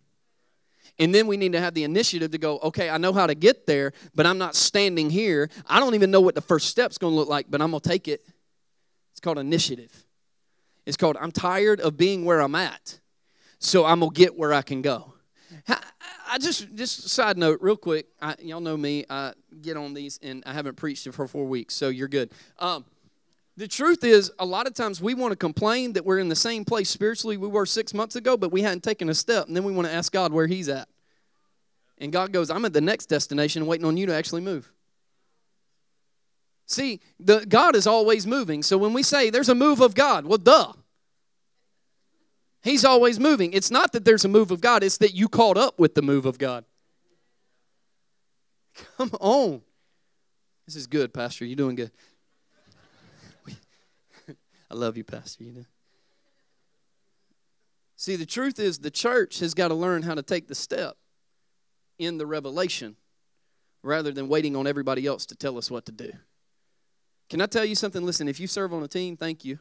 And 1.01 1.15
then 1.15 1.27
we 1.27 1.39
need 1.39 1.53
to 1.53 1.61
have 1.61 1.73
the 1.73 1.83
initiative 1.83 2.31
to 2.33 2.39
go, 2.39 2.59
okay, 2.59 2.91
I 2.91 2.99
know 2.99 3.15
how 3.15 3.27
to 3.27 3.35
get 3.35 3.67
there, 3.67 3.93
but 4.15 4.27
I'm 4.27 4.37
not 4.37 4.55
standing 4.55 5.09
here. 5.09 5.49
I 5.67 5.81
don't 5.81 5.95
even 5.95 6.11
know 6.11 6.21
what 6.21 6.35
the 6.35 6.43
first 6.43 6.69
step's 6.69 6.99
going 6.99 7.13
to 7.13 7.17
look 7.17 7.29
like, 7.29 7.47
but 7.49 7.63
I'm 7.63 7.71
going 7.71 7.81
to 7.81 7.89
take 7.89 8.07
it. 8.07 8.21
It's 9.13 9.21
called 9.21 9.39
initiative. 9.39 10.05
It's 10.85 10.99
called 10.99 11.17
I'm 11.19 11.33
tired 11.33 11.81
of 11.81 11.97
being 11.97 12.25
where 12.25 12.41
I'm 12.41 12.55
at, 12.55 13.01
so 13.59 13.87
I'm 13.87 14.01
going 14.01 14.13
to 14.13 14.17
get 14.17 14.37
where 14.39 14.53
I 14.53 14.63
can 14.63 14.83
go. 14.83 15.15
I 16.33 16.39
just, 16.39 16.73
just 16.75 17.09
side 17.09 17.37
note, 17.37 17.59
real 17.61 17.77
quick. 17.77 18.07
I, 18.21 18.37
y'all 18.39 18.61
know 18.61 18.77
me. 18.77 19.05
I 19.11 19.33
get 19.63 19.77
on 19.77 19.95
these, 19.95 20.21
and 20.23 20.43
I 20.47 20.53
haven't 20.53 20.77
preached 20.77 21.11
for 21.13 21.27
four 21.27 21.47
weeks, 21.47 21.75
so 21.75 21.89
you're 21.89 22.09
good. 22.09 22.31
Um, 22.59 22.85
the 23.61 23.69
truth 23.69 24.05
is, 24.05 24.33
a 24.39 24.47
lot 24.47 24.67
of 24.67 24.73
times 24.73 25.03
we 25.03 25.13
want 25.13 25.33
to 25.33 25.37
complain 25.37 25.93
that 25.93 26.07
we're 26.07 26.19
in 26.19 26.31
the 26.31 26.35
same 26.35 26.65
place 26.65 26.89
spiritually 26.89 27.37
we 27.37 27.47
were 27.47 27.67
six 27.67 27.93
months 27.93 28.17
ago, 28.17 28.35
but 28.39 28.51
we 28.51 28.63
hadn't 28.63 28.83
taken 28.83 29.11
a 29.11 29.15
step, 29.15 29.49
and 29.49 29.55
then 29.55 29.65
we 29.65 29.73
want 29.73 29.87
to 29.87 29.93
ask 29.93 30.11
God 30.11 30.33
where 30.33 30.47
He's 30.47 30.71
at. 30.71 30.89
And 31.99 32.11
God 32.11 32.33
goes, 32.33 32.51
I'm 32.51 32.65
at 32.65 32.73
the 32.73 32.81
next 32.81 33.07
destination 33.07 33.67
waiting 33.67 33.85
on 33.85 33.99
you 33.99 34.07
to 34.07 34.15
actually 34.15 34.41
move. 34.41 34.73
See, 36.65 37.01
the, 37.19 37.45
God 37.47 37.77
is 37.77 37.87
always 37.87 38.27
moving. 38.27 38.63
So 38.63 38.79
when 38.79 38.95
we 38.95 39.03
say 39.03 39.29
there's 39.29 39.51
a 39.51 39.55
move 39.55 39.83
of 39.83 39.95
God, 39.95 40.25
well, 40.25 40.39
duh. 40.39 40.73
He's 42.63 42.87
always 42.87 43.21
moving. 43.21 43.53
It's 43.53 43.71
not 43.71 43.93
that 43.93 44.07
there's 44.07 44.25
a 44.25 44.29
move 44.29 44.51
of 44.51 44.63
God, 44.63 44.83
it's 44.83 44.97
that 44.99 45.13
you 45.13 45.29
caught 45.29 45.59
up 45.59 45.79
with 45.79 45.95
the 45.95 46.03
move 46.03 46.25
of 46.25 46.39
God. 46.39 46.65
Come 48.97 49.11
on. 49.21 49.61
This 50.67 50.77
is 50.77 50.87
good, 50.87 51.13
Pastor. 51.13 51.45
You're 51.45 51.57
doing 51.57 51.77
good. 51.77 51.91
I 54.71 54.75
love 54.75 54.97
you, 54.97 55.05
Pastor. 55.05 55.45
You 55.45 55.53
know. 55.53 55.65
See, 57.97 58.17
the 58.17 58.27
truth 58.27 58.59
is 58.59 58.79
the 58.79 58.91
church 58.91 59.41
has 59.41 59.53
got 59.55 59.69
to 59.69 59.75
learn 59.75 60.03
how 60.03 60.15
to 60.15 60.23
take 60.23 60.49
the 60.49 60.55
step 60.55 60.97
in 61.99 62.19
the 62.19 62.27
revelation 62.27 62.97
rather 63.83 64.11
than 64.13 64.29
waiting 64.29 64.57
on 64.57 64.67
everybody 64.67 65.07
else 65.07 65.27
to 65.27 65.37
tell 65.37 65.59
us 65.59 65.71
what 65.71 65.87
to 65.87 65.93
do. 65.93 66.13
Can 67.29 67.41
I 67.41 67.47
tell 67.47 67.65
you 67.65 67.75
something? 67.75 68.05
Listen, 68.05 68.27
if 68.27 68.41
you 68.41 68.47
serve 68.47 68.73
on 68.73 68.83
a 68.83 68.89
team, 68.89 69.17
thank 69.17 69.45
you. 69.45 69.59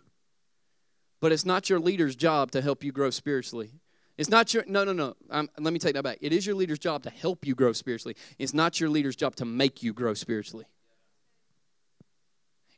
But 1.20 1.32
it's 1.32 1.46
not 1.46 1.70
your 1.70 1.80
leader's 1.80 2.16
job 2.16 2.52
to 2.52 2.62
help 2.62 2.84
you 2.84 2.92
grow 2.92 3.10
spiritually. 3.10 3.72
It's 4.18 4.30
not 4.30 4.54
your, 4.54 4.64
no, 4.68 4.84
no, 4.84 4.94
no. 4.94 5.16
Um, 5.30 5.50
let 5.60 5.72
me 5.72 5.80
take 5.80 5.94
that 5.94 6.04
back. 6.04 6.18
It 6.22 6.34
is 6.34 6.46
your 6.46 6.56
leader's 6.56 6.80
job 6.80 7.04
to 7.04 7.10
help 7.10 7.46
you 7.46 7.56
grow 7.56 7.72
spiritually. 7.74 8.16
It's 8.38 8.54
not 8.54 8.80
your 8.80 8.90
leader's 8.90 9.16
job 9.16 9.36
to 9.36 9.46
make 9.46 9.84
you 9.84 9.94
grow 9.94 10.14
spiritually. 10.14 10.66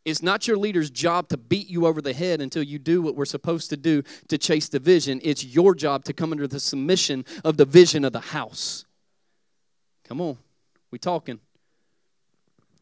It's 0.04 0.24
not 0.24 0.48
your 0.48 0.58
leader's 0.58 0.90
job 0.90 1.30
to 1.30 1.38
beat 1.38 1.70
you 1.70 1.86
over 1.86 2.02
the 2.02 2.14
head 2.14 2.42
until 2.42 2.64
you 2.64 2.80
do 2.80 3.02
what 3.02 3.16
we're 3.16 3.26
supposed 3.26 3.70
to 3.70 3.78
do 3.78 4.04
to 4.30 4.38
chase 4.38 4.68
the 4.68 4.80
vision. 4.80 5.22
It's 5.24 5.46
your 5.46 5.76
job 5.76 6.06
to 6.06 6.14
come 6.14 6.32
under 6.32 6.48
the 6.48 6.60
submission 6.60 7.24
of 7.44 7.58
the 7.58 7.66
vision 7.66 8.04
of 8.04 8.12
the 8.12 8.20
house. 8.20 8.86
Come 10.04 10.20
on, 10.22 10.38
we 10.90 10.98
talking. 10.98 11.40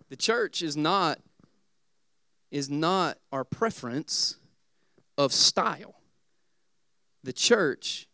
The 0.10 0.16
church 0.16 0.62
is 0.62 0.76
not 0.76 1.20
is 2.52 2.70
not 2.70 3.18
our 3.32 3.44
preference 3.44 4.38
of 5.18 5.32
style. 5.32 5.96
The 7.24 7.34
church 7.34 8.08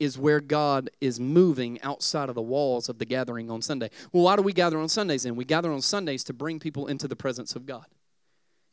is 0.00 0.18
where 0.18 0.40
God 0.40 0.90
is 1.00 1.20
moving 1.20 1.80
outside 1.82 2.28
of 2.28 2.34
the 2.34 2.42
walls 2.42 2.88
of 2.88 2.98
the 2.98 3.04
gathering 3.04 3.50
on 3.50 3.62
Sunday. 3.62 3.90
Well, 4.12 4.24
why 4.24 4.36
do 4.36 4.42
we 4.42 4.52
gather 4.52 4.78
on 4.78 4.88
Sundays 4.88 5.24
then? 5.24 5.36
We 5.36 5.44
gather 5.44 5.70
on 5.70 5.80
Sundays 5.80 6.24
to 6.24 6.32
bring 6.32 6.58
people 6.58 6.86
into 6.86 7.08
the 7.08 7.16
presence 7.16 7.54
of 7.54 7.66
God, 7.66 7.86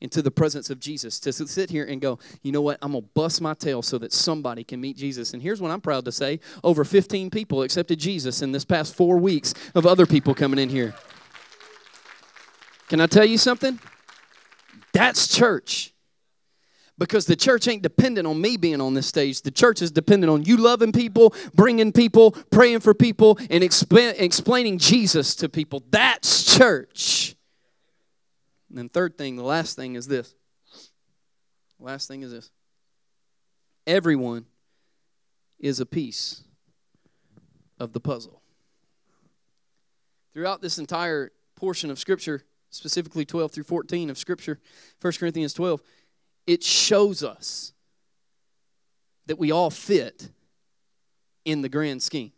into 0.01 0.21
the 0.21 0.31
presence 0.31 0.69
of 0.69 0.79
Jesus, 0.79 1.19
to 1.21 1.31
sit 1.31 1.69
here 1.69 1.85
and 1.85 2.01
go, 2.01 2.19
you 2.41 2.51
know 2.51 2.61
what? 2.61 2.77
I'm 2.81 2.91
going 2.91 3.03
to 3.03 3.09
bust 3.13 3.41
my 3.41 3.53
tail 3.53 3.81
so 3.81 3.97
that 3.99 4.11
somebody 4.11 4.63
can 4.63 4.81
meet 4.81 4.97
Jesus. 4.97 5.33
And 5.33 5.41
here's 5.41 5.61
what 5.61 5.71
I'm 5.71 5.81
proud 5.81 6.05
to 6.05 6.11
say 6.11 6.39
over 6.63 6.83
15 6.83 7.29
people 7.29 7.63
accepted 7.63 7.99
Jesus 7.99 8.41
in 8.41 8.51
this 8.51 8.65
past 8.65 8.95
four 8.95 9.17
weeks 9.17 9.53
of 9.73 9.85
other 9.85 10.05
people 10.05 10.33
coming 10.33 10.59
in 10.59 10.69
here. 10.69 10.93
Can 12.87 13.01
I 13.01 13.07
tell 13.07 13.25
you 13.25 13.37
something? 13.37 13.79
That's 14.93 15.27
church. 15.27 15.93
Because 16.97 17.25
the 17.25 17.35
church 17.35 17.67
ain't 17.67 17.81
dependent 17.81 18.25
on 18.25 18.39
me 18.39 18.55
being 18.55 18.79
on 18.79 18.93
this 18.93 19.07
stage. 19.07 19.41
The 19.41 19.51
church 19.51 19.81
is 19.81 19.91
dependent 19.91 20.31
on 20.31 20.45
you 20.45 20.55
loving 20.55 20.93
people, 20.93 21.33
bringing 21.53 21.91
people, 21.91 22.31
praying 22.31 22.79
for 22.79 22.93
people, 22.93 23.37
and 23.49 23.63
exp- 23.63 24.15
explaining 24.17 24.77
Jesus 24.77 25.35
to 25.35 25.49
people. 25.49 25.83
That's 25.89 26.55
church. 26.57 27.34
And 28.75 28.81
then, 28.81 28.89
third 28.89 29.17
thing, 29.17 29.37
the 29.37 29.43
last 29.43 29.77
thing 29.77 29.95
is 29.95 30.05
this. 30.05 30.35
The 31.79 31.85
last 31.85 32.09
thing 32.09 32.23
is 32.23 32.31
this. 32.31 32.51
Everyone 33.87 34.47
is 35.57 35.79
a 35.79 35.85
piece 35.85 36.43
of 37.79 37.93
the 37.93 38.01
puzzle. 38.01 38.41
Throughout 40.33 40.61
this 40.61 40.77
entire 40.77 41.31
portion 41.55 41.89
of 41.89 41.97
Scripture, 41.97 42.43
specifically 42.69 43.23
12 43.23 43.53
through 43.53 43.63
14 43.63 44.09
of 44.09 44.17
Scripture, 44.17 44.59
1 44.99 45.13
Corinthians 45.13 45.53
12, 45.53 45.81
it 46.45 46.61
shows 46.61 47.23
us 47.23 47.71
that 49.25 49.39
we 49.39 49.51
all 49.51 49.69
fit 49.69 50.31
in 51.45 51.61
the 51.61 51.69
grand 51.69 52.03
scheme. 52.03 52.33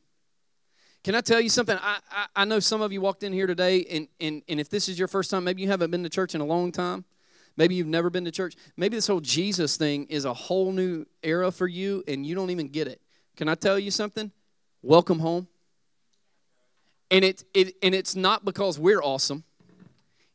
Can 1.07 1.15
I 1.15 1.21
tell 1.21 1.39
you 1.39 1.47
something? 1.47 1.77
I, 1.81 1.99
I, 2.11 2.25
I, 2.35 2.43
know 2.43 2.59
some 2.59 2.81
of 2.81 2.91
you 2.91 2.99
walked 2.99 3.23
in 3.23 3.31
here 3.31 3.47
today, 3.47 3.85
and, 3.89 4.09
and, 4.19 4.41
and 4.49 4.59
if 4.59 4.67
this 4.69 4.89
is 4.89 4.99
your 4.99 5.07
first 5.07 5.31
time, 5.31 5.45
maybe 5.45 5.61
you 5.61 5.69
haven't 5.69 5.89
been 5.89 6.03
to 6.03 6.09
church 6.09 6.35
in 6.35 6.41
a 6.41 6.45
long 6.45 6.69
time. 6.69 7.05
Maybe 7.55 7.75
you've 7.75 7.87
never 7.87 8.09
been 8.09 8.25
to 8.25 8.31
church. 8.31 8.57
Maybe 8.75 8.97
this 8.97 9.07
whole 9.07 9.21
Jesus 9.21 9.77
thing 9.77 10.07
is 10.07 10.25
a 10.25 10.33
whole 10.33 10.73
new 10.73 11.05
era 11.23 11.49
for 11.49 11.65
you, 11.65 12.03
and 12.09 12.25
you 12.25 12.35
don't 12.35 12.49
even 12.49 12.67
get 12.67 12.89
it. 12.89 12.99
Can 13.37 13.47
I 13.47 13.55
tell 13.55 13.79
you 13.79 13.89
something? 13.89 14.33
Welcome 14.81 15.19
home. 15.19 15.47
And, 17.09 17.23
it, 17.23 17.45
it, 17.53 17.75
and 17.81 17.95
it's 17.95 18.13
not 18.13 18.43
because 18.43 18.77
we're 18.77 19.01
awesome, 19.01 19.45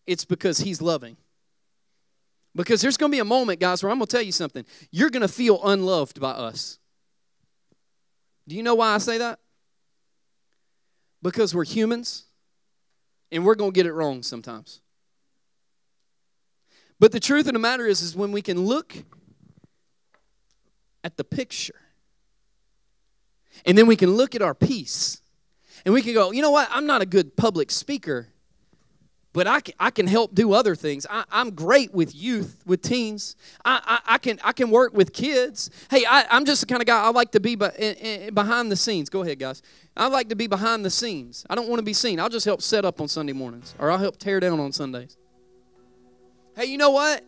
it's 0.06 0.24
because 0.24 0.56
He's 0.56 0.80
loving. 0.80 1.18
Because 2.54 2.80
there's 2.80 2.96
going 2.96 3.12
to 3.12 3.16
be 3.16 3.20
a 3.20 3.26
moment, 3.26 3.60
guys, 3.60 3.82
where 3.82 3.92
I'm 3.92 3.98
going 3.98 4.06
to 4.06 4.16
tell 4.16 4.24
you 4.24 4.32
something. 4.32 4.64
You're 4.90 5.10
going 5.10 5.20
to 5.20 5.28
feel 5.28 5.60
unloved 5.62 6.18
by 6.18 6.30
us. 6.30 6.78
Do 8.48 8.56
you 8.56 8.62
know 8.62 8.76
why 8.76 8.94
I 8.94 8.98
say 8.98 9.18
that? 9.18 9.38
Because 11.22 11.54
we're 11.54 11.64
humans 11.64 12.24
and 13.30 13.44
we're 13.44 13.54
going 13.54 13.72
to 13.72 13.74
get 13.74 13.86
it 13.86 13.92
wrong 13.92 14.22
sometimes. 14.22 14.80
But 16.98 17.12
the 17.12 17.20
truth 17.20 17.46
of 17.46 17.52
the 17.52 17.58
matter 17.58 17.86
is, 17.86 18.02
is 18.02 18.14
when 18.14 18.32
we 18.32 18.42
can 18.42 18.64
look 18.64 18.94
at 21.04 21.16
the 21.16 21.24
picture 21.24 21.80
and 23.64 23.76
then 23.76 23.86
we 23.86 23.96
can 23.96 24.10
look 24.10 24.34
at 24.34 24.42
our 24.42 24.54
piece 24.54 25.20
and 25.84 25.94
we 25.94 26.02
can 26.02 26.14
go, 26.14 26.30
you 26.30 26.42
know 26.42 26.50
what? 26.50 26.68
I'm 26.70 26.86
not 26.86 27.02
a 27.02 27.06
good 27.06 27.36
public 27.36 27.70
speaker, 27.70 28.28
but 29.32 29.46
I 29.46 29.60
can, 29.60 29.74
I 29.80 29.90
can 29.90 30.06
help 30.06 30.34
do 30.34 30.52
other 30.52 30.74
things. 30.74 31.06
I, 31.08 31.24
am 31.32 31.50
great 31.50 31.94
with 31.94 32.14
youth, 32.14 32.62
with 32.66 32.82
teens. 32.82 33.34
I, 33.64 33.80
I, 34.06 34.14
I, 34.14 34.18
can, 34.18 34.38
I 34.44 34.52
can 34.52 34.70
work 34.70 34.92
with 34.92 35.12
kids. 35.12 35.70
Hey, 35.90 36.04
I, 36.04 36.36
am 36.36 36.44
just 36.44 36.60
the 36.60 36.66
kind 36.66 36.82
of 36.82 36.86
guy 36.86 37.02
I 37.02 37.10
like 37.10 37.32
to 37.32 37.40
be 37.40 37.56
behind 37.56 38.70
the 38.70 38.76
scenes. 38.76 39.08
Go 39.08 39.22
ahead, 39.22 39.38
guys. 39.38 39.62
I 39.96 40.08
like 40.08 40.28
to 40.28 40.36
be 40.36 40.46
behind 40.46 40.84
the 40.84 40.90
scenes. 40.90 41.46
I 41.48 41.54
don't 41.54 41.68
want 41.68 41.78
to 41.78 41.84
be 41.84 41.94
seen. 41.94 42.20
I'll 42.20 42.28
just 42.28 42.44
help 42.44 42.60
set 42.60 42.84
up 42.84 43.00
on 43.00 43.08
Sunday 43.08 43.32
mornings, 43.32 43.74
or 43.78 43.90
I'll 43.90 43.98
help 43.98 44.18
tear 44.18 44.38
down 44.38 44.60
on 44.60 44.72
Sundays. 44.72 45.16
Hey, 46.54 46.66
you 46.66 46.76
know 46.76 46.90
what? 46.90 47.24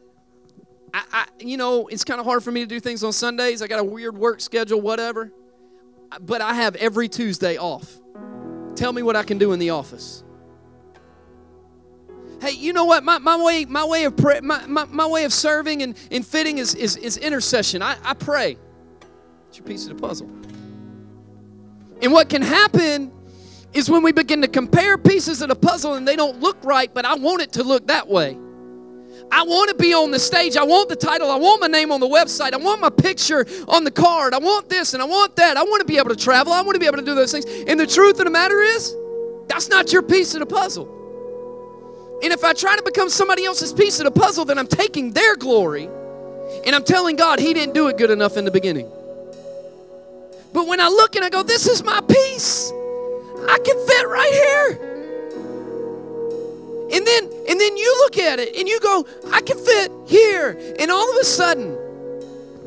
I, 0.93 1.05
I 1.11 1.27
you 1.41 1.57
know, 1.57 1.87
it's 1.89 2.05
kind 2.05 2.21
of 2.21 2.27
hard 2.27 2.43
for 2.43 2.51
me 2.51 2.61
to 2.61 2.67
do 2.67 2.81
things 2.81 3.03
on 3.03 3.13
Sundays. 3.13 3.63
I 3.63 3.67
got 3.67 3.81
a 3.81 3.85
weird 3.85 4.17
work 4.17 4.41
schedule, 4.41 4.81
whatever. 4.81 5.33
But 6.21 6.43
I 6.43 6.55
have 6.55 6.77
every 6.77 7.09
Tuesday 7.09 7.57
off. 7.57 8.01
Tell 8.77 8.93
me 8.93 9.03
what 9.03 9.17
I 9.17 9.23
can 9.23 9.39
do 9.39 9.53
in 9.53 9.59
the 9.59 9.71
office 9.71 10.24
hey, 12.45 12.53
you 12.53 12.73
know 12.73 12.85
what? 12.85 13.03
My, 13.03 13.19
my 13.19 13.43
way, 13.43 13.65
my 13.65 13.85
way 13.85 14.05
of 14.05 14.17
pray, 14.17 14.41
my, 14.41 14.67
my, 14.67 14.85
my 14.87 15.07
way 15.07 15.25
of 15.25 15.33
serving 15.33 15.83
and, 15.83 15.97
and 16.11 16.27
fitting 16.27 16.59
is, 16.59 16.75
is, 16.75 16.97
is 16.97 17.17
intercession. 17.17 17.83
I, 17.83 17.97
I 18.05 18.15
pray. 18.15 18.59
It's 19.49 19.59
your 19.59 19.67
piece 19.67 19.87
of 19.87 19.97
the 19.97 20.07
puzzle. 20.07 20.29
And 22.03 22.13
what 22.13 22.29
can 22.29 22.43
happen 22.43 23.11
is 23.73 23.89
when 23.89 24.03
we 24.03 24.13
begin 24.13 24.43
to 24.43 24.49
compare 24.49 24.99
pieces 24.99 25.41
of 25.41 25.49
the 25.49 25.57
puzzle 25.57 25.95
and 25.95 26.07
they 26.07 26.17
don't 26.17 26.41
look 26.41 26.63
right, 26.65 26.93
but 26.93 27.05
I 27.05 27.15
want 27.15 27.41
it 27.41 27.53
to 27.55 27.65
look 27.65 27.87
that 27.87 28.09
way. 28.09 28.39
I 29.33 29.43
want 29.43 29.71
to 29.71 29.75
be 29.77 29.95
on 29.95 30.11
the 30.11 30.19
stage. 30.19 30.57
I 30.57 30.65
want 30.65 30.91
the 30.91 30.97
title. 30.97 31.31
I 31.31 31.37
want 31.37 31.63
my 31.63 31.67
name 31.67 31.91
on 31.93 32.01
the 32.01 32.09
website. 32.09 32.53
I 32.53 32.59
want 32.59 32.81
my 32.81 32.91
picture 32.91 33.47
on 33.69 33.85
the 33.85 33.91
card. 33.91 34.35
I 34.35 34.39
want 34.39 34.69
this 34.69 34.93
and 34.93 35.03
I 35.03 35.07
want 35.07 35.35
that. 35.37 35.57
I 35.57 35.63
want 35.63 35.81
to 35.81 35.87
be 35.87 35.97
able 35.97 36.11
to 36.11 36.17
travel. 36.17 36.53
I 36.53 36.61
want 36.61 36.75
to 36.75 36.79
be 36.79 36.87
able 36.87 36.99
to 36.99 37.05
do 37.05 37.15
those 37.15 37.33
things. 37.33 37.47
And 37.67 37.81
the 37.81 37.87
truth 37.87 38.19
of 38.19 38.27
the 38.27 38.31
matter 38.31 38.61
is, 38.61 38.95
that's 39.49 39.69
not 39.69 39.93
your 39.93 40.03
piece 40.03 40.35
of 40.35 40.41
the 40.41 40.47
puzzle. 40.47 41.04
And 42.25 42.33
if 42.33 42.43
I 42.43 42.55
try 42.55 42.75
to 42.75 42.83
become 42.83 43.11
somebody 43.11 43.45
else's 43.45 43.71
piece 43.71 44.01
of 44.01 44.07
the 44.07 44.11
puzzle, 44.11 44.47
then 44.47 44.59
I'm 44.59 44.67
taking 44.67 45.13
their 45.13 45.37
glory 45.37 45.91
and 46.65 46.75
I'm 46.75 46.83
telling 46.83 47.17
God 47.17 47.39
He 47.39 47.53
didn't 47.53 47.75
do 47.75 47.89
it 47.89 47.99
good 47.99 48.11
enough 48.11 48.39
in 48.39 48.47
the 48.47 48.51
beginning. 48.51 48.91
But 50.55 50.67
when 50.67 50.81
I 50.81 50.89
look 50.89 51.17
and 51.17 51.25
I 51.25 51.29
go, 51.29 51.43
this 51.43 51.67
is 51.67 51.85
my 51.85 52.01
piece, 52.01 52.73
I 53.47 53.59
can 53.63 53.87
fit 53.87 54.09
right 54.09 54.33
here. 54.33 54.91
And 56.95 57.07
then 57.07 57.25
and 57.47 57.61
then 57.61 57.77
you 57.77 57.95
look 58.05 58.17
at 58.17 58.41
it 58.41 58.57
and 58.57 58.67
you 58.67 58.81
go, 58.81 59.07
I 59.31 59.43
can 59.43 59.59
fit 59.59 59.93
here. 60.07 60.59
And 60.79 60.91
all 60.91 61.11
of 61.11 61.21
a 61.21 61.25
sudden, 61.25 61.73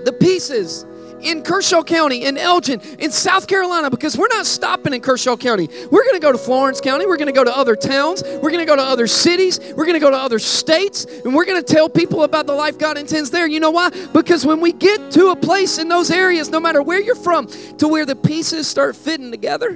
the 0.03 0.13
pieces 0.13 0.85
in 1.29 1.43
Kershaw 1.43 1.83
County, 1.83 2.25
in 2.25 2.37
Elgin, 2.37 2.79
in 2.99 3.11
South 3.11 3.47
Carolina, 3.47 3.89
because 3.89 4.17
we're 4.17 4.27
not 4.29 4.45
stopping 4.45 4.93
in 4.93 5.01
Kershaw 5.01 5.37
County. 5.37 5.67
We're 5.91 6.03
going 6.03 6.15
to 6.15 6.19
go 6.19 6.31
to 6.31 6.37
Florence 6.37 6.81
County. 6.81 7.05
We're 7.05 7.17
going 7.17 7.27
to 7.27 7.33
go 7.33 7.43
to 7.43 7.55
other 7.55 7.75
towns. 7.75 8.23
We're 8.23 8.51
going 8.51 8.59
to 8.59 8.65
go 8.65 8.75
to 8.75 8.83
other 8.83 9.07
cities. 9.07 9.59
We're 9.59 9.85
going 9.85 9.93
to 9.93 9.99
go 9.99 10.09
to 10.09 10.17
other 10.17 10.39
states. 10.39 11.05
And 11.05 11.33
we're 11.35 11.45
going 11.45 11.63
to 11.63 11.73
tell 11.73 11.89
people 11.89 12.23
about 12.23 12.47
the 12.47 12.53
life 12.53 12.77
God 12.77 12.97
intends 12.97 13.31
there. 13.31 13.47
You 13.47 13.59
know 13.59 13.71
why? 13.71 13.89
Because 14.13 14.45
when 14.45 14.59
we 14.61 14.71
get 14.71 15.11
to 15.11 15.29
a 15.29 15.35
place 15.35 15.77
in 15.77 15.87
those 15.87 16.11
areas, 16.11 16.49
no 16.49 16.59
matter 16.59 16.81
where 16.81 17.01
you're 17.01 17.15
from, 17.15 17.47
to 17.77 17.87
where 17.87 18.05
the 18.05 18.15
pieces 18.15 18.67
start 18.67 18.95
fitting 18.95 19.31
together, 19.31 19.75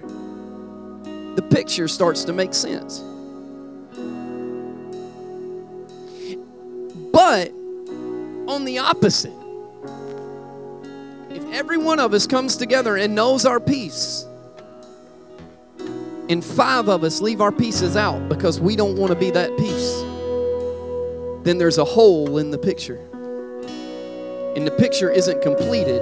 the 1.36 1.48
picture 1.50 1.88
starts 1.88 2.24
to 2.26 2.34
make 2.34 2.54
sense. 2.54 3.00
But 7.12 7.52
on 8.48 8.66
the 8.66 8.80
opposite, 8.80 9.34
if 11.42 11.54
every 11.54 11.78
one 11.78 12.00
of 12.00 12.14
us 12.14 12.28
comes 12.28 12.56
together 12.56 12.98
and 12.98 13.16
knows 13.16 13.46
our 13.46 13.60
piece, 13.60 14.26
and 16.30 16.44
five 16.44 16.88
of 16.88 17.04
us 17.04 17.22
leave 17.22 17.42
our 17.42 17.52
pieces 17.52 17.98
out 17.98 18.30
because 18.30 18.60
we 18.60 18.76
don't 18.76 18.98
want 18.98 19.12
to 19.12 19.18
be 19.18 19.32
that 19.32 19.58
piece, 19.58 20.02
then 21.44 21.58
there's 21.58 21.78
a 21.78 21.84
hole 21.84 22.38
in 22.38 22.52
the 22.52 22.58
picture. 22.58 23.00
And 24.56 24.66
the 24.68 24.72
picture 24.72 25.10
isn't 25.10 25.42
completed 25.42 26.02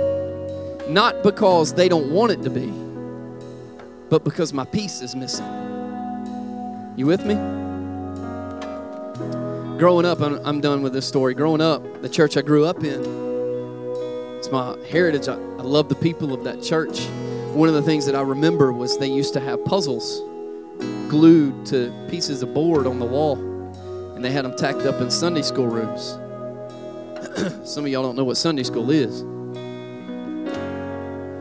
Not 0.90 1.22
because 1.22 1.74
they 1.74 1.88
don't 1.88 2.12
want 2.12 2.32
it 2.32 2.42
to 2.42 2.50
be, 2.50 2.68
but 4.10 4.24
because 4.24 4.54
my 4.54 4.66
piece 4.66 5.02
is 5.02 5.16
missing. 5.16 5.46
You 6.98 7.06
with 7.06 7.26
me? 7.26 7.36
Growing 9.78 10.06
up, 10.06 10.20
I'm, 10.20 10.44
I'm 10.44 10.62
done 10.62 10.82
with 10.82 10.94
this 10.94 11.08
story. 11.08 11.36
Growing 11.36 11.62
up, 11.62 12.02
the 12.02 12.10
church 12.10 12.38
I 12.38 12.42
grew 12.42 12.66
up 12.66 12.84
in, 12.84 13.29
it's 14.40 14.50
my 14.50 14.78
heritage. 14.88 15.28
I, 15.28 15.34
I 15.34 15.64
love 15.64 15.90
the 15.90 15.96
people 15.96 16.34
of 16.34 16.46
that 16.46 16.64
church. 16.64 17.02
One 17.52 17.68
of 17.68 17.76
the 17.76 17.82
things 17.82 18.06
that 18.06 18.16
I 18.16 18.22
remember 18.22 18.72
was 18.72 18.98
they 18.98 19.12
used 19.12 19.34
to 19.34 19.42
have 19.42 19.66
puzzles 19.66 20.22
glued 21.10 21.66
to 21.66 21.92
pieces 22.10 22.42
of 22.42 22.54
board 22.54 22.88
on 22.88 23.00
the 23.00 23.06
wall, 23.06 23.38
and 24.16 24.24
they 24.24 24.32
had 24.32 24.46
them 24.46 24.56
tacked 24.56 24.84
up 24.84 25.02
in 25.02 25.12
Sunday 25.12 25.42
school 25.42 25.68
rooms. 25.68 26.18
Some 27.70 27.84
of 27.84 27.92
y'all 27.92 28.02
don't 28.02 28.16
know 28.16 28.24
what 28.24 28.38
Sunday 28.38 28.64
school 28.64 28.90
is. 28.92 29.26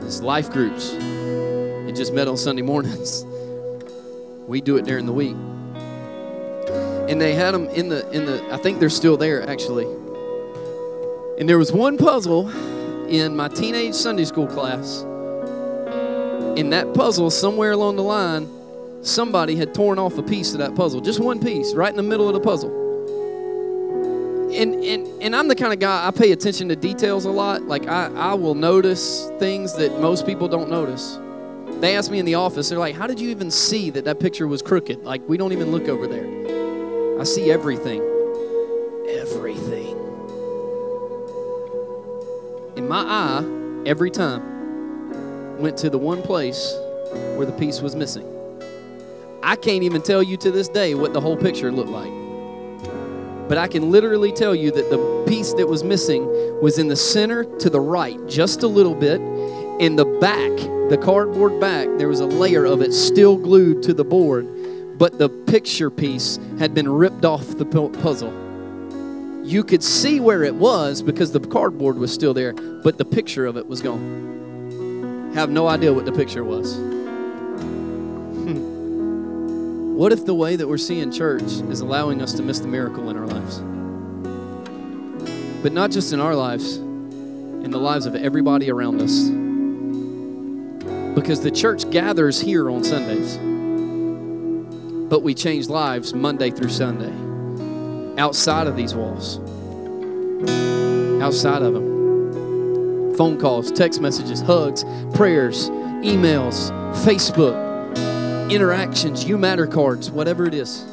It's 0.05 0.21
life 0.21 0.51
groups. 0.51 0.93
It 0.93 1.95
just 1.95 2.13
met 2.13 2.27
on 2.27 2.37
Sunday 2.37 2.63
mornings. 2.63 3.25
We 4.49 4.63
do 4.63 4.79
it 4.79 4.87
during 4.87 5.05
the 5.05 5.13
week. 5.13 5.37
And 7.11 7.21
they 7.21 7.35
had 7.35 7.53
them 7.53 7.69
in 7.69 7.91
the 7.91 8.11
in 8.13 8.25
the 8.25 8.43
I 8.51 8.57
think 8.57 8.81
they're 8.81 8.89
still 8.89 9.19
there 9.19 9.47
actually. 9.47 9.85
And 11.39 11.47
there 11.47 11.59
was 11.59 11.71
one 11.71 11.99
puzzle 11.99 12.51
in 13.09 13.35
my 13.37 13.49
teenage 13.49 13.95
Sunday 13.95 14.25
school 14.25 14.47
class. 14.47 15.03
In 16.59 16.71
that 16.71 16.93
puzzle 16.95 17.31
somewhere 17.31 17.73
along 17.73 17.97
the 17.97 18.03
line 18.03 18.49
somebody 19.03 19.57
had 19.57 19.75
torn 19.75 19.99
off 19.99 20.19
a 20.19 20.23
piece 20.23 20.53
of 20.53 20.59
that 20.59 20.75
puzzle, 20.75 21.01
just 21.01 21.21
one 21.21 21.41
piece, 21.41 21.75
right 21.75 21.91
in 21.91 21.97
the 21.97 22.03
middle 22.03 22.29
of 22.29 22.35
the 22.35 22.41
puzzle. 22.41 22.87
And, 24.55 24.75
and, 24.83 25.07
and 25.23 25.37
I'm 25.37 25.47
the 25.47 25.55
kind 25.55 25.73
of 25.73 25.79
guy, 25.79 26.07
I 26.07 26.11
pay 26.11 26.33
attention 26.33 26.69
to 26.69 26.77
details 26.77 27.27
a 27.27 27.31
lot. 27.31 27.63
Like, 27.63 27.87
I, 27.87 28.11
I 28.15 28.35
will 28.35 28.55
notice 28.55 29.31
things 29.39 29.75
that 29.77 30.01
most 30.01 30.27
people 30.27 30.49
don't 30.49 30.71
notice. 30.71 31.19
They 31.81 31.97
asked 31.97 32.11
me 32.11 32.19
in 32.19 32.25
the 32.25 32.35
office, 32.35 32.71
they're 32.71 32.79
like, 32.79 32.97
How 32.97 33.07
did 33.07 33.21
you 33.21 33.29
even 33.29 33.51
see 33.51 33.91
that 33.91 34.05
that 34.07 34.19
picture 34.19 34.49
was 34.49 34.63
crooked? 34.63 35.05
Like, 35.05 35.23
we 35.29 35.37
don't 35.37 35.53
even 35.53 35.71
look 35.71 35.87
over 35.87 36.07
there. 36.07 37.21
I 37.21 37.25
see. 37.25 37.51
Everything. 37.51 38.18
And 42.79 42.89
my 42.89 43.01
eye, 43.01 43.45
every 43.87 44.09
time, 44.09 45.59
went 45.59 45.77
to 45.79 45.91
the 45.91 45.99
one 45.99 46.23
place 46.23 46.77
where 47.35 47.45
the 47.45 47.53
piece 47.59 47.81
was 47.81 47.97
missing. 47.97 48.25
I 49.43 49.57
can't 49.57 49.83
even 49.83 50.01
tell 50.01 50.23
you 50.23 50.37
to 50.37 50.53
this 50.53 50.69
day 50.69 50.95
what 50.95 51.13
the 51.13 51.21
whole 51.21 51.37
picture 51.37 51.73
looked 51.73 51.91
like. 51.91 52.13
But 53.49 53.59
I 53.59 53.67
can 53.67 53.91
literally 53.91 54.31
tell 54.31 54.55
you 54.55 54.71
that 54.71 54.91
the 54.91 55.25
piece 55.27 55.55
that 55.55 55.67
was 55.67 55.83
missing 55.83 56.25
was 56.63 56.79
in 56.79 56.87
the 56.87 56.95
center 56.95 57.43
to 57.59 57.69
the 57.69 57.81
right, 57.81 58.17
just 58.29 58.63
a 58.63 58.69
little 58.69 58.95
bit. 58.95 59.21
In 59.81 59.97
the 59.97 60.05
back, 60.21 60.57
the 60.89 61.01
cardboard 61.03 61.59
back, 61.59 61.89
there 61.99 62.07
was 62.07 62.21
a 62.21 62.27
layer 62.27 62.65
of 62.65 62.81
it 62.81 62.93
still 62.93 63.37
glued 63.37 63.83
to 63.83 63.93
the 63.93 64.05
board, 64.05 64.47
but 64.97 65.19
the 65.19 65.29
picture 65.29 65.91
piece 65.91 66.39
had 66.61 66.75
been 66.75 66.89
ripped 66.89 67.25
off 67.25 67.45
the 67.59 67.65
puzzle. 67.65 68.48
You 69.49 69.65
could 69.65 69.83
see 69.83 70.21
where 70.21 70.43
it 70.43 70.55
was 70.55 71.01
because 71.01 71.33
the 71.33 71.41
cardboard 71.41 71.97
was 71.97 72.13
still 72.13 72.35
there, 72.35 72.53
but 72.53 72.99
the 72.99 73.05
picture 73.07 73.47
of 73.47 73.57
it 73.57 73.67
was 73.67 73.81
gone. 73.81 75.33
Have 75.35 75.49
no 75.49 75.67
idea 75.67 75.91
what 75.91 76.05
the 76.05 76.13
picture 76.13 76.45
was. 76.45 76.77
What 79.99 80.13
if 80.13 80.27
the 80.27 80.35
way 80.35 80.55
that 80.55 80.69
we're 80.69 80.77
seeing 80.77 81.11
church 81.11 81.43
is 81.43 81.81
allowing 81.81 82.23
us 82.23 82.35
to 82.35 82.43
miss 82.43 82.61
the 82.61 82.69
miracle 82.69 83.11
in 83.11 83.17
our 83.17 83.27
lives? 83.27 83.59
But 85.63 85.73
not 85.73 85.91
just 85.91 86.13
in 86.13 86.21
our 86.21 86.37
lives, 86.37 86.77
in 86.77 87.71
the 87.71 87.79
lives 87.79 88.07
of 88.07 88.15
everybody 88.15 88.71
around 88.71 89.01
us. 89.01 89.29
Because 91.17 91.41
the 91.41 91.51
church 91.51 91.91
gathers 91.91 92.39
here 92.39 92.71
on 92.71 92.85
Sundays, 92.85 93.39
but 95.09 95.25
we 95.25 95.35
change 95.35 95.69
lives 95.69 96.15
Monday 96.15 96.51
through 96.51 96.69
Sunday 96.69 97.28
outside 98.19 98.67
of 98.67 98.77
these 98.77 98.95
walls, 98.95 99.39
outside 101.23 101.63
of 101.63 101.73
them. 101.75 103.15
Phone 103.17 103.39
calls, 103.39 103.73
text 103.73 104.01
messages, 104.01 104.41
hugs, 104.41 104.85
prayers, 105.15 105.71
emails, 106.03 106.71
Facebook 107.05 107.69
interactions, 108.51 109.25
you 109.25 109.37
matter 109.37 109.67
cards, 109.67 110.11
whatever 110.11 110.47
it 110.47 110.55
is. 110.55 110.85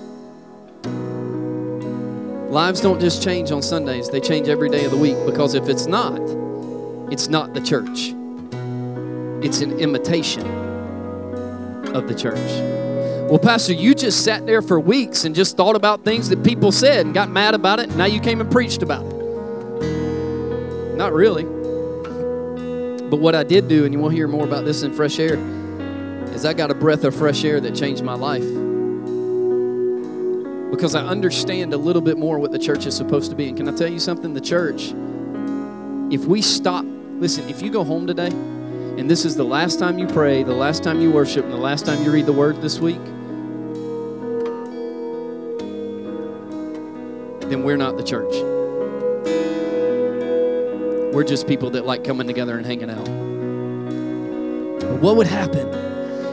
Lives 2.52 2.82
don't 2.82 3.00
just 3.00 3.24
change 3.24 3.52
on 3.52 3.62
Sundays, 3.62 4.10
they 4.10 4.20
change 4.20 4.48
every 4.48 4.70
day 4.70 4.86
of 4.86 4.92
the 4.92 4.98
week 4.98 5.18
because 5.26 5.56
if 5.56 5.68
it's 5.68 5.88
not, 5.88 6.20
it's 7.12 7.28
not 7.28 7.54
the 7.54 7.62
church. 7.62 8.14
It's 9.44 9.62
an 9.62 9.80
imitation 9.80 10.46
of 11.96 12.08
the 12.08 12.16
church. 12.16 12.85
Well, 13.28 13.40
Pastor, 13.40 13.74
you 13.74 13.96
just 13.96 14.24
sat 14.24 14.46
there 14.46 14.62
for 14.62 14.80
weeks 14.80 15.26
and 15.26 15.34
just 15.34 15.58
thought 15.58 15.76
about 15.76 16.06
things 16.06 16.30
that 16.30 16.44
people 16.44 16.72
said 16.72 17.08
and 17.08 17.14
got 17.14 17.28
mad 17.28 17.56
about 17.56 17.80
it, 17.80 17.90
and 17.90 17.98
now 17.98 18.06
you 18.06 18.20
came 18.20 18.40
and 18.40 18.52
preached 18.52 18.84
about 18.84 19.04
it. 19.04 19.14
Not 20.96 21.12
really. 21.12 21.44
But 23.10 23.20
what 23.20 23.34
I 23.34 23.42
did 23.42 23.68
do, 23.68 23.84
and 23.84 23.92
you 23.92 24.00
will 24.00 24.10
hear 24.10 24.28
more 24.28 24.44
about 24.44 24.64
this 24.64 24.84
in 24.84 24.94
Fresh 24.94 25.18
Air, 25.18 25.40
is 26.36 26.46
I 26.46 26.54
got 26.54 26.70
a 26.70 26.76
breath 26.76 27.04
of 27.04 27.16
fresh 27.16 27.44
air 27.44 27.60
that 27.62 27.74
changed 27.74 28.04
my 28.04 28.14
life. 28.14 28.46
Because 30.70 30.94
I 30.94 31.04
understand 31.04 31.74
a 31.74 31.78
little 31.78 32.04
bit 32.04 32.20
more 32.20 32.38
what 32.38 32.52
the 32.52 32.60
church 32.60 32.86
is 32.86 32.96
supposed 32.96 33.32
to 33.32 33.36
be. 33.36 33.48
And 33.48 33.58
can 33.58 33.68
I 33.68 33.76
tell 33.76 33.92
you 33.92 34.00
something? 34.00 34.36
The 34.36 34.42
church, 34.42 34.94
if 36.14 36.28
we 36.28 36.44
stop, 36.44 36.86
listen, 37.18 37.50
if 37.50 37.64
you 37.64 37.72
go 37.72 37.84
home 37.84 38.06
today 38.06 38.28
and 38.28 39.10
this 39.10 39.26
is 39.26 39.36
the 39.36 39.46
last 39.46 39.80
time 39.80 39.98
you 39.98 40.06
pray, 40.06 40.44
the 40.44 40.54
last 40.54 40.84
time 40.84 41.02
you 41.02 41.12
worship, 41.12 41.44
and 41.44 41.54
the 41.54 41.58
last 41.58 41.88
time 41.88 42.04
you 42.04 42.12
read 42.12 42.28
the 42.28 42.34
word 42.34 42.62
this 42.62 42.80
week, 42.80 43.00
then 47.56 47.64
we're 47.64 47.78
not 47.78 47.96
the 47.96 48.04
church. 48.04 48.34
We're 51.14 51.24
just 51.24 51.48
people 51.48 51.70
that 51.70 51.86
like 51.86 52.04
coming 52.04 52.28
together 52.28 52.58
and 52.58 52.66
hanging 52.66 52.90
out. 52.90 53.06
But 54.82 55.00
what 55.00 55.16
would 55.16 55.28
happen 55.28 55.70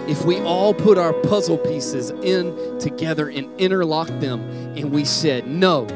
if 0.09 0.25
we 0.25 0.41
all 0.41 0.75
put 0.75 0.99
our 0.99 1.13
puzzle 1.13 1.59
pieces 1.59 2.11
in 2.11 2.77
together 2.81 3.29
and 3.29 3.49
interlock 3.61 4.09
them 4.19 4.41
and 4.77 4.91
we 4.91 5.05
said, 5.05 5.47
No, 5.47 5.87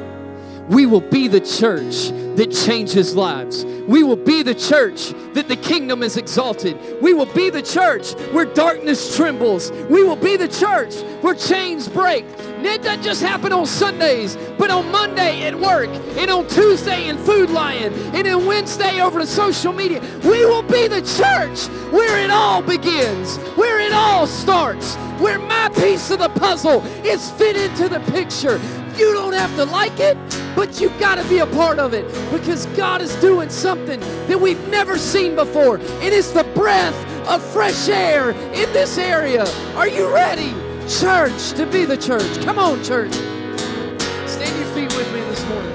we 0.68 0.86
will 0.86 1.00
be 1.00 1.26
the 1.26 1.40
church 1.40 2.10
that 2.36 2.52
changes 2.64 3.16
lives. 3.16 3.64
We 3.64 4.04
will 4.04 4.16
be 4.16 4.44
the 4.44 4.54
church 4.54 5.10
that 5.34 5.48
the 5.48 5.56
kingdom 5.56 6.04
is 6.04 6.16
exalted. 6.16 6.78
We 7.02 7.14
will 7.14 7.32
be 7.32 7.50
the 7.50 7.62
church 7.62 8.12
where 8.32 8.44
darkness 8.44 9.16
trembles. 9.16 9.72
We 9.90 10.04
will 10.04 10.16
be 10.16 10.36
the 10.36 10.48
church 10.48 10.94
where 11.22 11.34
chains 11.34 11.88
break. 11.88 12.24
It 12.64 12.82
doesn't 12.82 13.02
just 13.02 13.22
happen 13.22 13.52
on 13.52 13.66
Sundays, 13.66 14.36
but 14.58 14.70
on 14.70 14.90
Monday 14.90 15.42
at 15.42 15.58
work, 15.58 15.88
and 16.16 16.30
on 16.30 16.46
Tuesday 16.48 17.08
in 17.08 17.18
Food 17.18 17.50
Lion, 17.50 17.92
and 18.14 18.26
on 18.26 18.46
Wednesday 18.46 19.00
over 19.00 19.20
to 19.20 19.26
social 19.26 19.72
media. 19.72 20.00
We 20.24 20.44
will 20.44 20.62
be 20.62 20.88
the 20.88 21.02
church 21.02 21.66
where 21.92 22.22
it 22.22 22.30
all 22.30 22.62
begins, 22.62 23.38
where 23.56 23.80
it 23.80 23.92
all 23.92 24.26
starts, 24.26 24.94
where 25.20 25.38
my 25.38 25.70
piece 25.70 26.10
of 26.10 26.18
the 26.18 26.28
puzzle 26.28 26.84
is 27.04 27.30
fit 27.32 27.56
into 27.56 27.88
the 27.88 28.00
picture. 28.12 28.60
You 28.96 29.12
don't 29.12 29.34
have 29.34 29.54
to 29.56 29.64
like 29.64 30.00
it, 30.00 30.16
but 30.54 30.80
you've 30.80 30.98
got 30.98 31.16
to 31.16 31.24
be 31.28 31.38
a 31.38 31.46
part 31.46 31.78
of 31.78 31.92
it 31.92 32.06
because 32.30 32.66
God 32.76 33.02
is 33.02 33.14
doing 33.16 33.50
something 33.50 34.00
that 34.00 34.40
we've 34.40 34.68
never 34.68 34.96
seen 34.96 35.34
before. 35.34 35.78
It 35.78 36.12
is 36.12 36.32
the 36.32 36.44
breath 36.54 36.94
of 37.28 37.42
fresh 37.52 37.88
air 37.88 38.30
in 38.30 38.72
this 38.72 38.96
area. 38.96 39.44
Are 39.74 39.88
you 39.88 40.12
ready, 40.12 40.54
church, 40.88 41.52
to 41.52 41.66
be 41.66 41.84
the 41.84 41.96
church? 41.96 42.44
Come 42.44 42.58
on, 42.58 42.82
church. 42.84 43.12
Stand 43.12 44.56
your 44.58 44.68
feet 44.74 44.96
with 44.96 45.12
me 45.12 45.20
this 45.20 45.44
morning. 45.48 45.72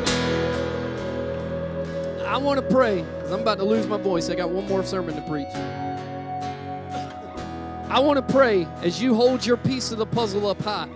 I 2.25 2.37
want 2.37 2.59
to 2.59 2.65
pray 2.73 3.01
because 3.01 3.31
I'm 3.31 3.41
about 3.41 3.57
to 3.57 3.65
lose 3.65 3.87
my 3.87 3.97
voice. 3.97 4.29
I 4.29 4.35
got 4.35 4.49
one 4.49 4.65
more 4.67 4.83
sermon 4.83 5.15
to 5.15 5.21
preach. 5.29 5.53
I 7.89 7.99
want 7.99 8.25
to 8.25 8.33
pray 8.33 8.65
as 8.83 9.01
you 9.01 9.13
hold 9.13 9.45
your 9.45 9.57
piece 9.57 9.91
of 9.91 9.97
the 9.97 10.05
puzzle 10.05 10.47
up 10.47 10.61
high. 10.61 10.87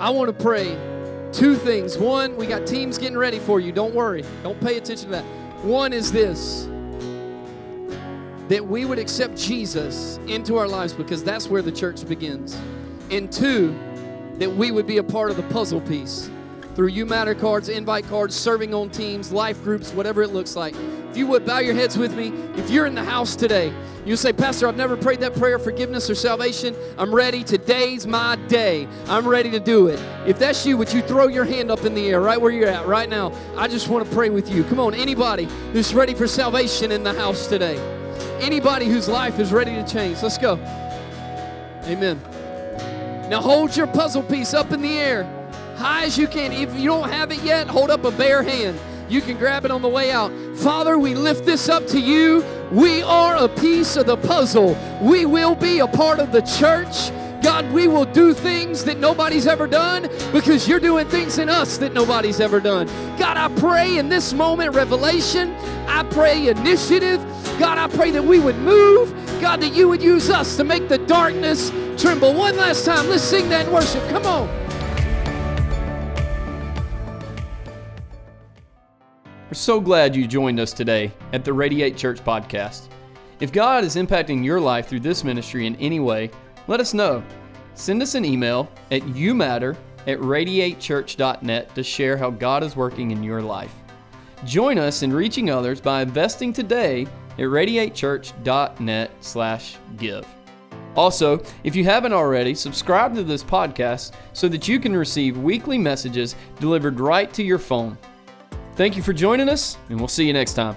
I 0.00 0.10
want 0.10 0.36
to 0.36 0.42
pray 0.42 0.76
two 1.32 1.54
things. 1.54 1.96
One, 1.96 2.36
we 2.36 2.46
got 2.46 2.66
teams 2.66 2.98
getting 2.98 3.16
ready 3.16 3.38
for 3.38 3.60
you. 3.60 3.70
Don't 3.70 3.94
worry, 3.94 4.24
don't 4.42 4.60
pay 4.60 4.76
attention 4.76 5.06
to 5.06 5.12
that. 5.12 5.24
One 5.64 5.92
is 5.92 6.10
this 6.10 6.68
that 8.52 8.66
we 8.66 8.84
would 8.84 8.98
accept 8.98 9.34
Jesus 9.34 10.18
into 10.26 10.58
our 10.58 10.68
lives 10.68 10.92
because 10.92 11.24
that's 11.24 11.48
where 11.48 11.62
the 11.62 11.72
church 11.72 12.06
begins. 12.06 12.54
And 13.10 13.32
two, 13.32 13.74
that 14.34 14.50
we 14.52 14.70
would 14.70 14.86
be 14.86 14.98
a 14.98 15.02
part 15.02 15.30
of 15.30 15.38
the 15.38 15.42
puzzle 15.44 15.80
piece 15.80 16.28
through 16.74 16.88
You 16.88 17.06
Matter 17.06 17.34
cards, 17.34 17.70
invite 17.70 18.06
cards, 18.08 18.36
serving 18.36 18.74
on 18.74 18.90
teams, 18.90 19.32
life 19.32 19.62
groups, 19.64 19.92
whatever 19.94 20.22
it 20.22 20.34
looks 20.34 20.54
like. 20.54 20.74
If 21.10 21.16
you 21.16 21.26
would 21.28 21.46
bow 21.46 21.60
your 21.60 21.72
heads 21.74 21.96
with 21.96 22.14
me, 22.14 22.28
if 22.60 22.68
you're 22.68 22.84
in 22.84 22.94
the 22.94 23.02
house 23.02 23.36
today, 23.36 23.72
you 24.04 24.16
say, 24.16 24.34
Pastor, 24.34 24.68
I've 24.68 24.76
never 24.76 24.98
prayed 24.98 25.20
that 25.20 25.34
prayer 25.34 25.56
of 25.56 25.64
forgiveness 25.64 26.10
or 26.10 26.14
salvation. 26.14 26.76
I'm 26.98 27.14
ready. 27.14 27.42
Today's 27.42 28.06
my 28.06 28.36
day. 28.48 28.86
I'm 29.06 29.26
ready 29.26 29.50
to 29.52 29.60
do 29.60 29.86
it. 29.86 29.98
If 30.26 30.38
that's 30.38 30.66
you, 30.66 30.76
would 30.76 30.92
you 30.92 31.00
throw 31.00 31.28
your 31.28 31.46
hand 31.46 31.70
up 31.70 31.86
in 31.86 31.94
the 31.94 32.10
air 32.10 32.20
right 32.20 32.38
where 32.38 32.50
you're 32.50 32.68
at 32.68 32.86
right 32.86 33.08
now? 33.08 33.32
I 33.56 33.66
just 33.66 33.88
want 33.88 34.06
to 34.06 34.14
pray 34.14 34.28
with 34.28 34.50
you. 34.50 34.62
Come 34.64 34.78
on, 34.78 34.92
anybody 34.92 35.48
who's 35.72 35.94
ready 35.94 36.12
for 36.12 36.26
salvation 36.26 36.92
in 36.92 37.02
the 37.02 37.14
house 37.14 37.46
today. 37.46 38.01
Anybody 38.42 38.86
whose 38.86 39.08
life 39.08 39.38
is 39.38 39.52
ready 39.52 39.72
to 39.72 39.86
change. 39.86 40.22
Let's 40.22 40.38
go. 40.38 40.54
Amen. 41.84 42.20
Now 43.30 43.40
hold 43.40 43.76
your 43.76 43.86
puzzle 43.86 44.22
piece 44.22 44.52
up 44.52 44.72
in 44.72 44.82
the 44.82 44.98
air, 44.98 45.24
high 45.76 46.04
as 46.04 46.18
you 46.18 46.26
can. 46.26 46.52
If 46.52 46.74
you 46.78 46.88
don't 46.88 47.08
have 47.08 47.32
it 47.32 47.42
yet, 47.42 47.66
hold 47.68 47.90
up 47.90 48.04
a 48.04 48.10
bare 48.10 48.42
hand. 48.42 48.78
You 49.08 49.20
can 49.20 49.36
grab 49.36 49.64
it 49.64 49.70
on 49.70 49.82
the 49.82 49.88
way 49.88 50.10
out. 50.10 50.32
Father, 50.56 50.98
we 50.98 51.14
lift 51.14 51.44
this 51.44 51.68
up 51.68 51.86
to 51.88 52.00
you. 52.00 52.44
We 52.70 53.02
are 53.02 53.36
a 53.36 53.48
piece 53.48 53.96
of 53.96 54.06
the 54.06 54.16
puzzle. 54.16 54.76
We 55.02 55.26
will 55.26 55.54
be 55.54 55.80
a 55.80 55.86
part 55.86 56.18
of 56.18 56.32
the 56.32 56.40
church. 56.40 57.10
God, 57.42 57.70
we 57.72 57.88
will 57.88 58.04
do 58.04 58.32
things 58.32 58.84
that 58.84 58.98
nobody's 58.98 59.46
ever 59.46 59.66
done 59.66 60.08
because 60.32 60.68
you're 60.68 60.80
doing 60.80 61.08
things 61.08 61.38
in 61.38 61.48
us 61.48 61.76
that 61.78 61.92
nobody's 61.92 62.40
ever 62.40 62.60
done. 62.60 62.86
God, 63.18 63.36
I 63.36 63.48
pray 63.58 63.98
in 63.98 64.08
this 64.08 64.32
moment, 64.32 64.74
revelation. 64.74 65.52
I 65.86 66.04
pray 66.04 66.48
initiative. 66.48 67.20
God, 67.62 67.78
I 67.78 67.86
pray 67.86 68.10
that 68.10 68.24
we 68.24 68.40
would 68.40 68.58
move. 68.58 69.14
God, 69.40 69.60
that 69.60 69.72
you 69.72 69.88
would 69.88 70.02
use 70.02 70.30
us 70.30 70.56
to 70.56 70.64
make 70.64 70.88
the 70.88 70.98
darkness 70.98 71.70
tremble. 71.96 72.34
One 72.34 72.56
last 72.56 72.84
time, 72.84 73.08
let's 73.08 73.22
sing 73.22 73.48
that 73.50 73.66
in 73.66 73.72
worship. 73.72 74.02
Come 74.08 74.26
on. 74.26 74.48
We're 79.46 79.54
so 79.54 79.80
glad 79.80 80.16
you 80.16 80.26
joined 80.26 80.58
us 80.58 80.72
today 80.72 81.12
at 81.32 81.44
the 81.44 81.52
Radiate 81.52 81.96
Church 81.96 82.18
podcast. 82.24 82.88
If 83.38 83.52
God 83.52 83.84
is 83.84 83.94
impacting 83.94 84.44
your 84.44 84.58
life 84.58 84.88
through 84.88 85.00
this 85.00 85.22
ministry 85.22 85.68
in 85.68 85.76
any 85.76 86.00
way, 86.00 86.32
let 86.66 86.80
us 86.80 86.92
know. 86.92 87.22
Send 87.74 88.02
us 88.02 88.16
an 88.16 88.24
email 88.24 88.68
at 88.90 89.02
youmatter 89.02 89.76
at 90.08 90.18
radiatechurch.net 90.18 91.74
to 91.76 91.82
share 91.84 92.16
how 92.16 92.30
God 92.30 92.64
is 92.64 92.74
working 92.74 93.12
in 93.12 93.22
your 93.22 93.40
life. 93.40 93.72
Join 94.44 94.76
us 94.76 95.04
in 95.04 95.12
reaching 95.12 95.50
others 95.50 95.80
by 95.80 96.02
investing 96.02 96.52
today 96.52 97.06
at 97.32 97.44
radiatechurch.net 97.44 99.10
slash 99.20 99.76
give. 99.96 100.26
Also, 100.94 101.42
if 101.64 101.74
you 101.74 101.84
haven't 101.84 102.12
already, 102.12 102.54
subscribe 102.54 103.14
to 103.14 103.22
this 103.22 103.42
podcast 103.42 104.12
so 104.34 104.48
that 104.48 104.68
you 104.68 104.78
can 104.78 104.94
receive 104.94 105.38
weekly 105.38 105.78
messages 105.78 106.36
delivered 106.60 107.00
right 107.00 107.32
to 107.32 107.42
your 107.42 107.58
phone. 107.58 107.96
Thank 108.74 108.96
you 108.96 109.02
for 109.02 109.12
joining 109.12 109.48
us, 109.48 109.78
and 109.88 109.98
we'll 109.98 110.08
see 110.08 110.26
you 110.26 110.32
next 110.32 110.54
time. 110.54 110.76